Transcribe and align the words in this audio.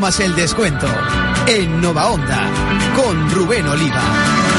Más 0.00 0.18
el 0.20 0.34
descuento 0.34 0.86
en 1.46 1.80
Nova 1.80 2.08
Onda 2.08 2.50
con 2.96 3.30
Rubén 3.30 3.66
Oliva. 3.68 4.53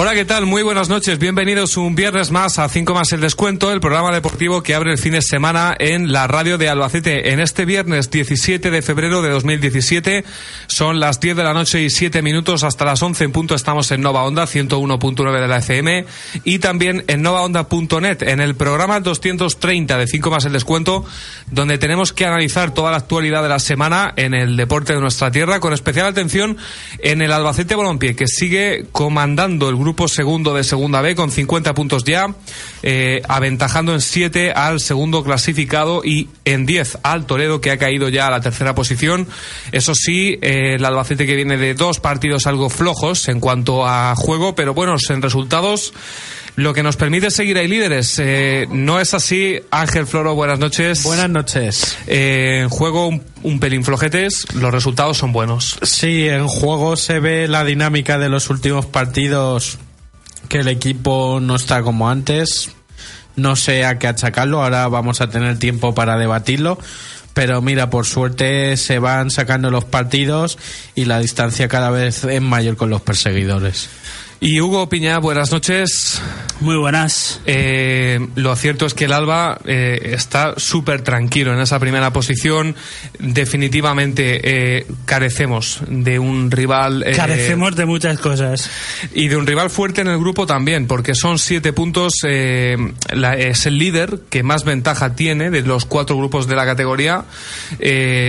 Hola, 0.00 0.14
¿qué 0.14 0.24
tal? 0.24 0.46
Muy 0.46 0.62
buenas 0.62 0.88
noches. 0.88 1.18
Bienvenidos 1.18 1.76
un 1.76 1.96
viernes 1.96 2.30
más 2.30 2.60
a 2.60 2.68
5 2.68 2.94
más 2.94 3.10
el 3.10 3.20
descuento, 3.20 3.72
el 3.72 3.80
programa 3.80 4.12
deportivo 4.12 4.62
que 4.62 4.76
abre 4.76 4.92
el 4.92 4.98
fin 4.98 5.14
de 5.14 5.22
semana 5.22 5.74
en 5.76 6.12
la 6.12 6.28
radio 6.28 6.56
de 6.56 6.68
Albacete. 6.68 7.32
En 7.32 7.40
este 7.40 7.64
viernes 7.64 8.08
17 8.08 8.70
de 8.70 8.80
febrero 8.80 9.22
de 9.22 9.30
2017 9.30 10.24
son 10.68 11.00
las 11.00 11.18
10 11.18 11.38
de 11.38 11.42
la 11.42 11.52
noche 11.52 11.82
y 11.82 11.90
7 11.90 12.22
minutos 12.22 12.62
hasta 12.62 12.84
las 12.84 13.02
11 13.02 13.24
en 13.24 13.32
punto 13.32 13.56
estamos 13.56 13.90
en 13.90 14.00
Nova 14.00 14.22
Onda 14.22 14.44
101.9 14.44 15.40
de 15.40 15.48
la 15.48 15.58
FM 15.58 16.04
y 16.44 16.60
también 16.60 17.02
en 17.08 17.22
novaonda.net 17.22 18.22
en 18.22 18.38
el 18.38 18.54
programa 18.54 19.00
230 19.00 19.98
de 19.98 20.06
5 20.06 20.30
más 20.30 20.44
el 20.44 20.52
descuento 20.52 21.04
donde 21.50 21.76
tenemos 21.76 22.12
que 22.12 22.24
analizar 22.24 22.72
toda 22.72 22.92
la 22.92 22.98
actualidad 22.98 23.42
de 23.42 23.48
la 23.48 23.58
semana 23.58 24.12
en 24.14 24.34
el 24.34 24.56
deporte 24.56 24.92
de 24.92 25.00
nuestra 25.00 25.32
tierra 25.32 25.58
con 25.58 25.72
especial 25.72 26.06
atención 26.06 26.56
en 27.00 27.20
el 27.20 27.32
Albacete 27.32 27.74
Balompié 27.74 28.14
que 28.14 28.28
sigue 28.28 28.86
comandando 28.92 29.68
el 29.68 29.74
grupo 29.74 29.87
grupo 29.88 30.06
segundo 30.06 30.52
de 30.52 30.64
Segunda 30.64 31.00
B 31.00 31.14
con 31.14 31.30
50 31.30 31.72
puntos 31.72 32.04
ya, 32.04 32.34
eh, 32.82 33.22
aventajando 33.26 33.94
en 33.94 34.02
7 34.02 34.52
al 34.52 34.80
segundo 34.80 35.24
clasificado 35.24 36.02
y 36.04 36.28
en 36.44 36.66
10 36.66 36.98
al 37.02 37.24
Toledo 37.24 37.62
que 37.62 37.70
ha 37.70 37.78
caído 37.78 38.10
ya 38.10 38.26
a 38.26 38.30
la 38.30 38.42
tercera 38.42 38.74
posición. 38.74 39.26
Eso 39.72 39.94
sí, 39.94 40.38
eh, 40.42 40.74
el 40.74 40.84
Albacete 40.84 41.24
que 41.26 41.36
viene 41.36 41.56
de 41.56 41.72
dos 41.72 42.00
partidos 42.00 42.46
algo 42.46 42.68
flojos 42.68 43.28
en 43.28 43.40
cuanto 43.40 43.86
a 43.86 44.14
juego, 44.14 44.54
pero 44.54 44.74
buenos 44.74 45.08
en 45.08 45.22
resultados 45.22 45.94
lo 46.58 46.74
que 46.74 46.82
nos 46.82 46.96
permite 46.96 47.30
seguir 47.30 47.56
ahí 47.56 47.68
líderes. 47.68 48.18
Eh, 48.18 48.66
no 48.72 48.98
es 48.98 49.14
así, 49.14 49.60
Ángel 49.70 50.08
Floro, 50.08 50.34
buenas 50.34 50.58
noches. 50.58 51.04
Buenas 51.04 51.30
noches. 51.30 51.96
Eh, 52.08 52.62
en 52.62 52.68
juego 52.68 53.06
un, 53.06 53.22
un, 53.44 53.60
pelín 53.60 53.84
flojetes, 53.84 54.44
los 54.54 54.72
resultados 54.72 55.18
son 55.18 55.32
buenos. 55.32 55.78
Sí, 55.82 56.28
en 56.28 56.48
juego 56.48 56.96
se 56.96 57.20
ve 57.20 57.46
la 57.46 57.62
dinámica 57.62 58.18
de 58.18 58.28
los 58.28 58.50
últimos 58.50 58.86
partidos, 58.86 59.78
que 60.48 60.58
el 60.58 60.66
equipo 60.66 61.38
no 61.40 61.54
está 61.54 61.82
como 61.82 62.10
antes. 62.10 62.70
No 63.36 63.54
sé 63.54 63.84
a 63.84 64.00
qué 64.00 64.08
achacarlo, 64.08 64.60
ahora 64.60 64.88
vamos 64.88 65.20
a 65.20 65.30
tener 65.30 65.60
tiempo 65.60 65.94
para 65.94 66.18
debatirlo. 66.18 66.76
Pero 67.34 67.62
mira, 67.62 67.88
por 67.88 68.04
suerte 68.04 68.76
se 68.76 68.98
van 68.98 69.30
sacando 69.30 69.70
los 69.70 69.84
partidos 69.84 70.58
y 70.96 71.04
la 71.04 71.20
distancia 71.20 71.68
cada 71.68 71.90
vez 71.90 72.24
es 72.24 72.42
mayor 72.42 72.76
con 72.76 72.90
los 72.90 73.00
perseguidores. 73.00 73.88
Y 74.40 74.60
Hugo 74.60 74.88
Piña, 74.88 75.18
buenas 75.18 75.50
noches. 75.50 76.22
Muy 76.60 76.76
buenas. 76.76 77.40
Eh, 77.44 78.20
lo 78.36 78.54
cierto 78.54 78.86
es 78.86 78.94
que 78.94 79.06
el 79.06 79.12
Alba 79.12 79.58
eh, 79.64 80.10
está 80.14 80.54
súper 80.58 81.02
tranquilo 81.02 81.52
en 81.52 81.60
esa 81.60 81.80
primera 81.80 82.12
posición. 82.12 82.76
Definitivamente 83.18 84.40
eh, 84.78 84.86
carecemos 85.06 85.80
de 85.88 86.20
un 86.20 86.52
rival. 86.52 87.04
Carecemos 87.16 87.74
de 87.74 87.86
muchas 87.86 88.18
cosas. 88.20 88.70
Y 89.12 89.26
de 89.26 89.36
un 89.36 89.44
rival 89.46 89.70
fuerte 89.70 90.02
en 90.02 90.08
el 90.08 90.18
grupo 90.18 90.46
también, 90.46 90.86
porque 90.86 91.16
son 91.16 91.40
siete 91.40 91.72
puntos. 91.72 92.12
la- 92.22 93.34
es 93.36 93.66
el 93.66 93.78
líder 93.78 94.20
que 94.30 94.44
más 94.44 94.64
ventaja 94.64 95.14
tiene 95.16 95.50
de 95.50 95.62
los 95.62 95.84
cuatro 95.84 96.16
grupos 96.16 96.46
de 96.46 96.54
la 96.54 96.64
categoría. 96.64 97.24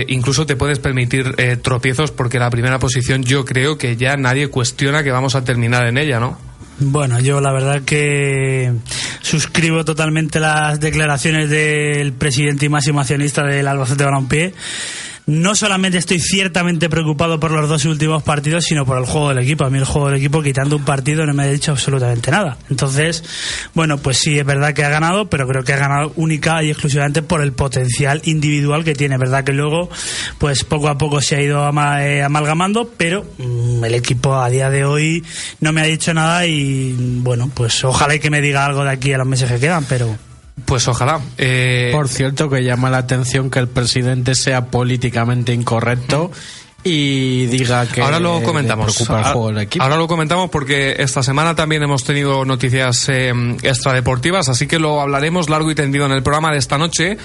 Incluso 0.08 0.44
te 0.44 0.56
puedes 0.56 0.80
permitir 0.80 1.36
tropiezos, 1.62 2.10
porque 2.10 2.40
la 2.40 2.50
primera 2.50 2.80
posición 2.80 3.22
yo 3.22 3.44
creo 3.44 3.78
que 3.78 3.96
ya 3.96 4.16
nadie 4.16 4.48
cuestiona 4.48 5.04
que 5.04 5.12
vamos 5.12 5.36
a 5.36 5.44
terminar 5.44 5.86
en 5.86 5.99
ella, 6.00 6.20
¿no? 6.20 6.38
Bueno, 6.78 7.20
yo 7.20 7.40
la 7.40 7.52
verdad 7.52 7.82
que 7.82 8.72
suscribo 9.20 9.84
totalmente 9.84 10.40
las 10.40 10.80
declaraciones 10.80 11.50
del 11.50 12.14
presidente 12.14 12.66
y 12.66 12.68
máximo 12.70 13.00
accionista 13.00 13.44
del 13.44 13.68
Albacete 13.68 14.04
Balompié. 14.04 14.54
No 15.30 15.54
solamente 15.54 15.96
estoy 15.96 16.18
ciertamente 16.18 16.88
preocupado 16.88 17.38
por 17.38 17.52
los 17.52 17.68
dos 17.68 17.84
últimos 17.84 18.20
partidos, 18.24 18.64
sino 18.64 18.84
por 18.84 18.98
el 18.98 19.04
juego 19.04 19.28
del 19.28 19.38
equipo. 19.38 19.64
A 19.64 19.70
mí 19.70 19.78
el 19.78 19.84
juego 19.84 20.08
del 20.08 20.18
equipo, 20.18 20.42
quitando 20.42 20.74
un 20.74 20.84
partido, 20.84 21.24
no 21.24 21.32
me 21.32 21.44
ha 21.44 21.46
dicho 21.46 21.70
absolutamente 21.70 22.32
nada. 22.32 22.58
Entonces, 22.68 23.22
bueno, 23.72 23.98
pues 23.98 24.18
sí, 24.18 24.40
es 24.40 24.44
verdad 24.44 24.74
que 24.74 24.82
ha 24.82 24.88
ganado, 24.88 25.30
pero 25.30 25.46
creo 25.46 25.62
que 25.62 25.72
ha 25.72 25.76
ganado 25.76 26.12
única 26.16 26.64
y 26.64 26.70
exclusivamente 26.70 27.22
por 27.22 27.42
el 27.42 27.52
potencial 27.52 28.20
individual 28.24 28.82
que 28.82 28.96
tiene. 28.96 29.18
Verdad 29.18 29.44
que 29.44 29.52
luego, 29.52 29.88
pues 30.38 30.64
poco 30.64 30.88
a 30.88 30.98
poco 30.98 31.20
se 31.20 31.36
ha 31.36 31.40
ido 31.40 31.64
eh, 32.00 32.24
amalgamando, 32.24 32.90
pero 32.96 33.24
mm, 33.38 33.84
el 33.84 33.94
equipo 33.94 34.34
a 34.34 34.50
día 34.50 34.68
de 34.68 34.84
hoy 34.84 35.24
no 35.60 35.72
me 35.72 35.80
ha 35.80 35.84
dicho 35.84 36.12
nada 36.12 36.44
y, 36.44 36.96
bueno, 37.20 37.48
pues 37.54 37.84
ojalá 37.84 38.16
y 38.16 38.18
que 38.18 38.30
me 38.30 38.40
diga 38.40 38.64
algo 38.64 38.82
de 38.82 38.90
aquí 38.90 39.12
a 39.12 39.18
los 39.18 39.28
meses 39.28 39.48
que 39.48 39.60
quedan, 39.60 39.84
pero... 39.84 40.29
Pues 40.64 40.86
ojalá. 40.88 41.20
Eh, 41.38 41.90
Por 41.92 42.08
cierto, 42.08 42.48
que 42.50 42.62
llama 42.62 42.90
la 42.90 42.98
atención 42.98 43.50
que 43.50 43.58
el 43.58 43.68
presidente 43.68 44.34
sea 44.34 44.66
políticamente 44.66 45.52
incorrecto 45.54 46.30
y 46.82 47.44
diga 47.46 47.86
que 47.86 48.00
Ahora 48.00 48.20
lo 48.20 48.42
comentamos. 48.42 48.86
preocupa 48.94 49.18
el 49.18 49.18
Ahora- 49.24 49.32
juego 49.32 49.48
del 49.48 49.58
equipo. 49.58 49.82
Ahora 49.84 49.96
lo 49.96 50.06
comentamos 50.08 50.48
porque 50.50 50.96
esta 50.98 51.22
semana 51.22 51.54
también 51.54 51.82
hemos 51.82 52.04
tenido 52.04 52.44
noticias 52.44 53.06
eh, 53.08 53.32
extradeportivas, 53.62 54.48
así 54.48 54.66
que 54.66 54.78
lo 54.78 55.00
hablaremos 55.00 55.50
largo 55.50 55.70
y 55.70 55.74
tendido 55.74 56.06
en 56.06 56.12
el 56.12 56.22
programa 56.22 56.52
de 56.52 56.58
esta 56.58 56.78
noche. 56.78 57.18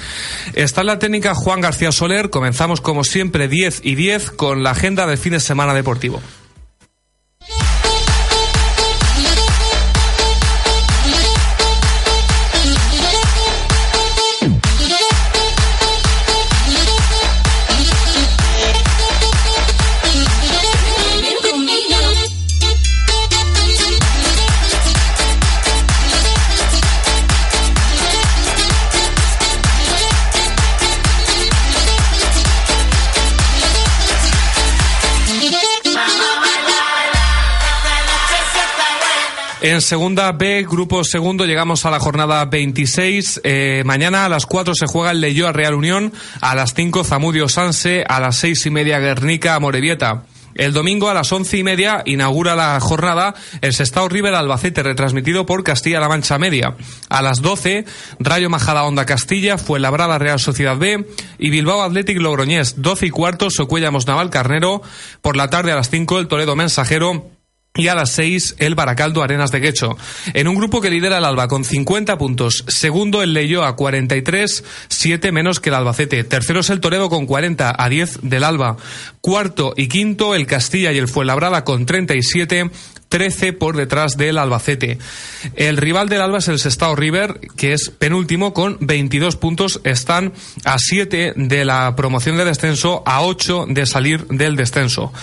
Está 0.53 0.81
en 0.81 0.87
la 0.87 0.99
técnica 0.99 1.35
Juan 1.35 1.61
García 1.61 1.91
Soler. 1.91 2.29
Comenzamos 2.29 2.81
como 2.81 3.03
siempre 3.03 3.47
10 3.47 3.81
y 3.83 3.95
10 3.95 4.31
con 4.31 4.63
la 4.63 4.71
agenda 4.71 5.07
del 5.07 5.17
fin 5.17 5.33
de 5.33 5.39
semana 5.39 5.73
deportivo. 5.73 6.21
En 39.65 39.81
segunda 39.81 40.31
B, 40.31 40.63
grupo 40.69 41.03
segundo, 41.03 41.43
llegamos 41.43 41.87
a 41.87 41.89
la 41.89 41.99
jornada 41.99 42.45
26. 42.45 43.41
Eh, 43.43 43.81
mañana 43.83 44.23
a 44.23 44.29
las 44.29 44.45
4 44.45 44.75
se 44.75 44.85
juega 44.85 45.09
el 45.09 45.21
Leyoa 45.21 45.53
Real 45.53 45.73
Unión, 45.73 46.13
a 46.39 46.53
las 46.53 46.75
5 46.75 47.03
Zamudio 47.03 47.49
Sanse, 47.49 48.03
a 48.07 48.19
las 48.19 48.35
seis 48.35 48.63
y 48.67 48.69
media 48.69 48.99
Guernica 48.99 49.59
Morevieta. 49.59 50.25
El 50.53 50.71
domingo 50.71 51.09
a 51.09 51.15
las 51.15 51.31
once 51.31 51.57
y 51.57 51.63
media 51.63 52.03
inaugura 52.05 52.55
la 52.55 52.79
jornada 52.79 53.33
el 53.61 53.73
Sestao 53.73 54.07
River 54.07 54.35
Albacete, 54.35 54.83
retransmitido 54.83 55.47
por 55.47 55.63
Castilla-La 55.63 56.09
Mancha 56.09 56.37
Media. 56.37 56.75
A 57.09 57.23
las 57.23 57.41
12, 57.41 57.85
Rayo 58.19 58.51
Majada 58.51 58.83
Onda 58.83 59.07
Castilla, 59.07 59.57
Fuenlabrada 59.57 60.19
Real 60.19 60.39
Sociedad 60.39 60.77
B 60.77 61.07
y 61.39 61.49
Bilbao 61.49 61.81
Athletic 61.81 62.19
Logroñés. 62.19 62.83
12 62.83 63.07
y 63.07 63.09
cuarto, 63.09 63.49
Socuellamos 63.49 64.05
Naval 64.05 64.29
Carnero. 64.29 64.83
Por 65.23 65.35
la 65.35 65.49
tarde 65.49 65.71
a 65.71 65.75
las 65.75 65.89
5, 65.89 66.19
el 66.19 66.27
Toledo 66.27 66.55
Mensajero 66.55 67.34
y 67.75 67.87
a 67.89 67.95
las 67.95 68.11
6 68.11 68.55
el 68.59 68.75
Baracaldo 68.75 69.21
Arenas 69.21 69.51
de 69.51 69.61
Quecho. 69.61 69.97
En 70.33 70.47
un 70.47 70.55
grupo 70.55 70.81
que 70.81 70.89
lidera 70.89 71.17
el 71.17 71.25
Alba 71.25 71.47
con 71.47 71.63
50 71.63 72.17
puntos. 72.17 72.63
Segundo 72.67 73.21
el 73.21 73.35
a 73.35 73.75
43, 73.75 74.63
7 74.87 75.31
menos 75.31 75.59
que 75.59 75.69
el 75.69 75.75
Albacete. 75.75 76.23
Tercero 76.23 76.61
es 76.61 76.69
el 76.69 76.79
Toledo 76.79 77.09
con 77.09 77.25
40 77.25 77.75
a 77.77 77.89
10 77.89 78.19
del 78.23 78.43
Alba. 78.43 78.77
Cuarto 79.21 79.73
y 79.75 79.87
quinto 79.87 80.35
el 80.35 80.47
Castilla 80.47 80.91
y 80.91 80.97
el 80.97 81.07
Fuenlabrada 81.07 81.63
con 81.63 81.85
37. 81.85 82.71
13 83.15 83.53
por 83.53 83.77
detrás 83.77 84.17
del 84.17 84.37
Albacete. 84.37 84.97
El 85.55 85.77
rival 85.77 86.09
del 86.09 86.19
Alba 86.19 86.39
es 86.39 86.49
el 86.49 86.59
Sestao 86.59 86.97
River, 86.97 87.39
que 87.55 87.71
es 87.71 87.89
penúltimo 87.89 88.53
con 88.53 88.77
22 88.81 89.37
puntos. 89.37 89.79
Están 89.85 90.33
a 90.65 90.75
7 90.77 91.31
de 91.37 91.63
la 91.63 91.95
promoción 91.95 92.35
de 92.35 92.43
descenso, 92.43 93.03
a 93.05 93.21
8 93.21 93.67
de 93.69 93.85
salir 93.85 94.27
del 94.27 94.57
descenso. 94.57 95.13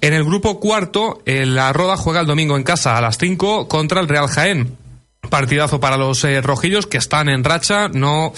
En 0.00 0.14
el 0.14 0.22
grupo 0.22 0.60
cuarto, 0.60 1.22
la 1.26 1.72
Roda 1.72 1.96
juega 1.96 2.20
el 2.20 2.28
domingo 2.28 2.56
en 2.56 2.62
casa 2.62 2.96
a 2.96 3.00
las 3.00 3.18
5 3.18 3.66
contra 3.66 4.00
el 4.00 4.06
Real 4.06 4.28
Jaén. 4.28 4.76
Partidazo 5.28 5.80
para 5.80 5.98
los 5.98 6.24
eh, 6.24 6.40
rojillos 6.40 6.86
que 6.86 6.96
están 6.96 7.28
en 7.28 7.44
racha, 7.44 7.88
no, 7.88 8.32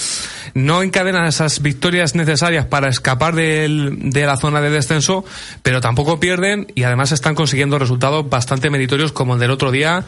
no 0.55 0.83
encadenan 0.83 1.27
esas 1.27 1.63
victorias 1.63 2.17
necesarias 2.17 2.67
para 2.67 2.89
escapar 2.89 3.37
del, 3.37 4.11
de 4.11 4.27
la 4.27 4.37
zona 4.37 4.61
de 4.61 4.69
descenso, 4.69 5.25
pero 5.63 5.81
tampoco 5.81 6.19
pierden 6.19 6.67
y 6.75 6.83
además 6.83 7.13
están 7.13 7.37
consiguiendo 7.37 7.79
resultados 7.79 8.29
bastante 8.29 8.69
meritorios 8.69 9.13
como 9.13 9.35
el 9.35 9.41
del 9.41 9.53
otro 9.53 9.71
día 9.71 10.05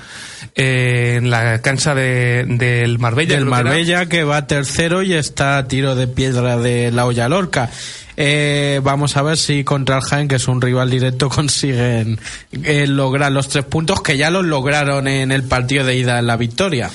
eh, 0.56 1.14
en 1.18 1.30
la 1.30 1.62
cancha 1.62 1.94
de, 1.94 2.44
del 2.46 2.98
Marbella. 2.98 3.36
Del 3.36 3.46
Marbella 3.46 4.06
que, 4.06 4.24
va 4.24 4.48
tercero 4.48 5.02
y 5.02 5.14
está 5.14 5.58
a 5.58 5.68
tiro 5.68 5.94
de 5.94 6.08
piedra 6.08 6.56
de 6.56 6.90
la 6.90 7.06
olla 7.06 7.28
Lorca. 7.28 7.70
Eh, 8.16 8.80
vamos 8.82 9.16
a 9.16 9.22
ver 9.22 9.36
si 9.36 9.64
contra 9.64 10.00
el 10.12 10.28
que 10.28 10.36
es 10.36 10.48
un 10.48 10.60
rival 10.60 10.90
directo, 10.90 11.28
consiguen 11.30 12.18
eh, 12.52 12.86
lograr 12.86 13.32
los 13.32 13.48
tres 13.48 13.64
puntos 13.64 14.02
que 14.02 14.16
ya 14.16 14.30
los 14.30 14.44
lograron 14.44 15.08
en 15.08 15.32
el 15.32 15.42
partido 15.44 15.84
de 15.84 15.96
ida 15.96 16.18
en 16.18 16.26
la 16.26 16.36
victoria. 16.36 16.90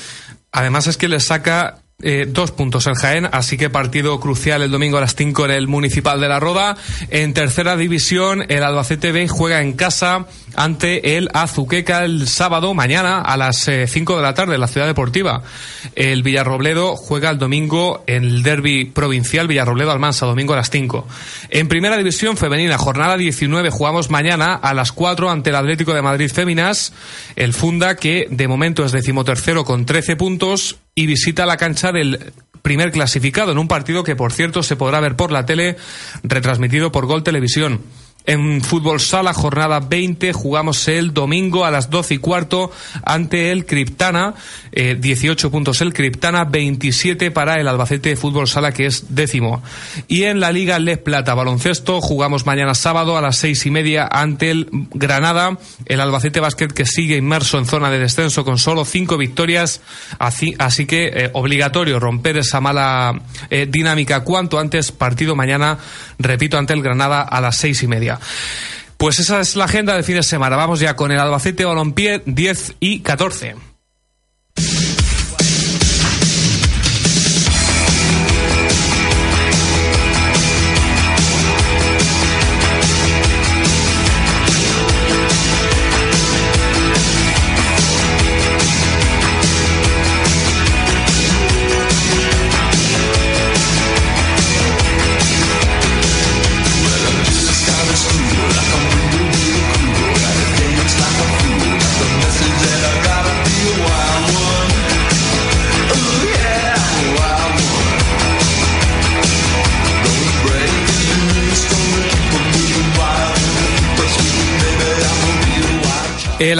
Además 0.51 0.87
es 0.87 0.97
que 0.97 1.07
les 1.07 1.25
saca 1.25 1.79
eh, 2.01 2.25
dos 2.29 2.51
puntos 2.51 2.87
el 2.87 2.95
Jaén, 2.95 3.27
así 3.29 3.57
que 3.57 3.69
partido 3.69 4.21
crucial 4.21 4.61
el 4.61 4.71
domingo 4.71 4.97
a 4.97 5.01
las 5.01 5.15
5 5.15 5.45
en 5.45 5.51
el 5.51 5.67
Municipal 5.67 6.21
de 6.21 6.29
la 6.29 6.39
Roda. 6.39 6.77
En 7.09 7.33
tercera 7.33 7.75
división, 7.75 8.45
el 8.47 8.63
Albacete 8.63 9.11
B 9.11 9.27
juega 9.27 9.61
en 9.61 9.73
casa 9.73 10.25
ante 10.55 11.17
el 11.17 11.29
Azuqueca 11.33 12.05
el 12.05 12.27
sábado, 12.27 12.73
mañana, 12.73 13.19
a 13.19 13.35
las 13.35 13.69
5 13.85 14.13
eh, 14.13 14.15
de 14.15 14.21
la 14.21 14.33
tarde 14.33 14.55
en 14.55 14.61
la 14.61 14.67
Ciudad 14.67 14.87
Deportiva. 14.87 15.43
El 15.95 16.23
Villarrobledo 16.23 16.95
juega 16.95 17.29
el 17.31 17.37
domingo 17.37 18.03
en 18.07 18.23
el 18.23 18.43
derby 18.43 18.85
provincial 18.85 19.49
Villarrobledo-Almansa, 19.49 20.25
domingo 20.25 20.53
a 20.53 20.57
las 20.57 20.69
5. 20.69 21.05
En 21.49 21.67
primera 21.67 21.97
división 21.97 22.37
femenina, 22.37 22.77
jornada 22.77 23.17
19, 23.17 23.71
jugamos 23.71 24.09
mañana 24.09 24.53
a 24.53 24.73
las 24.73 24.93
4 24.93 25.29
ante 25.29 25.49
el 25.49 25.57
Atlético 25.57 25.93
de 25.93 26.01
Madrid 26.01 26.31
Féminas, 26.31 26.93
el 27.35 27.53
Funda 27.53 27.95
que 27.95 28.27
de 28.29 28.47
momento 28.47 28.85
es 28.85 28.93
decimotercero 28.93 29.65
con 29.65 29.85
13 29.85 30.15
puntos 30.15 30.77
y 30.99 31.05
visita 31.05 31.45
la 31.45 31.55
cancha 31.55 31.93
del 31.93 32.33
primer 32.61 32.91
clasificado 32.91 33.53
en 33.53 33.57
un 33.57 33.69
partido 33.69 34.03
que, 34.03 34.17
por 34.17 34.33
cierto, 34.33 34.63
se 34.63 34.75
podrá 34.75 34.99
ver 34.99 35.15
por 35.15 35.31
la 35.31 35.45
tele, 35.45 35.77
retransmitido 36.23 36.91
por 36.91 37.05
Gol 37.05 37.23
Televisión. 37.23 37.79
En 38.29 38.61
fútbol 38.61 38.99
sala, 38.99 39.33
jornada 39.33 39.79
20, 39.79 40.33
jugamos 40.33 40.87
el 40.87 41.15
domingo 41.15 41.65
a 41.65 41.71
las 41.71 41.89
12 41.89 42.13
y 42.13 42.17
cuarto 42.19 42.71
ante 43.03 43.51
el 43.51 43.65
Criptana. 43.65 44.35
18 44.71 45.47
eh, 45.47 45.49
puntos 45.49 45.81
el 45.81 45.95
Criptana, 45.95 46.45
27 46.45 47.31
para 47.31 47.59
el 47.59 47.67
Albacete 47.67 48.09
de 48.09 48.15
Fútbol 48.15 48.47
Sala, 48.47 48.71
que 48.71 48.85
es 48.85 49.15
décimo. 49.15 49.63
Y 50.07 50.25
en 50.25 50.39
la 50.39 50.51
Liga 50.51 50.77
Les 50.77 50.99
Plata 50.99 51.33
Baloncesto, 51.33 52.01
jugamos 52.01 52.45
mañana 52.45 52.75
sábado 52.75 53.17
a 53.17 53.21
las 53.21 53.35
seis 53.35 53.65
y 53.65 53.71
media 53.71 54.07
ante 54.07 54.51
el 54.51 54.69
Granada. 54.93 55.57
El 55.87 55.99
Albacete 55.99 56.39
Básquet 56.39 56.71
que 56.71 56.85
sigue 56.85 57.17
inmerso 57.17 57.57
en 57.57 57.65
zona 57.65 57.89
de 57.89 57.97
descenso 57.97 58.45
con 58.45 58.59
solo 58.59 58.85
cinco 58.85 59.17
victorias. 59.17 59.81
Así, 60.19 60.53
así 60.59 60.85
que 60.85 61.07
eh, 61.07 61.29
obligatorio 61.33 61.99
romper 61.99 62.37
esa 62.37 62.61
mala 62.61 63.19
eh, 63.49 63.65
dinámica 63.67 64.23
cuanto 64.23 64.59
antes. 64.59 64.91
Partido 64.91 65.35
mañana, 65.35 65.79
repito, 66.19 66.59
ante 66.59 66.73
el 66.73 66.83
Granada 66.83 67.23
a 67.23 67.41
las 67.41 67.57
seis 67.57 67.81
y 67.81 67.87
media. 67.87 68.18
Pues 68.97 69.19
esa 69.19 69.39
es 69.39 69.55
la 69.55 69.65
agenda 69.65 69.93
del 69.93 70.03
fin 70.03 70.15
de 70.15 70.23
semana. 70.23 70.57
Vamos 70.57 70.79
ya 70.79 70.95
con 70.95 71.11
el 71.11 71.19
Albacete 71.19 71.63
Balompié 71.63 72.21
10 72.25 72.75
y 72.79 72.99
14. 72.99 73.68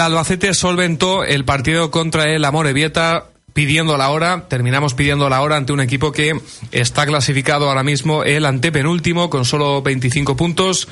El 0.00 0.06
Albacete 0.06 0.54
solventó 0.54 1.24
el 1.24 1.44
partido 1.44 1.90
contra 1.90 2.24
el 2.24 2.42
Amorebieta 2.46 3.26
pidiendo 3.52 3.98
la 3.98 4.08
hora, 4.08 4.46
terminamos 4.48 4.94
pidiendo 4.94 5.28
la 5.28 5.42
hora 5.42 5.56
ante 5.58 5.74
un 5.74 5.80
equipo 5.80 6.10
que 6.10 6.40
está 6.72 7.04
clasificado 7.04 7.68
ahora 7.68 7.82
mismo 7.82 8.24
el 8.24 8.46
antepenúltimo 8.46 9.28
con 9.28 9.44
solo 9.44 9.82
25 9.82 10.38
puntos. 10.38 10.88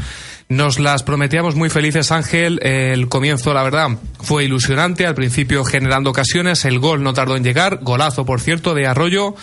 Nos 0.50 0.78
las 0.78 1.04
prometíamos 1.04 1.54
muy 1.54 1.70
felices, 1.70 2.12
Ángel. 2.12 2.60
El 2.62 3.08
comienzo, 3.08 3.54
la 3.54 3.62
verdad, 3.62 3.96
fue 4.20 4.44
ilusionante. 4.44 5.06
Al 5.06 5.14
principio 5.14 5.64
generando 5.64 6.10
ocasiones. 6.10 6.66
El 6.66 6.78
gol 6.78 7.02
no 7.02 7.14
tardó 7.14 7.34
en 7.34 7.44
llegar. 7.44 7.78
Golazo, 7.80 8.26
por 8.26 8.42
cierto, 8.42 8.74
de 8.74 8.88
Arroyo. 8.88 9.34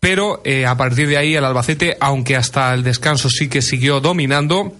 Pero 0.00 0.42
eh, 0.44 0.66
a 0.66 0.76
partir 0.76 1.08
de 1.08 1.16
ahí 1.16 1.34
el 1.34 1.46
Albacete, 1.46 1.96
aunque 1.98 2.36
hasta 2.36 2.74
el 2.74 2.82
descanso 2.82 3.30
sí 3.30 3.48
que 3.48 3.62
siguió 3.62 4.00
dominando, 4.00 4.74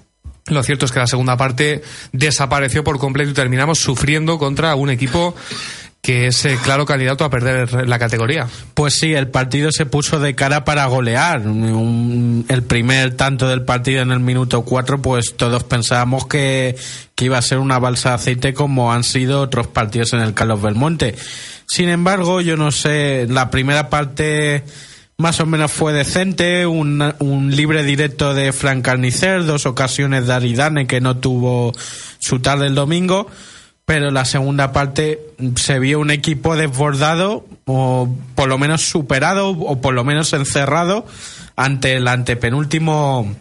lo 0.49 0.63
cierto 0.63 0.87
es 0.87 0.93
que 0.93 0.99
la 0.99 1.07
segunda 1.07 1.37
parte 1.37 1.83
desapareció 2.13 2.85
por 2.85 2.99
completo 2.99 3.31
y 3.31 3.35
terminamos 3.35 3.79
sufriendo 3.79 4.39
contra 4.39 4.75
un 4.75 4.91
equipo 4.91 5.35
que 6.01 6.29
es 6.29 6.45
eh, 6.45 6.57
claro 6.63 6.87
candidato 6.87 7.25
a 7.25 7.31
perder 7.31 7.89
la 7.89 7.99
categoría. 7.99 8.47
Pues 8.75 8.95
sí, 8.95 9.15
el 9.15 9.29
partido 9.29 9.73
se 9.73 9.85
puso 9.85 10.21
de 10.21 10.35
cara 10.35 10.65
para 10.65 10.87
golear. 10.87 11.43
el 11.43 12.63
primer 12.63 13.15
tanto 13.15 13.49
del 13.49 13.63
partido 13.63 14.03
en 14.03 14.13
el 14.13 14.21
minuto 14.21 14.63
4, 14.63 15.03
pues 15.03 15.37
todos 15.37 15.65
pensábamos 15.65 16.27
que, 16.27 16.77
que 17.15 17.25
iba 17.27 17.37
a 17.37 17.43
ser 17.43 17.59
una 17.59 17.79
balsa 17.79 18.11
de 18.11 18.15
aceite 18.15 18.55
como 18.55 18.93
han 18.93 19.05
sido 19.05 19.41
otros 19.43 19.67
partidos 19.67 20.13
en 20.13 20.21
el 20.21 20.35
Carlos 20.35 20.63
Belmonte. 20.63 21.15
Sin 21.67 21.89
embargo, 21.91 22.41
yo 22.41 22.57
no 22.57 22.71
sé, 22.71 23.27
la 23.29 23.51
primera 23.51 23.91
parte 23.91 24.65
más 25.21 25.41
o 25.41 25.47
menos 25.47 25.73
fue 25.73 25.93
decente, 25.93 26.65
un, 26.65 27.03
un 27.19 27.57
libre 27.57 27.83
directo 27.83 28.35
de 28.35 28.53
Frank 28.53 28.85
Carnicer, 28.85 29.45
dos 29.45 29.67
ocasiones 29.67 30.29
de 30.29 30.33
Aridane 30.33 30.87
que 30.87 31.01
no 31.01 31.17
tuvo 31.17 31.73
su 32.21 32.39
tarde 32.39 32.69
el 32.69 32.77
domingo, 32.77 33.27
pero 33.85 34.13
la 34.13 34.25
segunda 34.25 34.71
parte 34.71 35.19
se 35.57 35.81
vio 35.81 35.99
un 35.99 36.13
equipo 36.13 36.55
desbordado 36.55 37.45
o 37.65 38.09
por 38.37 38.49
lo 38.49 38.59
menos 38.59 38.83
superado 38.83 39.49
o 39.51 39.81
por 39.81 39.93
lo 39.93 40.05
menos 40.05 40.33
encerrado 40.35 41.05
ante 41.57 41.95
el 41.95 42.07
antepenúltimo 42.07 43.35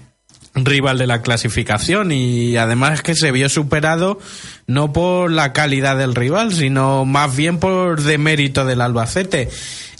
rival 0.55 0.97
de 0.97 1.05
la 1.05 1.21
clasificación 1.21 2.11
y 2.11 2.57
además 2.57 2.93
es 2.93 3.01
que 3.03 3.13
se 3.13 3.31
vio 3.31 3.49
superado 3.49 4.17
no 4.65 4.93
por 4.93 5.31
la 5.31 5.53
calidad 5.53 5.95
del 5.95 6.15
rival, 6.15 6.51
sino 6.53 7.05
más 7.05 7.35
bien 7.35 7.59
por 7.59 8.01
demérito 8.01 8.65
del 8.65 8.81
Albacete. 8.81 9.49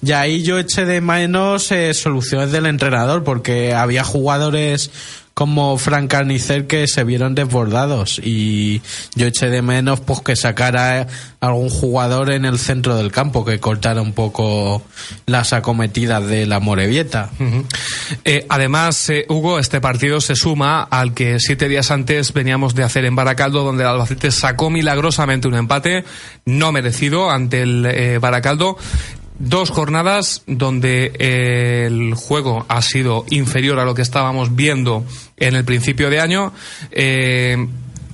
Y 0.01 0.11
ahí 0.11 0.43
yo 0.43 0.59
eché 0.59 0.85
de 0.85 1.01
menos 1.01 1.71
eh, 1.71 1.93
soluciones 1.93 2.51
del 2.51 2.67
entrenador, 2.67 3.23
porque 3.23 3.73
había 3.73 4.03
jugadores 4.03 4.91
como 5.37 5.77
Frank 5.77 6.09
Carnicer 6.09 6.65
que 6.65 6.87
se 6.87 7.03
vieron 7.03 7.35
desbordados 7.35 8.19
y 8.23 8.81
yo 9.13 9.27
eché 9.27 9.51
de 9.51 9.61
menos 9.61 9.99
pues 9.99 10.21
que 10.21 10.35
sacara 10.35 11.05
algún 11.39 11.69
jugador 11.69 12.31
en 12.31 12.43
el 12.43 12.57
centro 12.57 12.95
del 12.95 13.11
campo 13.11 13.45
que 13.45 13.59
cortara 13.59 14.01
un 14.01 14.13
poco 14.13 14.81
las 15.27 15.53
acometidas 15.53 16.25
de 16.25 16.47
la 16.47 16.59
Morevieta. 16.59 17.29
Eh, 18.25 18.47
además, 18.49 19.11
eh, 19.11 19.27
Hugo, 19.29 19.59
este 19.59 19.79
partido 19.79 20.21
se 20.21 20.35
suma 20.35 20.81
al 20.81 21.13
que 21.13 21.39
siete 21.39 21.69
días 21.69 21.91
antes 21.91 22.33
veníamos 22.33 22.73
de 22.73 22.83
hacer 22.83 23.05
en 23.05 23.15
Baracaldo, 23.15 23.63
donde 23.63 23.83
el 23.83 23.89
Albacete 23.89 24.31
sacó 24.31 24.71
milagrosamente 24.71 25.47
un 25.47 25.53
empate 25.53 26.03
no 26.45 26.71
merecido 26.71 27.29
ante 27.29 27.61
el 27.61 28.17
Baracaldo 28.19 28.75
Dos 29.39 29.69
jornadas 29.69 30.43
donde 30.47 31.11
eh, 31.19 31.85
el 31.85 32.15
juego 32.15 32.65
ha 32.69 32.81
sido 32.81 33.25
inferior 33.29 33.79
a 33.79 33.85
lo 33.85 33.93
que 33.93 34.01
estábamos 34.01 34.55
viendo 34.55 35.05
en 35.37 35.55
el 35.55 35.63
principio 35.63 36.09
de 36.09 36.19
año. 36.19 36.53
Eh, 36.91 37.67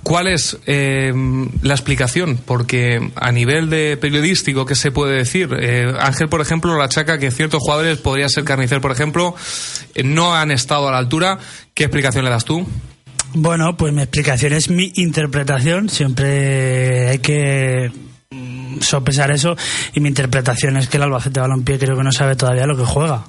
¿Cuál 0.04 0.28
es 0.28 0.58
eh, 0.66 1.14
la 1.62 1.74
explicación? 1.74 2.38
Porque 2.46 3.12
a 3.16 3.32
nivel 3.32 3.70
de 3.70 3.98
periodístico, 3.98 4.66
¿qué 4.66 4.76
se 4.76 4.92
puede 4.92 5.16
decir? 5.16 5.50
Eh, 5.58 5.94
Ángel, 5.98 6.28
por 6.28 6.42
ejemplo, 6.42 6.78
la 6.78 6.90
chaca 6.90 7.18
que 7.18 7.32
ciertos 7.32 7.62
jugadores, 7.62 8.00
podría 8.00 8.28
ser 8.28 8.44
Carnicer, 8.44 8.82
por 8.82 8.92
ejemplo, 8.92 9.34
no 10.04 10.36
han 10.36 10.52
estado 10.52 10.90
a 10.90 10.92
la 10.92 10.98
altura. 10.98 11.40
¿Qué 11.74 11.86
explicación 11.86 12.26
le 12.26 12.32
das 12.32 12.44
tú? 12.44 12.68
Bueno, 13.34 13.78
pues 13.78 13.94
mi 13.94 14.02
explicación 14.02 14.52
es 14.52 14.70
mi 14.70 14.92
interpretación. 14.96 15.88
Siempre 15.88 17.10
hay 17.10 17.20
que 17.20 17.92
sopesar 18.82 19.32
eso. 19.32 19.56
Y 19.94 20.00
mi 20.00 20.10
interpretación 20.10 20.78
es 20.78 20.88
que 20.88 20.98
el 20.98 21.04
Albacete 21.04 21.40
Balompié 21.40 21.80
creo 21.80 21.98
que 21.98 22.04
no 22.04 22.12
sabe 22.12 22.36
todavía 22.36 22.66
lo 22.66 22.78
que 22.78 22.86
juega. 22.86 23.24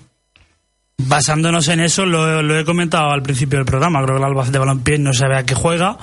Basándonos 0.96 1.66
en 1.68 1.80
eso, 1.80 2.06
lo, 2.06 2.42
lo 2.42 2.58
he 2.58 2.64
comentado 2.64 3.10
al 3.10 3.22
principio 3.22 3.58
del 3.58 3.66
programa. 3.66 4.02
Creo 4.02 4.16
que 4.16 4.22
el 4.22 4.28
Albacete 4.28 4.58
Balompié 4.58 4.98
no 4.98 5.12
sabe 5.12 5.36
a 5.36 5.44
qué 5.44 5.54
juega 5.54 5.98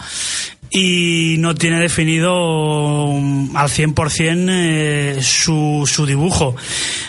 y 0.72 1.36
no 1.40 1.54
tiene 1.54 1.80
definido 1.80 3.06
um, 3.06 3.56
al 3.56 3.68
100% 3.68 4.48
eh, 4.50 5.20
su, 5.22 5.84
su 5.86 6.06
dibujo. 6.06 6.56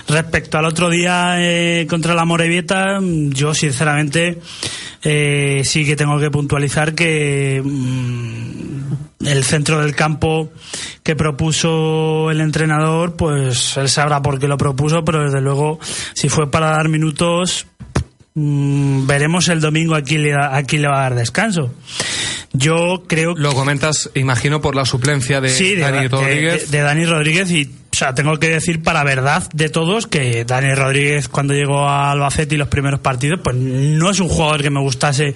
Respecto 0.09 0.59
al 0.59 0.67
otro 0.67 0.91
día 0.91 1.37
eh, 1.39 1.87
contra 1.89 2.15
la 2.15 2.25
Morevieta, 2.25 2.99
yo 3.01 3.55
sinceramente 3.55 4.41
eh, 5.03 5.63
sí 5.65 5.87
que 5.87 5.95
tengo 5.95 6.19
que 6.19 6.31
puntualizar 6.31 6.95
que 6.95 7.63
mm, 7.65 9.02
el 9.27 9.45
centro 9.45 9.81
del 9.81 9.95
campo 9.95 10.51
que 11.03 11.15
propuso 11.17 12.31
el 12.31 12.41
entrenador, 12.41 13.17
pues 13.17 13.77
él 13.77 13.89
sabrá 13.89 14.23
por 14.23 14.39
qué 14.39 14.49
lo 14.49 14.57
propuso, 14.59 15.05
pero 15.05 15.25
desde 15.25 15.41
luego 15.41 15.79
si 16.15 16.29
fue 16.29 16.51
para 16.51 16.71
dar 16.71 16.89
minutos, 16.89 17.67
mm, 18.35 19.07
veremos 19.07 19.49
el 19.49 19.61
domingo 19.61 19.95
a 19.95 20.03
quién, 20.03 20.23
le, 20.23 20.35
a 20.35 20.63
quién 20.65 20.83
le 20.83 20.89
va 20.89 20.99
a 21.01 21.03
dar 21.03 21.15
descanso. 21.15 21.75
Yo 22.55 23.05
creo 23.07 23.35
Lo 23.35 23.55
comentas, 23.55 24.11
imagino, 24.15 24.61
por 24.61 24.75
la 24.77 24.85
suplencia 24.85 25.41
de, 25.41 25.49
sí, 25.49 25.75
Dani 25.77 26.03
de- 26.03 26.09
Rodríguez. 26.09 26.71
de- 26.71 26.77
de 26.79 26.83
Dani 26.85 27.05
Rodríguez 27.07 27.51
y 27.51 27.71
o 27.93 27.95
sea, 27.95 28.15
tengo 28.15 28.39
que 28.39 28.49
decir 28.49 28.83
para 28.83 29.05
verdad 29.05 29.47
de 29.53 29.69
todos 29.69 30.07
que 30.07 30.47
Dani 30.47 30.75
Rodríguez 30.75 31.29
cuando 31.29 31.53
llegó 31.53 31.87
a 31.87 32.11
Albacete 32.11 32.55
y 32.55 32.59
los 32.59 32.69
primeros 32.69 33.01
partidos 33.01 33.41
pues 33.45 33.55
no 33.55 34.11
es 34.11 34.19
un 34.19 34.31
jugador 34.31 34.63
que 34.63 34.71
me 34.71 34.81
gustase 34.81 35.35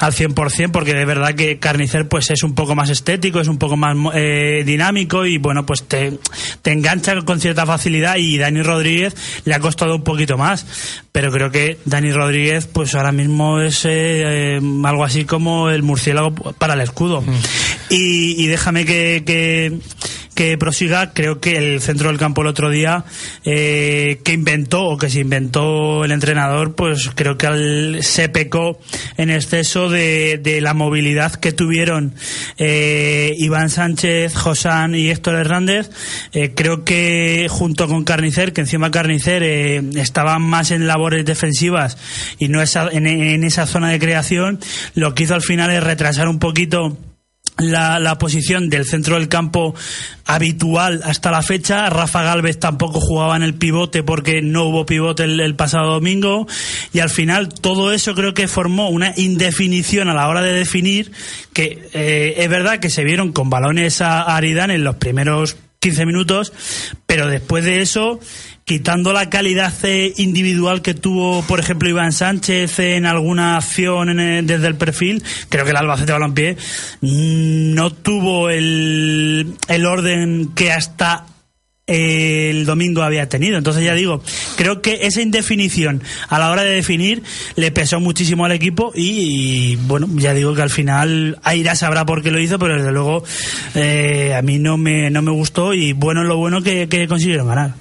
al 0.00 0.12
100% 0.12 0.72
porque 0.72 0.94
de 0.94 1.04
verdad 1.04 1.34
que 1.34 1.60
Carnicer 1.60 2.08
pues 2.08 2.30
es 2.30 2.42
un 2.42 2.56
poco 2.56 2.74
más 2.74 2.90
estético, 2.90 3.38
es 3.38 3.46
un 3.46 3.58
poco 3.58 3.76
más 3.76 3.96
eh, 4.14 4.64
dinámico 4.66 5.24
y 5.26 5.38
bueno 5.38 5.64
pues 5.64 5.84
te, 5.84 6.18
te 6.62 6.72
engancha 6.72 7.20
con 7.22 7.40
cierta 7.40 7.66
facilidad 7.66 8.16
y 8.16 8.36
Dani 8.36 8.62
Rodríguez 8.62 9.14
le 9.44 9.54
ha 9.54 9.60
costado 9.60 9.94
un 9.94 10.02
poquito 10.02 10.36
más. 10.36 10.66
Pero 11.12 11.30
creo 11.30 11.50
que 11.50 11.78
Dani 11.84 12.10
Rodríguez 12.10 12.66
pues 12.66 12.94
ahora 12.94 13.12
mismo 13.12 13.60
es 13.60 13.84
eh, 13.84 14.56
eh, 14.56 14.60
algo 14.84 15.04
así 15.04 15.26
como 15.26 15.68
el 15.68 15.82
murciélago 15.82 16.32
para 16.32 16.74
el 16.74 16.80
escudo. 16.80 17.22
Y, 17.90 18.42
y 18.42 18.46
déjame 18.46 18.86
que, 18.86 19.22
que, 19.26 19.78
que 20.42 20.58
prosiga 20.58 21.12
creo 21.12 21.38
que 21.38 21.56
el 21.56 21.80
centro 21.80 22.08
del 22.08 22.18
campo 22.18 22.42
el 22.42 22.48
otro 22.48 22.68
día 22.68 23.04
eh, 23.44 24.20
que 24.24 24.32
inventó 24.32 24.86
o 24.86 24.98
que 24.98 25.08
se 25.08 25.20
inventó 25.20 26.04
el 26.04 26.10
entrenador 26.10 26.74
pues 26.74 27.10
creo 27.14 27.38
que 27.38 27.46
al- 27.46 27.98
se 28.02 28.28
pecó 28.28 28.80
en 29.18 29.30
exceso 29.30 29.88
de, 29.88 30.58
la 30.60 30.74
movilidad 30.74 31.32
que 31.36 31.52
tuvieron 31.52 32.14
eh, 32.58 33.34
Iván 33.38 33.70
Sánchez, 33.70 34.34
Josán 34.34 34.96
y 34.96 35.10
Héctor 35.10 35.36
Hernández. 35.36 35.90
Eh, 36.32 36.50
creo 36.56 36.82
que 36.84 37.46
junto 37.48 37.86
con 37.86 38.02
Carnicer 38.02 38.52
que 38.52 38.62
encima 38.62 38.90
Carnicer 38.90 39.44
estaba 39.44 40.40
más 40.40 40.72
en 40.72 40.88
labores 40.88 41.24
defensivas 41.24 41.98
y 42.40 42.48
no 42.48 42.60
esa, 42.60 42.88
en, 42.90 43.06
en 43.06 43.44
esa 43.44 43.66
zona 43.66 43.90
de 43.90 44.00
creación 44.00 44.58
lo 44.96 45.14
que 45.14 45.22
hizo 45.22 45.34
al 45.34 45.42
final 45.42 45.70
es 45.70 45.84
retrasar 45.84 46.26
un 46.26 46.40
poquito 46.40 46.98
la, 47.58 47.98
la 47.98 48.18
posición 48.18 48.68
del 48.70 48.84
centro 48.84 49.16
del 49.16 49.28
campo 49.28 49.74
habitual 50.24 51.02
hasta 51.04 51.30
la 51.30 51.42
fecha. 51.42 51.88
Rafa 51.90 52.22
Galvez 52.22 52.58
tampoco 52.58 53.00
jugaba 53.00 53.36
en 53.36 53.42
el 53.42 53.54
pivote 53.54 54.02
porque 54.02 54.42
no 54.42 54.64
hubo 54.64 54.86
pivote 54.86 55.24
el, 55.24 55.54
pasado 55.54 55.92
domingo. 55.92 56.46
Y 56.92 57.00
al 57.00 57.10
final 57.10 57.48
todo 57.48 57.92
eso 57.92 58.14
creo 58.14 58.34
que 58.34 58.48
formó 58.48 58.88
una 58.88 59.12
indefinición 59.16 60.08
a 60.08 60.14
la 60.14 60.28
hora 60.28 60.42
de 60.42 60.52
definir 60.52 61.12
que 61.52 61.88
eh, 61.92 62.34
es 62.38 62.48
verdad 62.48 62.78
que 62.78 62.90
se 62.90 63.04
vieron 63.04 63.32
con 63.32 63.50
balones 63.50 64.00
a, 64.00 64.22
a 64.22 64.36
Aridane 64.36 64.74
en 64.74 64.84
los 64.84 64.96
primeros 64.96 65.56
15 65.80 66.06
minutos, 66.06 66.52
pero 67.06 67.26
después 67.26 67.64
de 67.64 67.82
eso 67.82 68.20
quitando 68.64 69.12
la 69.12 69.28
calidad 69.28 69.72
eh, 69.84 70.12
individual 70.16 70.82
que 70.82 70.94
tuvo, 70.94 71.42
por 71.42 71.58
ejemplo, 71.60 71.88
Iván 71.88 72.12
Sánchez 72.12 72.78
en 72.78 73.06
alguna 73.06 73.56
acción 73.56 74.08
el- 74.20 74.46
desde 74.46 74.68
el 74.68 74.76
perfil, 74.76 75.22
creo 75.48 75.64
que 75.64 75.70
el 75.72 75.76
Albacete 75.76 76.12
Balompié 76.12 76.56
mm, 77.00 77.74
no 77.74 77.92
tuvo 77.92 78.50
el, 78.50 79.54
el 79.68 79.86
orden 79.86 80.50
que 80.54 80.72
hasta 80.72 81.26
eh, 81.88 82.50
el 82.50 82.64
domingo 82.64 83.02
había 83.02 83.28
tenido. 83.28 83.58
Entonces 83.58 83.84
ya 83.84 83.94
digo, 83.94 84.22
creo 84.56 84.80
que 84.80 85.00
esa 85.02 85.20
indefinición 85.20 86.00
a 86.28 86.38
la 86.38 86.50
hora 86.50 86.62
de 86.62 86.70
definir 86.70 87.22
le 87.56 87.72
pesó 87.72 87.98
muchísimo 87.98 88.44
al 88.44 88.52
equipo 88.52 88.92
y, 88.94 89.74
bueno, 89.88 90.08
ya 90.14 90.32
digo 90.34 90.54
que 90.54 90.62
al 90.62 90.70
final 90.70 91.38
Aira 91.42 91.74
sabrá 91.74 92.06
por 92.06 92.22
qué 92.22 92.30
lo 92.30 92.38
hizo, 92.40 92.60
pero 92.60 92.76
desde 92.76 92.92
luego 92.92 93.24
eh, 93.74 94.34
a 94.38 94.42
mí 94.42 94.60
no 94.60 94.76
me, 94.78 95.10
no 95.10 95.20
me 95.22 95.32
gustó 95.32 95.74
y 95.74 95.92
bueno 95.92 96.22
lo 96.22 96.36
bueno 96.36 96.62
que 96.62 97.06
consiguieron 97.08 97.48
ganar. 97.48 97.74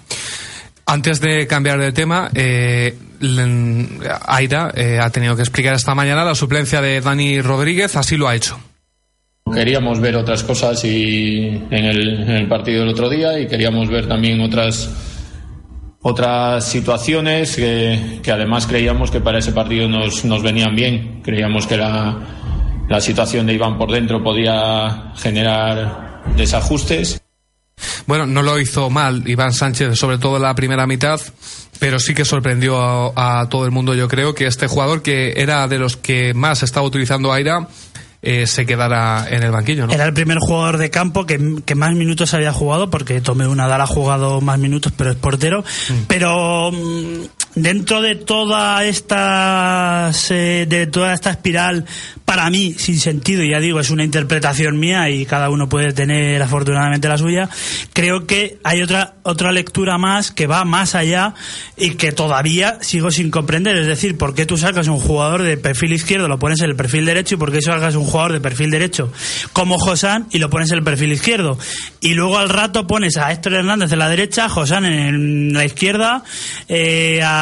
Antes 0.91 1.21
de 1.21 1.47
cambiar 1.47 1.79
de 1.79 1.93
tema, 1.93 2.29
eh, 2.35 2.93
Aida 4.25 4.73
eh, 4.75 4.99
ha 5.01 5.09
tenido 5.09 5.37
que 5.37 5.41
explicar 5.41 5.73
esta 5.73 5.95
mañana 5.95 6.25
la 6.25 6.35
suplencia 6.35 6.81
de 6.81 6.99
Dani 6.99 7.41
Rodríguez, 7.41 7.95
así 7.95 8.17
lo 8.17 8.27
ha 8.27 8.35
hecho. 8.35 8.59
Queríamos 9.53 10.01
ver 10.01 10.17
otras 10.17 10.43
cosas 10.43 10.83
y 10.83 11.47
en 11.47 11.85
el, 11.85 12.23
en 12.23 12.31
el 12.31 12.47
partido 12.49 12.81
del 12.81 12.89
otro 12.89 13.09
día 13.09 13.39
y 13.39 13.47
queríamos 13.47 13.87
ver 13.87 14.09
también 14.09 14.41
otras 14.41 14.89
otras 16.01 16.65
situaciones 16.65 17.55
que, 17.55 18.19
que 18.21 18.31
además 18.33 18.67
creíamos 18.67 19.11
que 19.11 19.21
para 19.21 19.39
ese 19.39 19.53
partido 19.53 19.87
nos, 19.87 20.25
nos 20.25 20.43
venían 20.43 20.75
bien. 20.75 21.21
Creíamos 21.23 21.67
que 21.67 21.77
la, 21.77 22.19
la 22.89 22.99
situación 22.99 23.45
de 23.45 23.53
Iván 23.53 23.77
por 23.77 23.93
dentro 23.93 24.21
podía 24.21 25.13
generar 25.15 26.21
desajustes. 26.35 27.20
Bueno, 28.07 28.25
no 28.25 28.41
lo 28.41 28.59
hizo 28.59 28.89
mal 28.89 29.27
Iván 29.27 29.53
Sánchez, 29.53 29.97
sobre 29.97 30.17
todo 30.17 30.37
en 30.37 30.43
la 30.43 30.55
primera 30.55 30.87
mitad, 30.87 31.19
pero 31.79 31.99
sí 31.99 32.13
que 32.13 32.25
sorprendió 32.25 32.79
a, 32.79 33.41
a 33.41 33.49
todo 33.49 33.65
el 33.65 33.71
mundo, 33.71 33.93
yo 33.93 34.07
creo, 34.07 34.35
que 34.35 34.45
este 34.45 34.67
jugador 34.67 35.01
que 35.01 35.33
era 35.37 35.67
de 35.67 35.79
los 35.79 35.97
que 35.97 36.33
más 36.33 36.63
estaba 36.63 36.85
utilizando 36.85 37.31
Aira 37.31 37.67
eh, 38.23 38.45
se 38.45 38.67
quedara 38.67 39.25
en 39.29 39.41
el 39.41 39.51
banquillo, 39.51 39.87
¿no? 39.87 39.93
Era 39.93 40.05
el 40.05 40.13
primer 40.13 40.37
jugador 40.37 40.77
de 40.77 40.91
campo 40.91 41.25
que, 41.25 41.63
que 41.65 41.73
más 41.73 41.95
minutos 41.95 42.35
había 42.35 42.53
jugado, 42.53 42.91
porque 42.91 43.19
Tomé 43.19 43.47
Unadal 43.47 43.81
ha 43.81 43.87
jugado 43.87 44.41
más 44.41 44.59
minutos, 44.59 44.93
pero 44.95 45.09
es 45.09 45.17
portero. 45.17 45.63
Pero 46.07 46.71
mm, 46.71 47.23
dentro 47.55 48.01
de 48.01 48.15
toda 48.15 48.85
esta 48.85 50.11
de 50.29 50.87
toda 50.91 51.13
esta 51.13 51.31
espiral, 51.31 51.85
para 52.25 52.49
mí, 52.49 52.75
sin 52.77 52.99
sentido, 52.99 53.43
ya 53.43 53.59
digo, 53.59 53.79
es 53.79 53.89
una 53.89 54.03
interpretación 54.03 54.79
mía 54.79 55.09
y 55.09 55.25
cada 55.25 55.49
uno 55.49 55.67
puede 55.67 55.91
tener 55.91 56.41
afortunadamente 56.41 57.09
la 57.09 57.17
suya. 57.17 57.49
Creo 57.93 58.25
que 58.25 58.59
hay 58.63 58.81
otra 58.81 59.15
otra 59.23 59.51
lectura 59.51 59.97
más 59.97 60.31
que 60.31 60.47
va 60.47 60.63
más 60.63 60.95
allá 60.95 61.33
y 61.77 61.91
que 61.91 62.11
todavía 62.11 62.77
sigo 62.81 63.11
sin 63.11 63.31
comprender. 63.31 63.75
Es 63.77 63.87
decir, 63.87 64.17
¿por 64.17 64.33
qué 64.33 64.45
tú 64.45 64.57
sacas 64.57 64.87
un 64.87 64.99
jugador 64.99 65.43
de 65.43 65.57
perfil 65.57 65.93
izquierdo, 65.93 66.27
lo 66.27 66.39
pones 66.39 66.61
en 66.61 66.69
el 66.69 66.75
perfil 66.75 67.05
derecho 67.05 67.35
y 67.35 67.37
por 67.37 67.51
qué 67.51 67.61
sacas 67.61 67.95
un 67.95 68.05
jugador 68.05 68.33
de 68.33 68.41
perfil 68.41 68.71
derecho 68.71 69.11
como 69.53 69.77
Josán 69.77 70.27
y 70.31 70.39
lo 70.39 70.49
pones 70.49 70.71
en 70.71 70.77
el 70.77 70.83
perfil 70.83 71.11
izquierdo? 71.11 71.57
Y 71.99 72.13
luego 72.13 72.37
al 72.37 72.49
rato 72.49 72.87
pones 72.87 73.17
a 73.17 73.31
Héctor 73.31 73.53
Hernández 73.53 73.91
en 73.91 73.99
la 73.99 74.09
derecha, 74.09 74.49
Josán 74.49 74.85
en 74.85 75.53
la 75.53 75.65
izquierda, 75.65 76.23
eh, 76.67 77.21
a 77.23 77.40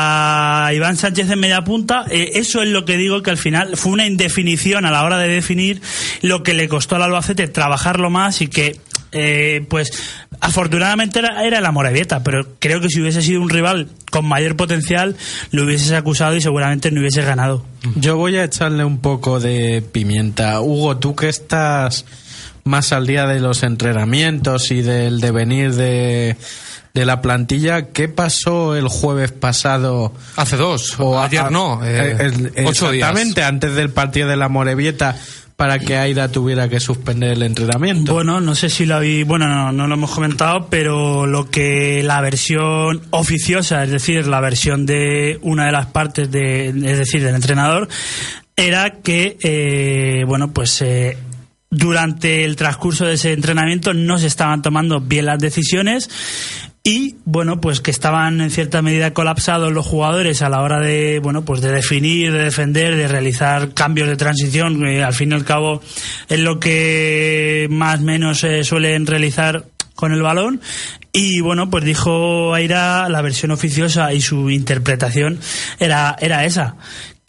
Iván 0.74 0.98
Sánchez 0.98 1.30
en 1.30 1.40
media 1.40 1.64
punta. 1.64 2.06
Eh, 2.10 2.32
eso 2.36 2.62
es 2.62 2.70
lo 2.70 2.86
que 2.86 2.98
digo 2.98 3.22
que 3.22 3.32
al 3.32 3.38
final 3.38 3.78
fue 3.78 3.92
una 3.92 4.06
indefinición 4.06 4.86
a 4.86 4.92
la 4.92 5.04
hora 5.04 5.18
de 5.18 5.28
definir 5.28 5.82
lo 6.22 6.44
que 6.44 6.54
le 6.54 6.68
costó 6.68 6.96
al 6.96 7.04
Albacete 7.04 7.48
trabajarlo 7.48 8.10
más 8.10 8.42
y 8.42 8.48
que 8.48 8.80
eh, 9.12 9.66
pues 9.70 9.92
afortunadamente 10.40 11.20
era, 11.20 11.62
la 11.62 11.72
Morevieta, 11.72 12.24
pero 12.24 12.48
creo 12.60 12.80
que 12.80 12.90
si 12.90 13.02
hubiese 13.02 13.22
sido 13.22 13.42
un 13.42 13.50
rival 13.50 13.90
con 14.12 14.26
mayor 14.26 14.56
potencial, 14.56 15.16
lo 15.52 15.64
hubieses 15.64 15.92
acusado 15.92 16.36
y 16.36 16.42
seguramente 16.42 16.92
no 16.92 17.02
hubieses 17.02 17.26
ganado. 17.26 17.66
Yo 17.96 18.18
voy 18.18 18.38
a 18.38 18.44
echarle 18.44 18.84
un 18.84 19.00
poco 19.00 19.40
de 19.40 19.82
pimienta. 19.82 20.62
Hugo, 20.62 20.98
tú 20.98 21.16
que 21.16 21.30
estás 21.30 22.06
más 22.64 22.92
al 22.94 23.08
día 23.08 23.26
de 23.26 23.40
los 23.40 23.64
entrenamientos 23.64 24.72
y 24.72 24.82
del 24.82 25.20
devenir 25.20 25.74
de, 25.74 26.38
de 26.94 27.06
la 27.06 27.22
plantilla, 27.22 27.88
¿qué 27.88 28.08
pasó 28.10 28.76
el 28.76 28.88
jueves 28.88 29.32
pasado? 29.32 30.14
Hace 30.36 30.58
dos, 30.58 30.96
O 31.00 31.20
ayer 31.22 31.42
a- 31.42 31.50
no, 31.50 31.84
eh, 31.86 32.18
el- 32.20 32.66
ocho 32.66 32.92
días. 32.92 33.10
Exactamente, 33.10 33.44
antes 33.44 33.76
del 33.76 33.90
partido 33.92 34.28
de 34.28 34.38
la 34.38 34.50
Morevieta, 34.50 35.16
para 35.56 35.78
que 35.78 35.98
Aida 35.98 36.30
tuviera 36.30 36.70
que 36.70 36.80
suspender 36.80 37.32
el 37.34 37.44
entrenamiento. 37.44 38.14
Bueno, 38.14 38.40
no 38.40 38.56
sé 38.56 38.70
si 38.70 38.86
lo 38.86 38.96
habí, 38.96 39.24
bueno, 39.24 39.48
no, 39.48 39.72
no 39.74 39.88
lo 39.88 39.96
hemos 39.96 40.12
comentado, 40.12 40.68
pero 40.70 41.26
lo 41.28 41.50
que 41.50 42.02
la 42.02 42.22
versión 42.22 43.02
oficiosa, 43.10 43.84
es 43.84 43.92
decir, 43.92 44.26
la 44.26 44.40
versión 44.40 44.86
de 44.86 45.38
una 45.42 45.66
de 45.66 45.74
las 45.74 45.88
partes 45.88 46.32
de, 46.32 46.70
es 46.70 46.98
decir, 46.98 47.22
del 47.22 47.36
entrenador, 47.36 47.90
era 48.56 48.92
que, 49.04 49.38
eh, 49.42 50.24
bueno, 50.26 50.52
pues 50.54 50.82
eh, 50.82 51.18
durante 51.70 52.46
el 52.46 52.56
transcurso 52.56 53.06
de 53.06 53.14
ese 53.16 53.34
entrenamiento 53.34 53.94
no 53.94 54.18
se 54.18 54.28
estaban 54.28 54.62
tomando 54.62 55.02
bien 55.02 55.26
las 55.26 55.40
decisiones 55.40 56.10
y 56.90 57.18
bueno 57.24 57.62
pues 57.62 57.82
que 57.82 57.92
estaban 57.92 58.42
en 58.42 58.50
cierta 58.50 58.82
medida 58.82 59.14
colapsados 59.14 59.72
los 59.72 59.86
jugadores 59.86 60.42
a 60.42 60.50
la 60.50 60.64
hora 60.64 60.80
de 60.80 61.20
bueno 61.20 61.46
pues 61.46 61.62
de 61.62 61.72
definir 61.72 62.32
de 62.32 62.46
defender 62.46 62.96
de 62.96 63.08
realizar 63.08 63.76
cambios 63.76 64.08
de 64.08 64.16
transición 64.16 64.80
que 64.82 65.04
al 65.04 65.14
fin 65.14 65.32
y 65.32 65.36
al 65.36 65.46
cabo 65.46 65.84
es 66.30 66.40
lo 66.40 66.60
que 66.60 67.68
más 67.70 68.02
menos 68.02 68.40
se 68.40 68.64
suelen 68.64 69.06
realizar 69.06 69.66
con 69.94 70.14
el 70.14 70.22
balón. 70.22 70.62
Y 71.12 71.42
bueno 71.42 71.70
pues 71.70 71.84
dijo 71.84 72.54
Aira 72.54 73.10
la 73.10 73.22
versión 73.22 73.52
oficiosa 73.52 74.14
y 74.14 74.22
su 74.22 74.50
interpretación 74.50 75.40
era 75.80 76.16
era 76.20 76.46
esa 76.46 76.76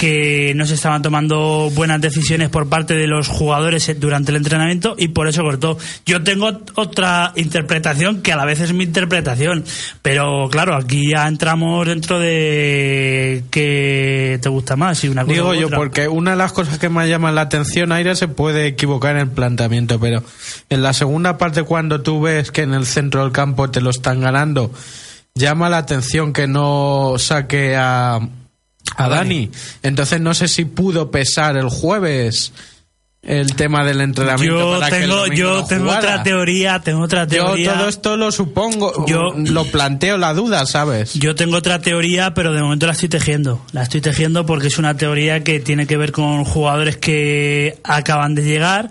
que 0.01 0.55
no 0.57 0.65
se 0.65 0.77
estaban 0.77 1.03
tomando 1.03 1.69
buenas 1.75 2.01
decisiones 2.01 2.49
por 2.49 2.71
parte 2.71 2.95
de 2.95 3.07
los 3.07 3.29
jugadores 3.29 4.01
durante 4.01 4.31
el 4.31 4.39
entrenamiento 4.39 4.95
y 4.97 5.09
por 5.09 5.29
eso 5.29 5.43
cortó. 5.43 5.77
Yo 6.07 6.23
tengo 6.23 6.63
otra 6.75 7.35
interpretación 7.37 8.23
que 8.23 8.33
a 8.33 8.37
la 8.37 8.47
vez 8.47 8.61
es 8.61 8.73
mi 8.73 8.85
interpretación, 8.85 9.63
pero 10.01 10.49
claro, 10.51 10.75
aquí 10.75 11.11
ya 11.15 11.29
entramos 11.29 11.87
dentro 11.87 12.19
de 12.19 13.45
que 13.51 14.39
te 14.41 14.49
gusta 14.49 14.75
más 14.75 15.05
y 15.05 15.09
una 15.09 15.25
cosa 15.25 15.35
Digo 15.35 15.53
yo, 15.53 15.67
otra. 15.67 15.77
porque 15.77 16.09
una 16.09 16.31
de 16.31 16.39
las 16.39 16.53
cosas 16.53 16.79
que 16.79 16.89
más 16.89 17.07
llaman 17.07 17.35
la 17.35 17.43
atención, 17.43 17.93
Aira, 17.93 18.15
se 18.15 18.27
puede 18.27 18.69
equivocar 18.69 19.17
en 19.17 19.21
el 19.21 19.31
planteamiento, 19.31 20.01
pero 20.01 20.25
en 20.71 20.83
la 20.83 20.95
segunda 20.95 21.37
parte, 21.37 21.63
cuando 21.65 22.01
tú 22.01 22.23
ves 22.23 22.51
que 22.51 22.63
en 22.63 22.73
el 22.73 22.87
centro 22.87 23.23
del 23.23 23.33
campo 23.33 23.71
te 23.71 23.83
lo 23.83 23.91
están 23.91 24.23
ganando, 24.23 24.73
llama 25.35 25.69
la 25.69 25.77
atención 25.77 26.33
que 26.33 26.47
no 26.47 27.17
saque 27.19 27.77
a, 27.77 28.19
a 28.97 29.09
Dani. 29.09 29.51
Entonces 29.83 30.21
no 30.21 30.35
sé 30.35 30.49
si 30.49 30.65
pudo 30.65 31.11
pesar 31.11 31.57
el 31.57 31.69
jueves 31.69 32.53
el 33.23 33.55
tema 33.55 33.85
del 33.85 34.01
entrenamiento. 34.01 34.59
yo 34.75 34.79
para 34.81 34.89
que 34.97 35.05
el 35.05 35.11
tengo, 35.11 35.27
yo 35.27 35.55
no 35.61 35.67
tengo 35.67 35.91
otra 35.91 36.23
teoría, 36.23 36.79
tengo 36.81 37.03
otra 37.03 37.25
Yo 37.27 37.45
teoría. 37.49 37.75
todo 37.75 37.89
esto 37.91 38.17
lo 38.17 38.33
supongo, 38.33 39.05
Yo- 39.07 39.35
lo 39.37 39.67
planteo 39.67 40.17
la 40.17 40.33
duda, 40.33 40.65
¿sabes? 40.65 41.13
Yo 41.15 41.35
tengo 41.35 41.59
otra 41.59 41.81
teoría, 41.81 42.33
pero 42.33 42.55
de 42.55 42.63
momento 42.63 42.87
la 42.87 42.93
estoy 42.93 43.11
tejiendo. 43.11 43.61
La 43.73 43.83
estoy 43.83 44.01
tejiendo 44.01 44.47
porque 44.47 44.69
es 44.69 44.79
una 44.79 44.97
teoría 44.97 45.45
que 45.45 45.61
tiene 45.61 45.87
que 45.87 45.99
ver 45.99 46.13
con 46.13 46.45
jugadores 46.45 46.97
que 46.97 47.79
acaban 47.85 48.35
de 48.35 48.43
llegar 48.43 48.91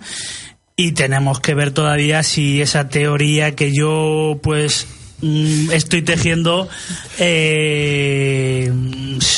y 0.76 0.92
tenemos 0.92 1.40
que 1.40 1.56
ver 1.56 1.72
todavía 1.72 2.22
si 2.22 2.62
esa 2.62 2.88
teoría 2.88 3.56
que 3.56 3.74
yo 3.74 4.40
pues 4.44 4.86
estoy 5.22 6.02
tejiendo 6.02 6.70
eh, 7.18 8.72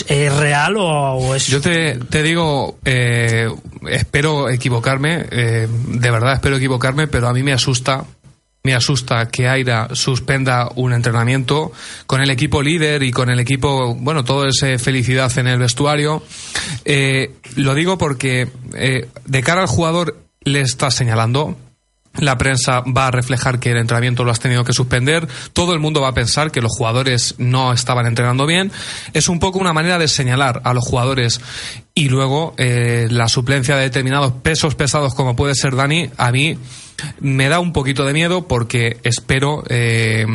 es 0.07 0.35
real 0.35 0.75
o, 0.77 1.35
es 1.35 1.47
Yo 1.47 1.61
te, 1.61 1.95
te 1.95 2.23
digo, 2.23 2.77
eh, 2.85 3.49
espero 3.89 4.49
equivocarme, 4.49 5.25
eh, 5.31 5.67
de 5.69 6.11
verdad 6.11 6.33
espero 6.33 6.57
equivocarme, 6.57 7.07
pero 7.07 7.27
a 7.27 7.33
mí 7.33 7.43
me 7.43 7.53
asusta, 7.53 8.05
me 8.63 8.75
asusta 8.75 9.27
que 9.29 9.47
Aira 9.47 9.89
suspenda 9.93 10.69
un 10.75 10.93
entrenamiento 10.93 11.71
con 12.05 12.21
el 12.21 12.29
equipo 12.29 12.61
líder 12.61 13.03
y 13.03 13.11
con 13.11 13.29
el 13.29 13.39
equipo, 13.39 13.95
bueno, 13.95 14.23
todo 14.23 14.47
es 14.47 14.59
felicidad 14.81 15.35
en 15.37 15.47
el 15.47 15.59
vestuario. 15.59 16.23
Eh, 16.85 17.31
lo 17.55 17.73
digo 17.73 17.97
porque 17.97 18.49
de 19.25 19.43
cara 19.43 19.61
al 19.61 19.67
jugador 19.67 20.17
le 20.43 20.61
está 20.61 20.91
señalando, 20.91 21.57
la 22.15 22.37
prensa 22.37 22.81
va 22.81 23.07
a 23.07 23.11
reflejar 23.11 23.59
que 23.59 23.71
el 23.71 23.77
entrenamiento 23.77 24.23
lo 24.23 24.31
has 24.31 24.39
tenido 24.39 24.63
que 24.63 24.73
suspender. 24.73 25.27
Todo 25.53 25.73
el 25.73 25.79
mundo 25.79 26.01
va 26.01 26.09
a 26.09 26.13
pensar 26.13 26.51
que 26.51 26.61
los 26.61 26.71
jugadores 26.75 27.35
no 27.37 27.73
estaban 27.73 28.05
entrenando 28.05 28.45
bien. 28.45 28.71
Es 29.13 29.29
un 29.29 29.39
poco 29.39 29.59
una 29.59 29.73
manera 29.73 29.97
de 29.97 30.07
señalar 30.07 30.61
a 30.65 30.73
los 30.73 30.85
jugadores 30.85 31.41
y 31.93 32.09
luego 32.09 32.53
eh, 32.57 33.07
la 33.09 33.27
suplencia 33.27 33.75
de 33.75 33.83
determinados 33.83 34.33
pesos 34.33 34.75
pesados 34.75 35.13
como 35.13 35.35
puede 35.35 35.55
ser 35.55 35.75
Dani, 35.75 36.09
a 36.17 36.31
mí 36.31 36.57
me 37.19 37.49
da 37.49 37.59
un 37.59 37.73
poquito 37.73 38.05
de 38.05 38.13
miedo 38.13 38.47
porque 38.47 38.97
espero 39.03 39.63
eh, 39.69 40.25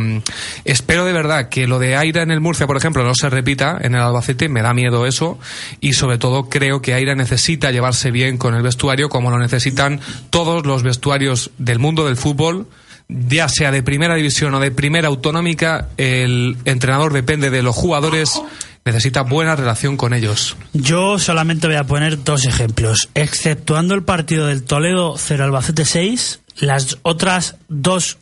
espero 0.65 1.05
de 1.05 1.13
verdad 1.13 1.49
que 1.49 1.67
lo 1.67 1.79
de 1.79 1.97
Aira 1.97 2.23
en 2.23 2.31
el 2.31 2.41
Murcia, 2.41 2.67
por 2.67 2.77
ejemplo, 2.77 3.05
no 3.05 3.15
se 3.15 3.31
repita 3.31 3.79
en 3.81 3.95
el 3.95 4.01
Albacete, 4.01 4.49
me 4.49 4.63
da 4.63 4.75
miedo 4.75 5.07
eso 5.07 5.39
y 5.81 5.93
sobre 5.93 6.19
todo 6.19 6.49
creo 6.49 6.83
que 6.83 6.95
Aira 6.95 7.15
necesita 7.15 7.71
llevarse 7.71 8.11
bien 8.11 8.39
con 8.39 8.55
el 8.55 8.63
vestuario 8.63 9.09
como 9.09 9.31
lo 9.31 9.39
necesitan 9.39 10.01
todos 10.31 10.67
los 10.67 10.83
vestuarios 10.83 11.51
del 11.59 11.79
mundo 11.79 12.07
del 12.07 12.17
fútbol 12.17 12.67
ya 13.09 13.49
sea 13.49 13.71
de 13.71 13.83
primera 13.83 14.15
división 14.15 14.55
o 14.55 14.61
de 14.61 14.71
primera 14.71 15.09
autonómica, 15.09 15.89
el 15.97 16.57
entrenador 16.65 17.13
depende 17.13 17.51
de 17.51 17.63
los 17.63 17.75
jugadores, 17.77 18.43
necesita 18.85 19.23
buena 19.23 19.55
relación 19.55 19.97
con 19.97 20.13
ellos. 20.13 20.57
Yo 20.73 21.19
solamente 21.19 21.67
voy 21.67 21.77
a 21.77 21.85
poner 21.85 22.25
dos 22.25 22.47
ejemplos. 22.47 23.09
Exceptuando 23.15 23.95
el 23.95 24.03
partido 24.03 24.47
del 24.47 24.65
Toledo 24.65 25.15
0 25.17 25.45
Albacete 25.45 25.85
6, 25.85 26.41
las 26.59 26.99
otras 27.03 27.57
dos 27.69 28.19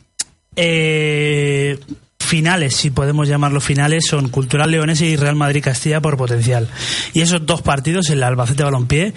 eh, 0.56 1.78
finales, 2.18 2.76
si 2.76 2.90
podemos 2.90 3.28
llamarlo 3.28 3.60
finales, 3.60 4.06
son 4.06 4.28
Cultural 4.28 4.70
Leonesa 4.70 5.04
y 5.04 5.16
Real 5.16 5.36
Madrid 5.36 5.62
Castilla 5.62 6.00
por 6.00 6.16
potencial. 6.16 6.68
Y 7.12 7.20
esos 7.20 7.44
dos 7.46 7.62
partidos, 7.62 8.10
el 8.10 8.22
Albacete 8.22 8.64
Balompié, 8.64 9.14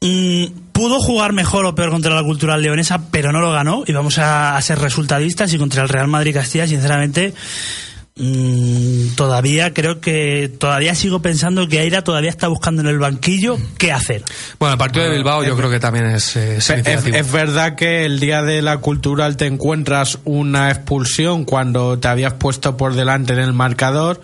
mm, 0.00 0.44
pudo 0.72 1.00
jugar 1.00 1.32
mejor 1.32 1.66
o 1.66 1.74
peor 1.74 1.90
contra 1.90 2.14
la 2.14 2.22
Cultural 2.22 2.62
Leonesa, 2.62 3.10
pero 3.10 3.32
no 3.32 3.40
lo 3.40 3.52
ganó. 3.52 3.84
Y 3.86 3.92
vamos 3.92 4.18
a 4.18 4.60
ser 4.62 4.78
resultadistas. 4.78 5.52
Y 5.52 5.58
contra 5.58 5.82
el 5.82 5.88
Real 5.88 6.08
Madrid 6.08 6.34
Castilla, 6.34 6.66
sinceramente, 6.66 7.34
mm, 8.16 9.14
todavía 9.16 9.72
creo 9.72 10.00
que 10.00 10.50
todavía 10.58 10.94
sigo 10.94 11.20
pensando 11.20 11.68
que 11.68 11.78
Aira 11.80 12.02
todavía 12.02 12.30
está 12.30 12.48
buscando 12.48 12.82
en 12.82 12.88
el 12.88 12.98
banquillo 12.98 13.58
qué 13.78 13.92
hacer. 13.92 14.24
Bueno, 14.58 14.74
el 14.74 14.78
partido 14.78 15.04
de 15.04 15.12
Bilbao 15.12 15.44
yo 15.44 15.56
creo 15.56 15.70
que 15.70 15.80
también 15.80 16.06
es, 16.06 16.36
eh, 16.36 16.56
Es, 16.56 16.70
es 16.70 17.32
verdad 17.32 17.74
que 17.74 18.04
el 18.04 18.20
día 18.20 18.42
de 18.42 18.62
la 18.62 18.78
cultural 18.78 19.36
te 19.36 19.46
encuentras 19.46 20.18
una 20.24 20.70
expulsión 20.70 21.44
cuando 21.44 21.98
te 21.98 22.08
habías 22.08 22.34
puesto 22.34 22.76
por 22.76 22.94
delante 22.94 23.32
en 23.32 23.40
el 23.40 23.52
marcador 23.52 24.20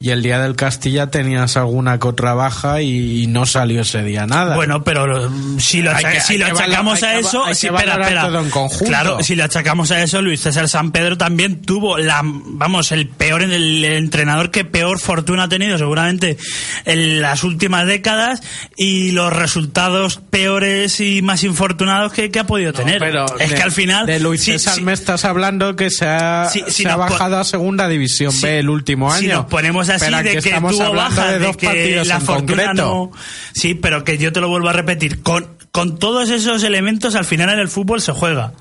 y 0.00 0.10
el 0.10 0.22
día 0.22 0.38
del 0.40 0.54
Castilla 0.54 1.06
tenías 1.10 1.56
alguna 1.56 1.98
que 1.98 2.08
otra 2.08 2.34
baja 2.34 2.82
y, 2.82 3.26
no 3.28 3.46
salió 3.46 3.80
ese 3.82 4.02
día 4.02 4.26
nada. 4.26 4.54
Bueno, 4.54 4.84
pero 4.84 5.30
mm, 5.30 5.58
si 5.60 5.80
lo, 5.80 5.92
que- 5.96 6.20
si 6.20 6.36
lo 6.36 6.44
que 6.46 6.52
achacamos 6.52 7.00
valor- 7.00 7.08
a 7.10 7.12
que 7.14 7.26
eso, 7.26 7.44
hay 7.44 7.54
sí, 7.54 7.68
que 7.68 7.74
espera, 7.74 7.94
espera. 8.02 8.22
todo 8.26 8.40
en 8.40 8.50
conjunto. 8.50 8.84
Claro, 8.84 9.18
si 9.22 9.34
le 9.34 9.42
achacamos 9.44 9.90
a 9.92 10.02
eso, 10.02 10.20
Luis 10.20 10.42
César 10.42 10.68
San 10.68 10.92
Pedro 10.92 11.16
también 11.16 11.62
tuvo 11.62 11.96
la, 11.96 12.20
vamos, 12.22 12.92
el 12.92 13.08
peor, 13.08 13.42
el, 13.42 13.52
el 13.52 13.84
entrenador 13.84 14.50
que 14.50 14.64
peor 14.66 14.98
fortuna 15.00 15.44
ha 15.44 15.48
tenido 15.48 15.78
seguramente 15.78 16.36
en 16.84 17.22
las 17.22 17.42
últimas 17.44 17.86
décadas 17.86 18.42
y 18.76 19.12
los 19.12 19.32
resultados 19.32 20.20
peores 20.30 21.00
y 21.00 21.22
más 21.22 21.44
infortunados 21.44 22.12
que, 22.12 22.30
que 22.30 22.40
ha 22.40 22.46
podido 22.46 22.72
tener. 22.74 22.98
Pero 22.98 23.24
es 23.38 23.50
de- 23.50 23.56
que 23.56 23.62
al 23.62 23.72
final, 23.72 24.04
de 24.06 24.20
Luis 24.20 24.44
César 24.44 24.74
sí, 24.74 24.82
me 24.82 24.92
estás 24.92 25.24
hablando 25.24 25.76
que 25.76 25.90
se 25.90 26.06
ha, 26.06 26.50
se 26.50 26.88
ha 26.88 26.96
bajado 26.96 27.38
a 27.38 27.44
segunda 27.44 27.88
división 27.88 28.32
B 28.42 28.58
el 28.58 28.68
último 28.68 29.10
año. 29.10 29.20
Si 29.20 29.26
nos 29.28 29.46
ponemos 29.46 29.83
así 29.88 30.04
Pero 30.06 30.18
de 30.18 30.32
que 30.32 30.38
estamos 30.38 30.72
tuvo 30.72 30.84
hablando 30.84 31.16
bajas, 31.16 31.32
de 31.32 31.38
de, 31.38 31.54
que 31.54 32.04
la 32.04 32.20
fortuna 32.20 32.74
no... 32.74 33.10
Sí, 33.52 33.74
pero 33.74 34.04
que 34.04 34.18
yo 34.18 34.32
te 34.32 34.40
lo 34.40 34.48
vuelvo 34.48 34.68
a 34.68 34.72
repetir, 34.72 35.22
con, 35.22 35.56
con 35.72 35.98
todos 35.98 36.30
esos 36.30 36.62
elementos 36.62 37.14
al 37.14 37.24
final 37.24 37.50
en 37.50 37.58
el 37.58 37.68
fútbol 37.68 38.00
se 38.00 38.12
juega. 38.12 38.52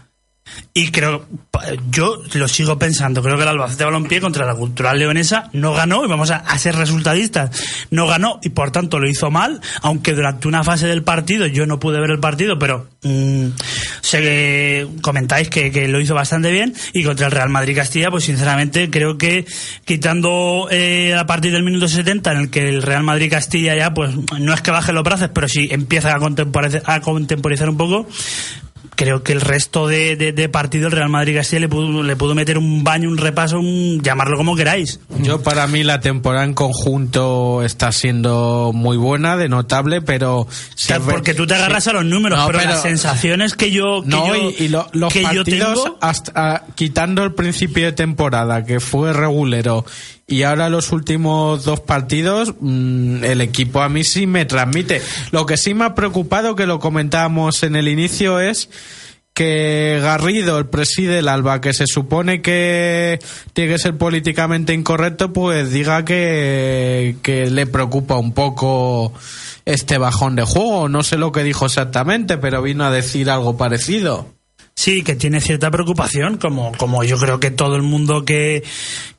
Y 0.76 0.90
creo, 0.90 1.26
yo 1.90 2.22
lo 2.34 2.48
sigo 2.48 2.80
pensando, 2.80 3.22
creo 3.22 3.38
que 3.38 3.44
el 3.44 3.50
Albacete 3.50 3.86
Balompié 3.86 4.20
contra 4.20 4.46
la 4.46 4.56
Cultural 4.56 4.98
Leonesa 4.98 5.50
no 5.54 5.74
ganó, 5.74 6.04
y 6.04 6.08
vamos 6.08 6.32
a, 6.32 6.58
ser 6.58 6.76
resultadistas, 6.76 7.52
no 7.92 8.08
ganó 8.08 8.40
y 8.42 8.50
por 8.50 8.72
tanto 8.72 9.00
lo 9.00 9.08
hizo 9.08 9.30
mal, 9.30 9.62
aunque 9.82 10.14
durante 10.14 10.48
una 10.48 10.64
fase 10.64 10.88
del 10.88 11.04
partido, 11.04 11.46
yo 11.46 11.66
no 11.66 11.80
pude 11.80 12.00
ver 12.00 12.10
el 12.10 12.20
partido, 12.20 12.58
pero 12.58 12.88
mm, 13.04 13.50
sé 14.02 14.22
que 14.22 14.88
comentáis 15.02 15.50
que, 15.50 15.88
lo 15.88 16.02
hizo 16.02 16.16
bastante 16.16 16.52
bien, 16.52 16.74
y 16.92 17.04
contra 17.04 17.28
el 17.28 17.32
Real 17.32 17.50
Madrid 17.50 17.76
Castilla, 17.76 18.10
pues 18.10 18.24
sinceramente 18.24 18.90
creo 18.90 19.18
que 19.18 19.46
quitando 19.86 20.68
eh, 20.72 21.16
a 21.16 21.26
partir 21.26 21.52
del 21.52 21.64
minuto 21.64 21.88
70 21.88 22.32
en 22.32 22.38
el 22.40 22.50
que 22.50 22.68
el 22.68 22.82
Real 22.82 23.04
Madrid 23.04 23.30
Castilla 23.30 23.76
ya, 23.76 23.94
pues 23.94 24.12
no 24.40 24.54
es 24.54 24.62
que 24.62 24.72
baje 24.72 24.92
los 24.92 25.04
brazos, 25.04 25.30
pero 25.34 25.48
sí 25.48 25.68
empieza 25.72 26.16
a 26.16 26.20
contemporizar, 26.20 26.82
a 26.86 27.00
contemporizar 27.02 27.70
un 27.70 27.78
poco, 27.78 28.08
creo 28.96 29.24
que 29.24 29.32
el 29.34 29.42
resto 29.42 29.88
de, 29.88 30.16
de, 30.16 30.32
de 30.34 30.50
partido 30.50 30.88
el 30.88 30.92
Real 30.94 31.10
Madrid 31.10 31.36
Castilla 31.38 31.62
le 31.62 31.70
pudo, 31.70 32.04
le 32.04 32.16
pudo 32.16 32.36
meter 32.36 32.58
un 32.58 32.84
baño, 32.84 33.10
un 33.10 33.18
repaso, 33.18 33.60
un, 33.60 34.02
llamarlo 34.04 34.38
como 34.38 34.56
queráis. 34.56 35.00
Yo 35.20 35.42
para 35.42 35.68
mí 35.68 35.84
la 35.84 36.00
temporada 36.00 36.46
en 36.46 36.54
conjunto 36.54 37.64
está 37.64 37.92
siendo 37.92 38.72
muy 38.74 38.98
buena, 38.98 39.38
de 39.38 39.50
notable, 39.50 40.02
pero 40.02 40.48
si 40.76 40.94
es 40.94 41.06
ver- 41.06 41.16
porque 41.16 41.34
tú 41.34 41.48
te 41.48 41.56
agarras 41.56 41.84
sí. 41.86 41.90
a 41.90 41.94
los 41.94 42.06
números, 42.06 42.38
No, 42.40 42.48
pero, 42.48 42.60
las 42.60 42.82
sensaciones 42.82 43.56
que 43.56 43.72
yo 43.72 44.02
que 44.04 44.10
no, 44.10 44.28
yo, 44.28 44.36
y, 44.58 44.64
y 44.66 44.68
lo- 44.68 44.88
los 44.94 45.12
que 45.12 45.22
yo 45.22 45.28
partidos, 45.44 45.84
tengo, 45.84 45.98
hasta, 46.02 46.32
ah, 46.36 46.64
quitando 46.76 47.24
el 47.24 47.34
principio 47.34 47.86
de 47.86 47.94
temporada, 47.94 48.64
que 48.66 48.80
fue 48.80 49.14
regulero, 49.14 49.86
y 50.28 50.44
ahora 50.44 50.70
los 50.70 50.92
últimos 50.92 51.66
dos 51.66 51.82
partidos, 51.82 52.54
mm, 52.60 53.24
el 53.24 53.42
equipo 53.42 53.82
a 53.82 53.90
mí 53.90 54.04
sí 54.04 54.26
me 54.26 54.46
transmite. 54.46 55.02
Lo 55.32 55.46
que 55.46 55.58
sí 55.58 55.74
me 55.74 55.86
ha 55.86 55.96
preocupado, 55.96 56.56
que 56.56 56.66
lo 56.66 56.80
comentábamos 56.80 57.64
en 57.64 57.76
el 57.76 57.88
inicio, 57.88 58.40
es 58.40 58.70
que 59.34 60.00
Garrido, 60.02 60.60
el 60.60 60.68
preside 60.68 61.20
el 61.20 61.28
Alba, 61.28 61.60
que 61.60 61.74
se 61.74 61.88
supone 61.88 62.42
que 62.42 63.20
tiene 63.54 63.74
que 63.74 63.80
ser 63.80 63.98
políticamente 63.98 64.74
incorrecto, 64.74 65.34
pues 65.34 65.72
diga 65.72 66.06
que, 66.06 67.18
que 67.22 67.50
le 67.50 67.66
preocupa 67.66 68.18
un 68.18 68.34
poco 68.34 69.12
este 69.66 69.98
bajón 69.98 70.36
de 70.36 70.44
juego. 70.44 70.88
No 70.88 71.04
sé 71.04 71.18
lo 71.18 71.32
que 71.32 71.44
dijo 71.44 71.66
exactamente, 71.66 72.38
pero 72.38 72.62
vino 72.62 72.86
a 72.86 72.92
decir 72.92 73.30
algo 73.30 73.58
parecido. 73.58 74.28
Sí, 74.84 75.02
que 75.02 75.16
tiene 75.16 75.40
cierta 75.40 75.72
preocupación, 75.72 76.36
como, 76.36 76.74
como 76.74 77.06
yo 77.06 77.18
creo 77.18 77.40
que 77.40 77.52
todo 77.52 77.78
el 77.78 77.84
mundo 77.84 78.26
que, 78.26 78.64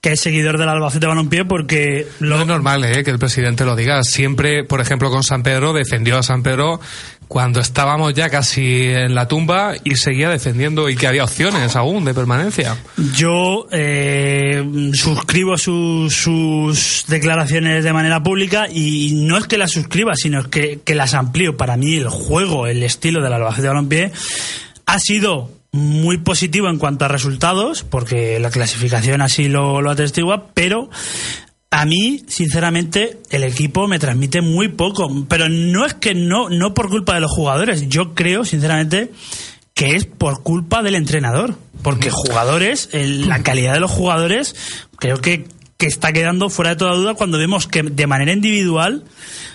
que 0.02 0.12
es 0.12 0.20
seguidor 0.20 0.58
del 0.58 0.68
Albacete 0.68 1.06
Balompié, 1.06 1.46
porque... 1.46 2.06
Lo... 2.20 2.36
No 2.36 2.42
es 2.42 2.46
normal 2.46 2.84
¿eh? 2.84 3.02
que 3.02 3.10
el 3.10 3.18
presidente 3.18 3.64
lo 3.64 3.74
diga. 3.74 4.02
Siempre, 4.02 4.64
por 4.64 4.82
ejemplo, 4.82 5.08
con 5.08 5.22
San 5.22 5.42
Pedro, 5.42 5.72
defendió 5.72 6.18
a 6.18 6.22
San 6.22 6.42
Pedro 6.42 6.80
cuando 7.28 7.60
estábamos 7.60 8.12
ya 8.12 8.28
casi 8.28 8.88
en 8.88 9.14
la 9.14 9.26
tumba 9.26 9.72
y 9.84 9.96
seguía 9.96 10.28
defendiendo 10.28 10.90
y 10.90 10.96
que 10.96 11.06
había 11.06 11.24
opciones 11.24 11.76
aún 11.76 12.04
de 12.04 12.12
permanencia. 12.12 12.76
Yo 13.16 13.66
eh, 13.72 14.62
suscribo 14.92 15.56
sus, 15.56 16.14
sus 16.14 17.06
declaraciones 17.08 17.84
de 17.84 17.92
manera 17.94 18.22
pública 18.22 18.66
y 18.70 19.12
no 19.14 19.38
es 19.38 19.46
que 19.46 19.56
las 19.56 19.70
suscriba, 19.70 20.12
sino 20.14 20.50
que, 20.50 20.80
que 20.84 20.94
las 20.94 21.14
amplío. 21.14 21.56
Para 21.56 21.78
mí 21.78 21.96
el 21.96 22.10
juego, 22.10 22.66
el 22.66 22.82
estilo 22.82 23.22
del 23.22 23.32
Albacete 23.32 23.68
Balompié 23.68 24.12
ha 24.86 24.98
sido 24.98 25.50
muy 25.72 26.18
positivo 26.18 26.68
en 26.68 26.78
cuanto 26.78 27.04
a 27.04 27.08
resultados, 27.08 27.82
porque 27.82 28.38
la 28.38 28.50
clasificación 28.50 29.20
así 29.20 29.48
lo, 29.48 29.82
lo 29.82 29.90
atestigua, 29.90 30.48
pero 30.54 30.88
a 31.74 31.86
mí, 31.86 32.22
sinceramente, 32.28 33.18
el 33.30 33.42
equipo 33.42 33.88
me 33.88 33.98
transmite 33.98 34.40
muy 34.40 34.68
poco. 34.68 35.08
Pero 35.28 35.48
no 35.48 35.84
es 35.84 35.94
que 35.94 36.14
no, 36.14 36.48
no 36.48 36.72
por 36.72 36.88
culpa 36.88 37.14
de 37.14 37.20
los 37.20 37.32
jugadores. 37.32 37.88
Yo 37.88 38.14
creo, 38.14 38.44
sinceramente, 38.44 39.10
que 39.74 39.96
es 39.96 40.04
por 40.04 40.44
culpa 40.44 40.84
del 40.84 40.94
entrenador. 40.94 41.56
Porque 41.82 42.10
jugadores, 42.10 42.90
la 42.92 43.42
calidad 43.42 43.74
de 43.74 43.80
los 43.80 43.90
jugadores, 43.90 44.54
creo 44.98 45.16
que 45.16 45.48
que 45.84 45.88
está 45.88 46.14
quedando 46.14 46.48
fuera 46.48 46.70
de 46.70 46.76
toda 46.76 46.94
duda 46.94 47.12
cuando 47.12 47.36
vemos 47.36 47.66
que 47.66 47.82
de 47.82 48.06
manera 48.06 48.32
individual 48.32 49.04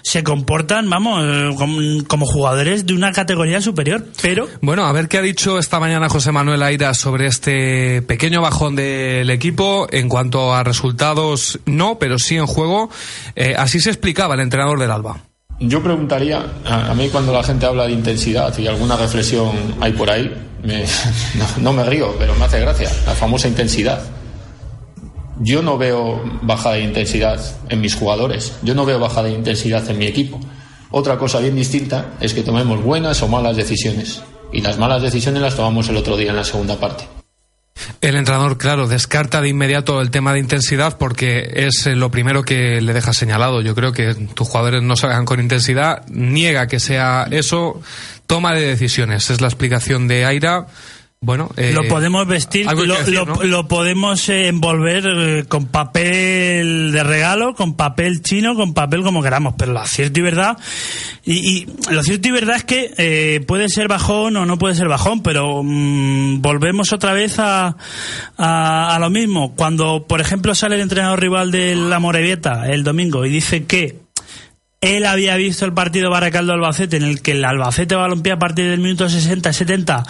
se 0.04 0.24
comportan, 0.24 0.88
vamos, 0.88 1.56
como, 1.56 2.26
jugadores 2.28 2.86
de 2.86 2.94
una 2.94 3.12
categoría 3.14 3.62
superior. 3.62 4.06
Pero. 4.22 4.48
Bueno, 4.62 4.86
a 4.86 4.92
ver 4.92 5.08
qué 5.08 5.18
ha 5.18 5.24
dicho 5.24 5.58
esta 5.58 5.80
mañana 5.80 6.08
José 6.08 6.32
Manuel 6.32 6.62
Aira 6.62 6.94
sobre 6.94 7.26
este 7.26 8.04
pequeño 8.04 8.44
bajón 8.44 8.76
del 8.76 9.28
equipo. 9.32 9.88
En 9.90 10.08
cuanto 10.08 10.54
a 10.54 10.64
resultados, 10.64 11.60
no, 11.66 11.98
pero 11.98 12.20
sí 12.20 12.36
en 12.36 12.46
juego. 12.46 12.92
Eh, 13.36 13.56
así 13.58 13.80
se 13.80 13.90
explicaba 13.90 14.36
el 14.36 14.42
entrenador 14.42 14.78
del 14.80 14.92
Alba. 14.92 15.24
Yo 15.60 15.82
preguntaría, 15.82 16.46
a, 16.64 16.94
mí 16.94 17.10
cuando 17.10 17.34
la 17.34 17.42
gente 17.42 17.66
habla 17.66 17.88
de 17.88 17.94
intensidad 17.94 18.56
y 18.60 18.68
alguna 18.68 18.98
reflexión 18.98 19.50
hay 19.82 19.94
por 19.94 20.12
ahí, 20.12 20.32
no 21.60 21.74
me 21.74 21.84
río, 21.86 22.16
pero 22.20 22.36
me 22.36 22.46
hace 22.46 22.60
gracia, 22.60 22.92
la 23.08 23.16
famosa 23.16 23.48
intensidad 23.48 24.00
yo 25.40 25.62
no 25.62 25.78
veo 25.78 26.22
bajada 26.42 26.76
de 26.76 26.84
intensidad 26.84 27.40
en 27.70 27.82
mis 27.82 27.96
jugadores, 27.96 28.54
yo 28.62 28.76
no 28.76 28.86
veo 28.86 29.00
bajada 29.00 29.28
de 29.28 29.34
intensidad 29.34 29.90
en 29.90 29.98
mi 29.98 30.06
equipo. 30.06 30.40
Otra 30.92 31.18
cosa 31.18 31.40
bien 31.40 31.56
distinta 31.56 32.14
es 32.20 32.34
que 32.34 32.42
tomemos 32.42 32.84
buenas 32.84 33.22
o 33.22 33.28
malas 33.28 33.56
decisiones. 33.56 34.22
Y 34.52 34.62
las 34.62 34.80
malas 34.80 35.02
decisiones 35.02 35.42
las 35.42 35.56
tomamos 35.56 35.88
el 35.90 35.98
otro 35.98 36.18
día 36.18 36.32
en 36.32 36.36
la 36.36 36.44
segunda 36.44 36.80
parte. 36.80 37.06
El 38.02 38.16
entrenador, 38.16 38.58
claro, 38.58 38.88
descarta 38.88 39.42
de 39.42 39.50
inmediato 39.50 40.02
el 40.02 40.10
tema 40.10 40.34
de 40.34 40.40
intensidad 40.40 40.98
porque 40.98 41.50
es 41.54 41.86
lo 41.86 42.12
primero 42.12 42.44
que 42.44 42.82
le 42.82 42.94
deja 42.94 43.14
señalado. 43.14 43.62
Yo 43.62 43.76
creo 43.76 43.94
que 43.94 44.16
tus 44.34 44.48
jugadores 44.48 44.82
no 44.82 44.96
salgan 44.96 45.26
con 45.26 45.40
intensidad, 45.40 46.06
niega 46.08 46.68
que 46.68 46.80
sea 46.80 47.28
eso, 47.32 47.82
toma 48.28 48.54
de 48.54 48.66
decisiones. 48.66 49.30
Es 49.30 49.42
la 49.42 49.48
explicación 49.48 50.08
de 50.08 50.26
Aira 50.26 50.68
bueno, 51.22 51.50
eh, 51.58 51.74
lo 51.74 51.86
podemos 51.90 52.26
vestir, 52.28 52.66
lo, 52.66 53.68
podemos 53.68 54.30
eh, 54.30 54.48
envolver 54.48 55.06
eh, 55.06 55.46
con 55.50 55.66
papel 55.66 56.94
de 56.94 57.04
regalo, 57.04 57.56
con 57.56 57.76
papel 57.76 58.22
chino, 58.22 58.56
con 58.56 58.74
papel 58.74 59.04
como 59.04 59.22
queramos, 59.22 59.56
pero 59.58 59.74
lo 59.74 59.86
cierto 59.86 60.22
y 60.22 60.24
verdad, 60.24 60.58
y, 61.26 61.68
lo 61.92 62.04
cierto 62.04 62.30
y 62.30 62.32
verdad 62.32 62.56
es 62.56 62.64
que 62.64 63.44
puede 63.46 63.68
ser 63.68 63.90
bajón 63.90 64.38
o 64.38 64.46
no 64.46 64.58
puede 64.58 64.76
ser 64.76 64.88
bajón, 64.88 65.22
pero 65.22 65.62
mm, 65.62 66.42
volvemos 66.42 66.94
otra 66.94 67.12
vez 67.12 67.38
a, 67.40 67.76
a, 68.38 68.98
lo 68.98 69.10
mismo. 69.10 69.56
Cuando, 69.58 70.08
por 70.08 70.22
ejemplo, 70.22 70.56
sale 70.56 70.76
el 70.76 70.82
entrenador 70.82 71.20
rival 71.20 71.52
de 71.52 71.76
la 71.76 72.00
Morevieta 72.00 72.72
el 72.72 72.86
domingo 72.86 73.26
y 73.26 73.30
dice 73.30 73.66
que 73.66 74.00
él 74.82 75.06
había 75.06 75.36
visto 75.36 75.66
el 75.66 75.74
partido 75.74 76.10
Baracaldo-Albacete 76.10 76.96
en 76.96 77.04
el 77.04 77.22
que 77.22 77.32
el 77.32 77.44
Albacete 77.44 77.96
balompié 77.96 78.32
a 78.32 78.40
partir 78.40 78.70
del 78.70 78.80
minuto 78.80 79.08
60-70 79.08 80.06